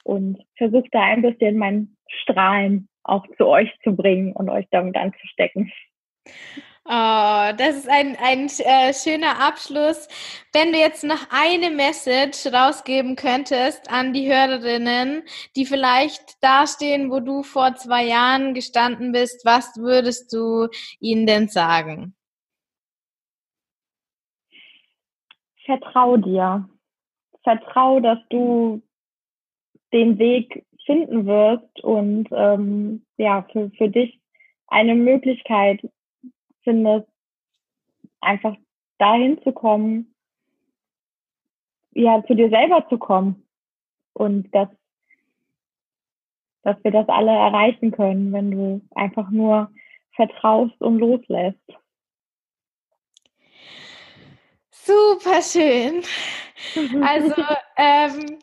und 0.03 0.39
versuche 0.55 0.87
da 0.91 1.03
ein 1.03 1.21
bisschen 1.21 1.57
mein 1.57 1.95
Strahlen 2.21 2.87
auch 3.03 3.25
zu 3.37 3.47
euch 3.47 3.71
zu 3.83 3.95
bringen 3.95 4.33
und 4.33 4.49
euch 4.49 4.67
damit 4.71 4.95
anzustecken. 4.95 5.71
Oh, 6.89 7.51
das 7.57 7.79
ist 7.79 7.89
ein, 7.89 8.15
ein 8.15 8.45
äh, 8.59 8.93
schöner 8.93 9.45
Abschluss. 9.45 10.07
Wenn 10.53 10.71
du 10.71 10.79
jetzt 10.79 11.03
noch 11.03 11.19
eine 11.31 11.69
Message 11.69 12.47
rausgeben 12.47 13.17
könntest 13.17 13.91
an 13.91 14.13
die 14.13 14.31
Hörerinnen, 14.31 15.23
die 15.57 15.65
vielleicht 15.65 16.41
dastehen, 16.41 17.11
wo 17.11 17.19
du 17.19 17.43
vor 17.43 17.75
zwei 17.75 18.05
Jahren 18.05 18.53
gestanden 18.53 19.11
bist, 19.11 19.43
was 19.43 19.75
würdest 19.75 20.31
du 20.31 20.69
ihnen 21.01 21.27
denn 21.27 21.49
sagen? 21.49 22.15
Vertrau 25.65 26.15
dir. 26.15 26.69
Vertrau, 27.43 27.99
dass 27.99 28.19
du 28.29 28.81
den 29.91 30.17
Weg 30.19 30.65
finden 30.85 31.25
wirst 31.25 31.83
und 31.83 32.29
ähm, 32.31 33.05
ja, 33.17 33.45
für, 33.51 33.71
für 33.71 33.89
dich 33.89 34.21
eine 34.67 34.95
Möglichkeit 34.95 35.81
findest, 36.67 37.07
einfach 38.19 38.57
dahin 38.97 39.41
zu 39.41 39.53
kommen, 39.53 40.13
ja, 41.93 42.21
zu 42.25 42.35
dir 42.35 42.49
selber 42.49 42.85
zu 42.89 42.97
kommen. 42.97 43.47
Und 44.11 44.53
dass, 44.53 44.67
dass 46.63 46.75
wir 46.83 46.91
das 46.91 47.07
alle 47.07 47.31
erreichen 47.31 47.91
können, 47.91 48.33
wenn 48.33 48.51
du 48.51 48.81
einfach 48.95 49.29
nur 49.29 49.71
vertraust 50.11 50.79
und 50.81 50.97
loslässt. 50.97 51.57
Super 54.71 55.41
schön. 55.41 56.03
Also 57.01 57.35
ähm, 57.77 58.39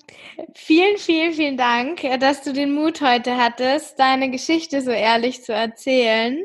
vielen, 0.54 0.96
vielen, 0.96 1.32
vielen 1.32 1.56
Dank, 1.56 2.00
dass 2.20 2.42
du 2.42 2.52
den 2.52 2.72
Mut 2.72 3.00
heute 3.00 3.36
hattest, 3.36 3.98
deine 3.98 4.30
Geschichte 4.30 4.80
so 4.80 4.90
ehrlich 4.90 5.42
zu 5.42 5.52
erzählen. 5.52 6.42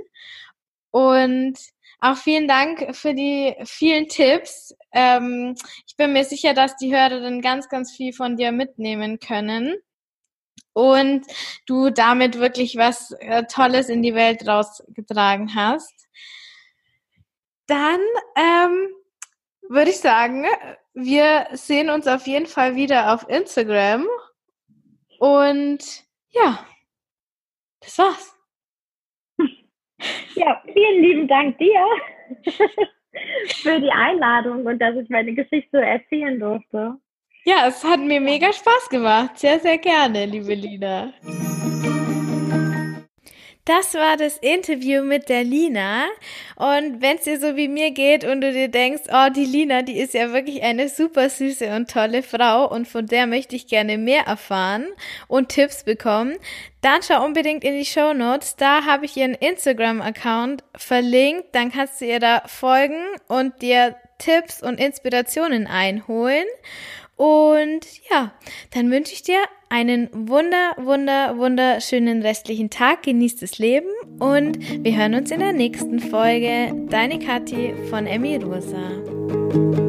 Und 0.91 1.57
auch 1.99 2.17
vielen 2.17 2.47
Dank 2.47 2.95
für 2.95 3.13
die 3.13 3.55
vielen 3.65 4.07
Tipps. 4.07 4.75
Ähm, 4.91 5.55
ich 5.85 5.95
bin 5.95 6.13
mir 6.13 6.23
sicher, 6.23 6.53
dass 6.53 6.77
die 6.77 6.95
Hörerinnen 6.95 7.41
ganz, 7.41 7.69
ganz 7.69 7.91
viel 7.95 8.13
von 8.13 8.37
dir 8.37 8.51
mitnehmen 8.51 9.19
können 9.19 9.75
und 10.73 11.25
du 11.65 11.89
damit 11.89 12.39
wirklich 12.39 12.77
was 12.77 13.11
äh, 13.19 13.43
Tolles 13.43 13.89
in 13.89 14.01
die 14.01 14.15
Welt 14.15 14.47
rausgetragen 14.47 15.53
hast. 15.55 16.07
Dann 17.67 17.99
ähm, 18.35 18.87
würde 19.67 19.91
ich 19.91 19.99
sagen, 19.99 20.45
wir 20.93 21.47
sehen 21.53 21.89
uns 21.89 22.07
auf 22.07 22.25
jeden 22.27 22.47
Fall 22.47 22.75
wieder 22.75 23.13
auf 23.13 23.27
Instagram. 23.29 24.07
Und 25.19 26.03
ja, 26.29 26.65
das 27.81 27.97
war's. 27.97 28.38
Ja, 30.36 30.62
vielen 30.74 31.02
lieben 31.02 31.28
Dank 31.28 31.58
dir 31.58 31.86
für 33.62 33.80
die 33.80 33.91
Einladung 33.91 34.66
und 34.66 34.80
dass 34.80 34.95
ich 34.95 35.10
meine 35.10 35.34
Geschichte 35.34 35.82
erzählen 35.82 36.39
durfte. 36.39 36.95
Ja, 37.45 37.68
es 37.68 37.84
hat 37.84 38.00
mir 38.00 38.22
mega 38.22 38.52
Spaß 38.52 38.89
gemacht. 38.89 39.38
Sehr, 39.38 39.60
sehr 39.60 39.78
gerne, 39.78 40.26
liebe 40.26 40.54
Lina. 40.54 41.14
Das 43.70 43.93
war 43.93 44.17
das 44.17 44.38
Interview 44.38 45.03
mit 45.03 45.30
der 45.30 45.43
Lina. 45.43 46.05
Und 46.55 47.03
wenn 47.03 47.17
es 47.17 47.26
dir 47.26 47.39
so 47.39 47.55
wie 47.55 47.67
mir 47.67 47.91
geht 47.91 48.24
und 48.24 48.41
du 48.41 48.51
dir 48.51 48.67
denkst, 48.67 49.03
oh, 49.13 49.30
die 49.30 49.45
Lina, 49.45 49.84
die 49.84 49.99
ist 49.99 50.15
ja 50.15 50.34
wirklich 50.34 50.63
eine 50.63 50.89
super 50.89 51.30
süße 51.30 51.76
und 51.76 51.88
tolle 51.88 52.24
Frau 52.24 52.67
und 52.67 52.88
von 52.88 53.05
der 53.05 53.28
möchte 53.28 53.55
ich 53.55 53.67
gerne 53.67 53.99
mehr 53.99 54.24
erfahren 54.24 54.88
und 55.28 55.49
Tipps 55.49 55.84
bekommen, 55.84 56.38
dann 56.82 57.01
schau 57.03 57.24
unbedingt 57.24 57.63
in 57.63 57.76
die 57.76 57.86
Show 57.86 58.11
Notes. 58.13 58.55
Da 58.55 58.86
habe 58.86 59.05
ich 59.05 59.15
ihren 59.15 59.36
Instagram-Account 59.36 60.63
verlinkt. 60.76 61.53
Dann 61.53 61.72
kannst 61.72 62.01
du 62.01 62.05
ihr 62.05 62.20
da 62.20 62.41
folgen 62.47 63.05
und 63.28 63.61
dir 63.61 63.95
Tipps 64.17 64.63
und 64.63 64.80
Inspirationen 64.80 65.67
einholen. 65.67 66.45
Und 67.20 67.86
ja, 68.09 68.32
dann 68.74 68.89
wünsche 68.91 69.11
ich 69.11 69.24
dir 69.24 69.39
einen 69.67 70.07
wunder, 70.13 70.72
wunder, 70.78 71.38
wunderschönen 71.38 72.22
restlichen 72.22 72.70
Tag. 72.70 73.03
Genieß 73.03 73.36
das 73.36 73.59
Leben 73.59 73.89
und 74.20 74.57
wir 74.86 74.95
hören 74.95 75.15
uns 75.15 75.30
in 75.30 75.41
der 75.41 75.51
nächsten 75.51 75.99
Folge. 75.99 76.74
Deine 76.89 77.20
Kathi 77.20 77.74
von 77.89 78.07
Emmy 78.07 78.38
Rosa. 78.38 79.88